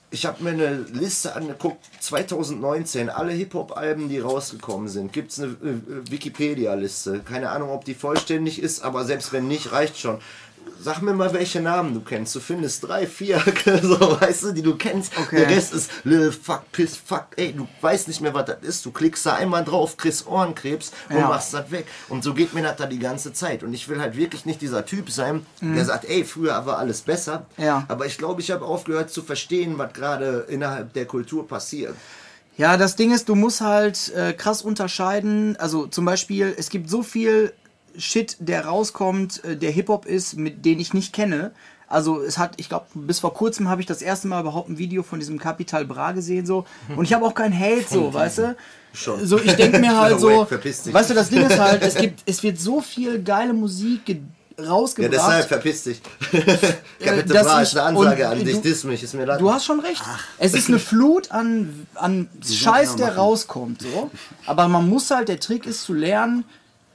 [0.10, 5.12] ich habe mir eine Liste angeguckt, 2019, alle Hip-Hop-Alben, die rausgekommen sind.
[5.12, 7.22] Gibt es eine äh, Wikipedia-Liste.
[7.28, 10.20] Keine Ahnung, ob die vollständig ist, aber selbst wenn nicht, reicht schon.
[10.82, 12.36] Sag mir mal, welche Namen du kennst.
[12.36, 13.42] Du findest drei, vier,
[13.82, 15.18] so, weißt du, die du kennst.
[15.18, 15.38] Okay.
[15.38, 18.86] Der Rest ist Lil, fuck, piss, fuck, ey, du weißt nicht mehr, was das ist.
[18.86, 21.28] Du klickst da einmal drauf, kriegst Ohrenkrebs und Ja.
[21.30, 21.86] machst das weg.
[22.10, 23.64] Und so geht mir das da die ganze Zeit.
[23.64, 25.76] Und ich will halt wirklich nicht dieser Typ sein, Mhm.
[25.76, 27.46] der sagt, ey, früher war alles besser.
[27.58, 27.86] Ja.
[27.88, 31.96] Aber ich glaube, ich habe aufgehört zu verstehen, was gerade innerhalb der Kultur passiert.
[32.58, 35.56] Ja, das Ding ist, du musst halt äh, krass unterscheiden.
[35.58, 37.52] Also zum Beispiel, es gibt so viel
[37.98, 41.52] Shit, der rauskommt, äh, der Hip-Hop ist, mit den ich nicht kenne.
[41.88, 44.78] Also es hat, ich glaube, bis vor kurzem habe ich das erste Mal überhaupt ein
[44.80, 46.66] Video von diesem Capital Bra gesehen so.
[46.96, 48.56] Und ich habe auch keinen Hate so, weißt du?
[48.94, 49.26] Schon.
[49.28, 50.94] So, ich denke mir halt so, wait, verpiss dich.
[50.94, 54.22] weißt du, das Ding ist halt, es gibt, es wird so viel geile Musik ge-
[54.58, 55.14] Ja, rausgebracht.
[55.14, 56.02] deshalb verpiss dich.
[57.00, 59.40] Kapitel dass Bra ist eine Ansage an dich, du- diss mich, ist mir leid.
[59.42, 60.02] Du hast schon recht.
[60.38, 63.82] Es ist eine Flut an, an Scheiß, der rauskommt.
[63.84, 64.10] So.
[64.46, 66.44] Aber man muss halt, der Trick ist zu lernen,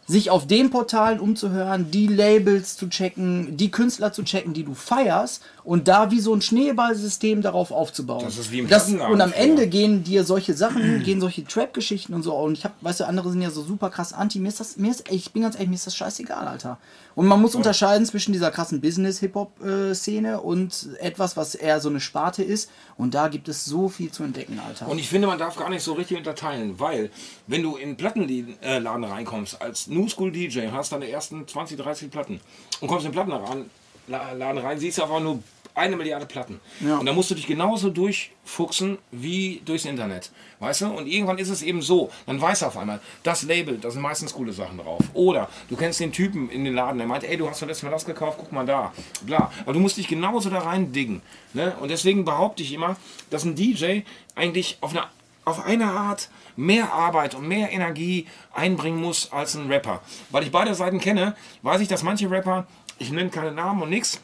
[0.09, 4.75] sich auf den Portalen umzuhören, die Labels zu checken, die Künstler zu checken, die du
[4.75, 8.25] feierst und da wie so ein Schneeballsystem darauf aufzubauen.
[8.25, 9.33] Das ist wie im das, Und am.
[9.35, 12.35] Ende gehen dir solche Sachen, gehen solche Trap-Geschichten und so.
[12.35, 14.39] Und ich hab, weißt du, andere sind ja so super krass anti.
[14.39, 16.79] Mir ist das, mir ist, ich bin ganz ehrlich, mir ist das scheißegal, Alter.
[17.15, 22.43] Und man muss unterscheiden zwischen dieser krassen Business-Hip-Hop-Szene und etwas, was eher so eine Sparte
[22.43, 22.71] ist.
[22.97, 24.89] Und da gibt es so viel zu entdecken, Alter.
[24.89, 27.11] Und ich finde, man darf gar nicht so richtig unterteilen, weil
[27.47, 32.41] wenn du in Plattenladen reinkommst als New School DJ, hast deine ersten 20, 30 Platten
[32.81, 33.71] und kommst in den Plattenladen
[34.09, 35.41] La- Laden rein, siehst du einfach nur
[35.79, 36.61] eine Milliarde Platten.
[36.81, 36.99] Ja.
[36.99, 40.31] Und da musst du dich genauso durchfuchsen wie durchs Internet.
[40.61, 40.87] Weißt du?
[40.87, 44.03] Und irgendwann ist es eben so, dann weißt du auf einmal, das Label, da sind
[44.03, 45.01] meistens coole Sachen drauf.
[45.15, 47.85] Oder du kennst den Typen in den Laden, der meint, ey, du hast doch letztes
[47.85, 48.93] Mal das gekauft, guck mal da.
[49.23, 49.53] Bla.
[49.63, 51.23] Aber du musst dich genauso da rein diggen.
[51.55, 51.77] Ne?
[51.81, 52.97] Und deswegen behaupte ich immer,
[53.31, 54.01] dass ein DJ
[54.35, 55.07] eigentlich auf eine
[55.49, 60.03] auf eine Art mehr Arbeit und mehr Energie einbringen muss als ein Rapper.
[60.31, 62.67] Weil ich beide Seiten kenne, weiß ich, dass manche Rapper,
[62.99, 64.21] ich nenne keine Namen und nix,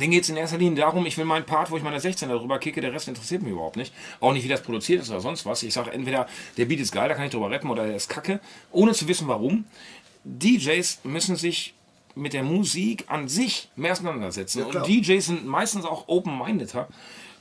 [0.00, 2.28] denen geht es in erster Linie darum, ich will meinen Part, wo ich meine 16
[2.28, 3.92] darüber kicke, der Rest interessiert mich überhaupt nicht.
[4.20, 5.62] Auch nicht, wie das produziert ist oder sonst was.
[5.62, 8.08] Ich sage entweder, der Beat ist geil, da kann ich drüber rappen, oder der ist
[8.08, 8.40] kacke,
[8.72, 9.64] ohne zu wissen warum.
[10.24, 11.74] DJs müssen sich
[12.16, 14.68] mit der Musik an sich mehr auseinandersetzen.
[14.68, 14.84] klar.
[14.84, 16.88] und DJs sind meistens auch open-mindeder,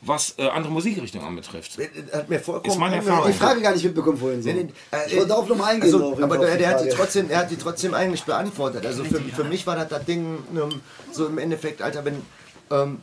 [0.01, 1.77] was äh, andere Musikrichtungen anbetrifft.
[2.11, 3.31] Hat mir vollkommen Ist meine Erfahrung.
[3.31, 4.43] Die Frage gar nicht mitbekommen vorhin.
[4.43, 4.49] So.
[4.49, 5.83] Nee, nee, äh, ich wollte darauf nochmal eingehen.
[5.83, 8.23] Also, so auf jeden aber der, der, hat die trotzdem, er hat die trotzdem eigentlich
[8.23, 8.85] beantwortet.
[8.85, 12.21] Also für, für mich war das das Ding ähm, so im Endeffekt, Alter, wenn
[12.71, 12.99] ähm,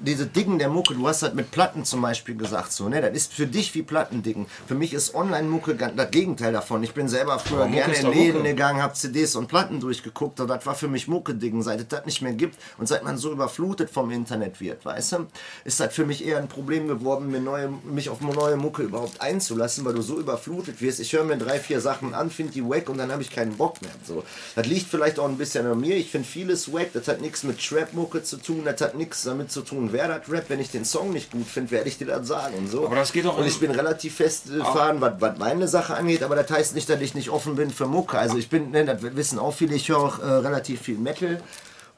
[0.00, 3.00] diese Diggen der Mucke, du hast das mit Platten zum Beispiel gesagt, so, ne?
[3.00, 4.46] Das ist für dich wie Plattendicken.
[4.66, 6.82] Für mich ist Online-Mucke das Gegenteil davon.
[6.82, 8.50] Ich bin selber früher Aber gerne in Läden Mucke.
[8.50, 11.62] gegangen, habe CDs und Platten durchgeguckt und das war für mich Mucke-Diggen.
[11.62, 15.12] Seit es das nicht mehr gibt und seit man so überflutet vom Internet wird, weißt
[15.12, 15.26] du,
[15.64, 19.20] ist das für mich eher ein Problem geworden, mir neue, mich auf neue Mucke überhaupt
[19.20, 21.00] einzulassen, weil du so überflutet wirst.
[21.00, 23.56] Ich höre mir drei, vier Sachen an, finde die wack und dann habe ich keinen
[23.56, 23.92] Bock mehr.
[24.04, 24.24] So.
[24.54, 25.96] Das liegt vielleicht auch ein bisschen an mir.
[25.96, 26.92] Ich finde vieles wack.
[26.92, 28.62] Das hat nichts mit Trap-Mucke zu tun.
[28.64, 30.50] Das hat nichts damit zu tun, wer das rappt.
[30.50, 32.86] Wenn ich den Song nicht gut finde, werde ich dir das sagen und so.
[32.86, 36.36] Aber das geht auch Und ich bin relativ festgefahren, was, was meine Sache angeht, aber
[36.36, 38.18] das heißt nicht, dass ich nicht offen bin für Mucke.
[38.18, 41.40] Also ich bin, ne, das wissen auch viele, ich höre auch äh, relativ viel Metal.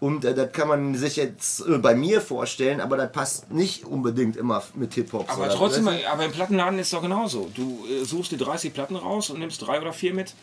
[0.00, 3.84] Und äh, das kann man sich jetzt äh, bei mir vorstellen, aber das passt nicht
[3.84, 5.28] unbedingt immer mit Hip-Hop.
[5.28, 7.50] Aber so, trotzdem, aber im Plattenladen ist es doch genauso.
[7.54, 10.34] Du äh, suchst dir 30 Platten raus und nimmst drei oder vier mit.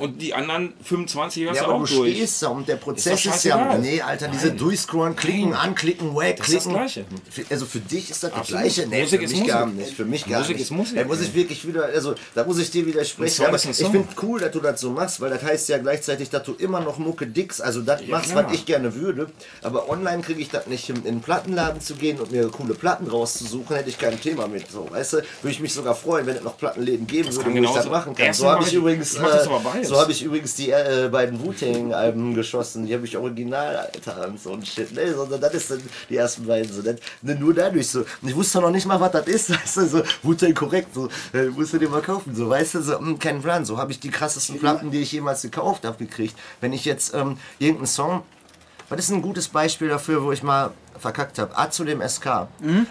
[0.00, 2.14] Und die anderen 25 hörst Ja, du auch du durch.
[2.16, 3.76] stehst da und der Ist Prozess doch ist, ja.
[3.78, 6.72] Nee, Alter, diese Durchscrollen, klicken, anklicken, wack, Das ist das klicken.
[6.74, 7.04] Gleiche.
[7.50, 8.62] Also für dich ist das das Absolut.
[8.62, 8.86] Gleiche.
[8.88, 9.78] Nee, Musik für ist mich gar Musik.
[9.80, 9.94] nicht.
[9.96, 10.62] Für mich gar Musik nicht.
[10.64, 10.96] ist Musik.
[10.98, 13.44] Da muss ich wirklich wieder, also da muss ich dir widersprechen.
[13.46, 16.30] Aber ist ich finde cool, dass du das so machst, weil das heißt ja gleichzeitig,
[16.30, 17.62] dass du immer noch Mucke dickst.
[17.62, 18.46] Also das machst, klar.
[18.46, 19.30] was ich gerne würde.
[19.62, 23.06] Aber online kriege ich das nicht, in, den Plattenladen zu gehen und mir coole Platten
[23.06, 24.70] rauszusuchen, hätte ich kein Thema mit.
[24.70, 27.54] So, weißt du, würde ich mich sogar freuen, wenn es noch Plattenläden geben würde, kann
[27.54, 28.26] wo ich das machen kann.
[28.26, 29.89] Erstens So habe ich übrigens, ich mach das äh, aber beides.
[29.90, 32.86] So habe ich übrigens die äh, beiden Wu-Tang-Alben geschossen.
[32.86, 34.92] Die habe ich original, Alter, und so ein Shit.
[34.92, 35.12] Ne?
[35.12, 36.80] Sondern das ist dann die ersten beiden so.
[36.80, 38.00] Das, ne, nur dadurch so.
[38.22, 39.50] Und ich wusste noch nicht mal, was das ist.
[39.62, 40.94] Weißt du, so Wu-Tang korrekt.
[40.94, 42.36] So, äh, musst du dir mal kaufen.
[42.36, 43.64] So, weißt du, so, mh, kein Plan.
[43.64, 46.36] So habe ich die krassesten Platten, die ich jemals gekauft habe, gekriegt.
[46.60, 48.22] Wenn ich jetzt ähm, irgendeinen Song.
[48.88, 51.56] Was ist ein gutes Beispiel dafür, wo ich mal verkackt habe?
[51.56, 52.48] A zu dem SK.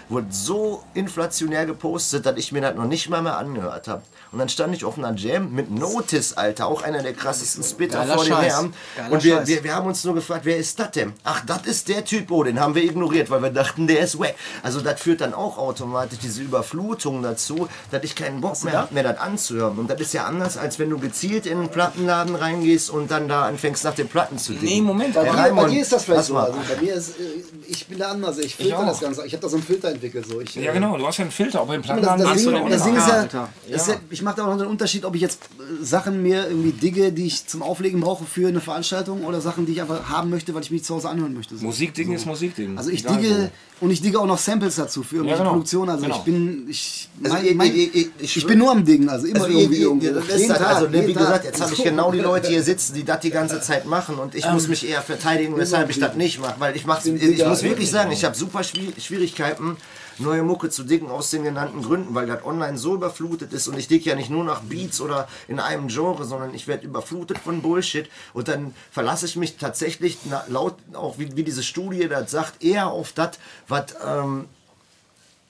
[0.08, 4.02] Wurde so inflationär gepostet, dass ich mir das noch nicht mal mehr angehört habe.
[4.32, 7.98] Und dann stand ich auf einer Jam mit Notice, Alter, auch einer der krassesten Spitter
[7.98, 8.24] Geiler vor.
[8.26, 8.72] Herren.
[8.96, 11.12] Geiler Und wir, wir, wir haben uns nur gefragt, wer ist das denn?
[11.24, 14.20] Ach, das ist der Typ, oh, den haben wir ignoriert, weil wir dachten, der ist
[14.20, 14.36] weg.
[14.62, 18.94] Also das führt dann auch automatisch diese Überflutung dazu, dass ich keinen Bock mehr habe,
[18.94, 19.78] mir das anzuhören.
[19.78, 23.26] Und das ist ja anders, als wenn du gezielt in einen Plattenladen reingehst und dann
[23.28, 24.64] da anfängst, nach den Platten zu dicken.
[24.64, 25.14] Nee, Moment.
[25.14, 26.36] Bei, Herr dir, bei dir ist das vielleicht so.
[26.36, 27.22] Also bei mir ist, äh,
[27.66, 28.38] ich bin da anders.
[28.38, 28.86] Ich filter auch.
[28.86, 29.24] das Ganze.
[29.26, 30.26] Ich habe da so einen Filter entwickelt.
[30.26, 30.40] So.
[30.40, 32.44] Ich, äh, Ja, genau, du hast ja einen Filter, ob im Das, Plattenladen das, hast
[32.44, 33.48] Ding, du den das Ding ist ja, Alter.
[33.68, 36.48] ist ja, ich mache da auch noch einen Unterschied, ob ich jetzt äh, Sachen mir
[36.48, 40.08] irgendwie digge, die ich zum Auflegen brauche für eine Veranstaltung oder Sachen, die ich einfach
[40.08, 41.56] haben möchte, weil ich mich zu Hause anhören möchte.
[41.56, 41.64] So.
[41.64, 42.76] Musikding ist Musikding.
[42.76, 45.50] Also ich Egal digge und ich digge auch noch Samples dazu für irgendwelche genau.
[45.52, 45.90] Produktionen.
[45.90, 46.16] Also Genau.
[46.18, 49.44] ich bin ich, Also mein, mein, ihr- ich, ich bin nur am Diggen, also immer
[49.44, 50.06] Also, irgendwie irgendwo.
[50.06, 51.22] ihr, das ist Jeden halt, Tag, also, ne, jeden wie Tag.
[51.22, 54.16] gesagt, jetzt habe ich genau die Leute hier sitzen, die das die ganze Zeit machen
[54.16, 57.16] und ich muss mich eher verteidigen, weshalb ich das nicht mache, weil ich mach's, Bin
[57.16, 59.76] ich muss wirklich sagen, ich habe super Schwier- Schwierigkeiten,
[60.20, 63.78] neue Mucke zu dicken aus den genannten Gründen, weil das online so überflutet ist und
[63.78, 67.38] ich dick ja nicht nur nach Beats oder in einem Genre, sondern ich werde überflutet
[67.38, 70.18] von Bullshit und dann verlasse ich mich tatsächlich
[70.48, 73.38] laut auch wie, wie diese Studie das sagt, eher auf das,
[73.68, 74.46] was ähm,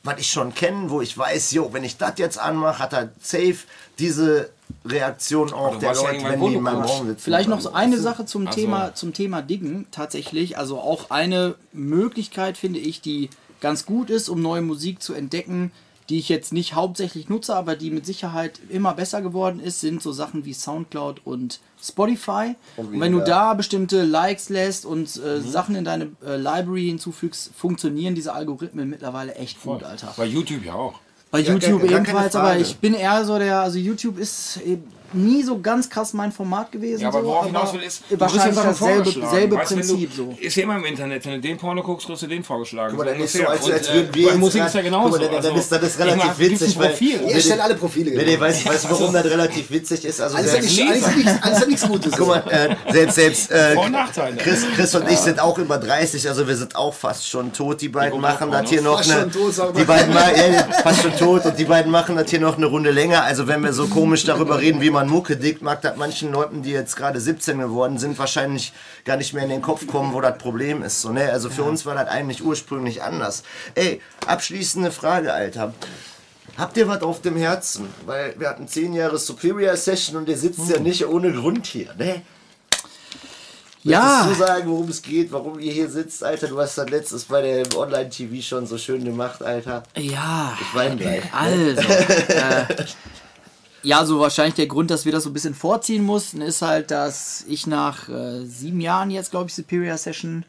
[0.02, 3.10] was ich schon kenne, wo ich weiß, jo, wenn ich das jetzt anmache, hat er
[3.20, 3.58] safe
[3.98, 4.48] diese
[4.86, 6.80] Reaktion auch du der Leute, wenn die in meinem.
[6.82, 7.20] Raum sitzen.
[7.22, 10.56] Vielleicht noch Also, so eine Sache zum Also- Thema zum Thema Diggen tatsächlich.
[10.56, 13.28] Also auch eine Möglichkeit finde ich, die
[13.60, 15.70] ganz gut ist, um neue Musik zu entdecken,
[16.08, 20.02] die ich jetzt nicht hauptsächlich nutze, aber die mit Sicherheit immer besser geworden ist, sind
[20.02, 22.56] so Sachen wie Soundcloud und Spotify.
[22.76, 25.48] Und wenn du da bestimmte Likes lässt und äh, Mhm.
[25.50, 30.12] Sachen in deine äh, Library hinzufügst, funktionieren diese Algorithmen mittlerweile echt gut, Alter.
[30.16, 30.94] Bei YouTube ja auch.
[31.30, 34.18] Bei Ja, YouTube gar- gar keine ebenfalls, aber ich bin eher so der, also YouTube
[34.18, 34.82] ist eben
[35.12, 37.02] nie so ganz krass mein Format gewesen.
[37.02, 40.10] Ja, aber so, worauf ich hinaus will, ist, wahrscheinlich einfach dasselbe selbe Weißt, wenn Prinzip
[40.10, 40.36] du, so.
[40.40, 42.96] Ist ja immer im Internet, wenn du den Porno guckst, kriegst du den vorgeschlagen.
[42.96, 45.18] Mal, dann ist so, als, Und, als äh, würden wir bei Musik ist ja genauso.
[45.18, 46.88] Dann, dann, Also, ist, das ist relativ ein witzig, weil...
[46.88, 47.20] Profil.
[47.28, 48.10] Ihr stellt alle Profile.
[48.10, 48.40] Nee, nee, genau.
[48.40, 50.20] weißt du, weißt, du, warum das relativ witzig ist?
[50.20, 52.12] Also alles, hat nichts, alles hat nichts Gutes.
[52.16, 53.76] guck mal, äh, selbst, selbst äh.
[54.38, 57.80] Chris, Chris und ich sind auch über 30, also wir sind auch fast schon tot.
[57.80, 59.30] Die beiden machen das hier noch eine...
[59.76, 60.14] Die beiden
[60.82, 63.24] fast schon tot und die beiden machen das hier noch eine Runde länger.
[63.24, 66.62] Also wenn wir so komisch darüber reden, wie man Mucke dickt, mag das manchen Leuten,
[66.62, 68.72] die jetzt gerade 17 geworden sind, wahrscheinlich
[69.04, 71.00] gar nicht mehr in den Kopf kommen, wo das Problem ist.
[71.02, 71.30] So, ne?
[71.30, 73.42] Also für uns war das eigentlich ursprünglich anders.
[73.74, 75.74] Ey, abschließende Frage, Alter.
[76.56, 77.88] Habt ihr was auf dem Herzen?
[78.04, 81.94] Weil wir hatten 10 Jahre Superior Session und ihr sitzt ja nicht ohne Grund hier,
[81.96, 82.22] ne?
[83.82, 86.48] Ja, Willst du sagen, worum es geht, warum ihr hier sitzt, Alter?
[86.48, 89.84] Du hast das letztes bei der Online-TV schon so schön gemacht, Alter.
[89.96, 90.54] ja.
[90.60, 91.22] Ich weine gleich.
[91.32, 91.80] Also,
[92.28, 92.66] äh,
[93.82, 96.90] ja, so wahrscheinlich der Grund, dass wir das so ein bisschen vorziehen mussten, ist halt,
[96.90, 100.44] dass ich nach äh, sieben Jahren jetzt, glaube ich, Superior Session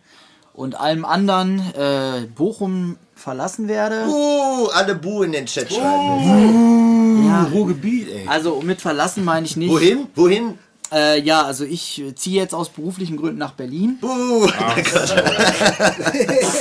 [0.54, 4.06] und allem anderen äh, Bochum verlassen werde.
[4.08, 7.26] Uh, alle Bu in den Chat schreiben.
[7.28, 8.28] Ja, Ruhrgebiet, ey.
[8.28, 9.72] also mit verlassen meine ich nicht.
[9.72, 10.08] Wohin?
[10.16, 10.58] Wohin?
[10.92, 13.98] Äh, ja, also ich äh, ziehe jetzt aus beruflichen Gründen nach Berlin.
[14.02, 14.46] Uh,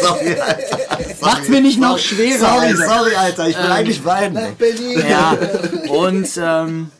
[0.01, 0.79] sorry, Alter.
[1.21, 2.39] Macht's mir nicht noch schwerer.
[2.39, 2.87] Sorry, Alter.
[2.87, 3.49] sorry, Alter.
[3.49, 4.57] Ich will eigentlich weinen.
[4.57, 5.03] Berlin.
[5.09, 5.37] Ja,
[5.89, 6.93] und ähm,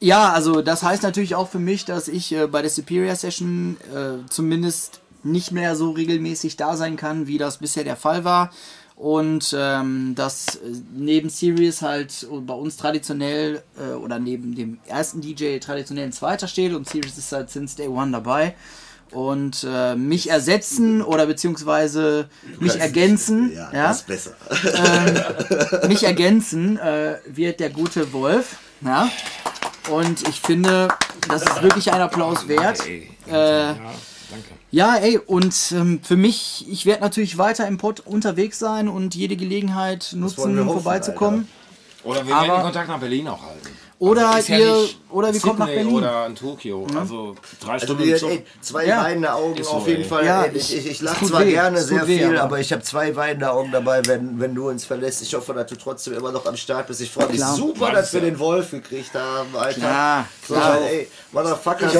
[0.00, 3.76] ja, also das heißt natürlich auch für mich, dass ich äh, bei der Superior Session
[3.94, 8.50] äh, zumindest nicht mehr so regelmäßig da sein kann, wie das bisher der Fall war.
[8.98, 15.20] Und ähm, dass äh, neben Sirius halt bei uns traditionell äh, oder neben dem ersten
[15.20, 18.56] DJ traditionell ein zweiter steht und Sirius ist halt since day one dabei.
[19.12, 23.52] Und äh, mich ersetzen oder beziehungsweise mich ergänzen.
[23.52, 23.86] Ja, ja?
[23.86, 25.86] das ist besser.
[25.88, 28.56] mich ergänzen äh, wird der gute Wolf.
[28.80, 29.08] Ja?
[29.90, 30.88] Und ich finde,
[31.28, 32.84] das ist wirklich ein Applaus wert.
[32.84, 33.08] Ey.
[33.30, 33.74] Äh,
[34.70, 39.14] ja, ey, und ähm, für mich, ich werde natürlich weiter im Pod unterwegs sein und
[39.14, 41.48] jede Gelegenheit nutzen, hoffen, vorbeizukommen.
[42.04, 43.68] Oder wir werden den Kontakt nach Berlin auch halten.
[44.00, 45.92] Oder Also ja ihr nicht- oder wir kommen nach Berlin.
[45.94, 46.86] oder in Tokio.
[47.00, 47.34] Also
[47.64, 48.30] drei Also Stunden Zug.
[48.30, 49.02] ey, zwei Ja.
[49.02, 50.08] weinende Augen Ist so, auf jeden ey.
[50.08, 50.24] Fall.
[50.24, 52.82] Ja, ich ich, ich lache zwar weh, gerne sehr weh, viel, aber- aber ich habe
[52.82, 55.22] zwei weinende Augen dabei, wenn, wenn du uns verlässt.
[55.22, 57.00] Ich hoffe, dass du trotzdem immer noch am Start bist.
[57.00, 57.54] Ich freue mich Klar.
[57.56, 59.80] super, dass wir den Wolf gekriegt haben, Alter.
[59.80, 60.78] Klar, So, klar.
[60.82, 61.90] ey, Motherfucker,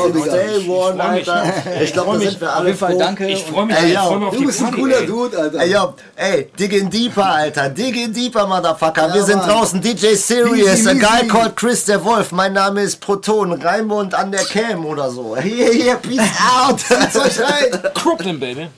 [0.69, 1.03] One.
[1.03, 1.53] Alter.
[1.83, 3.27] Ich glaube, da sind wir Auf alle jeden Fall danke.
[3.29, 5.03] Ich freue mich, ja, auf Du die bist ein cooler.
[5.03, 5.59] Dude, Alter.
[5.61, 5.75] Ey,
[6.17, 7.69] ey, dig in deeper, Alter.
[7.71, 9.13] Dig in deeper, Motherfucker.
[9.15, 9.49] wir sind Mann.
[9.49, 9.81] draußen.
[9.81, 12.33] DJ Serious, a guy called Chris der Wolf.
[12.33, 13.53] Mein Name ist Proton.
[13.53, 15.37] Raimund an der Cam oder so.
[15.41, 16.81] Hier, hier, peace out.
[17.13, 17.93] Zeug rein.
[17.95, 18.69] Crooklyn, Baby.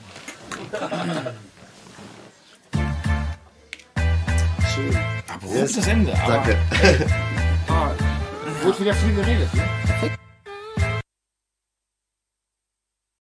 [5.27, 6.13] Abrupt das Ende.
[6.23, 6.57] Aber, Danke.
[7.67, 7.91] ah,
[8.63, 9.53] wurde wieder viel geredet.
[9.53, 9.63] Ne?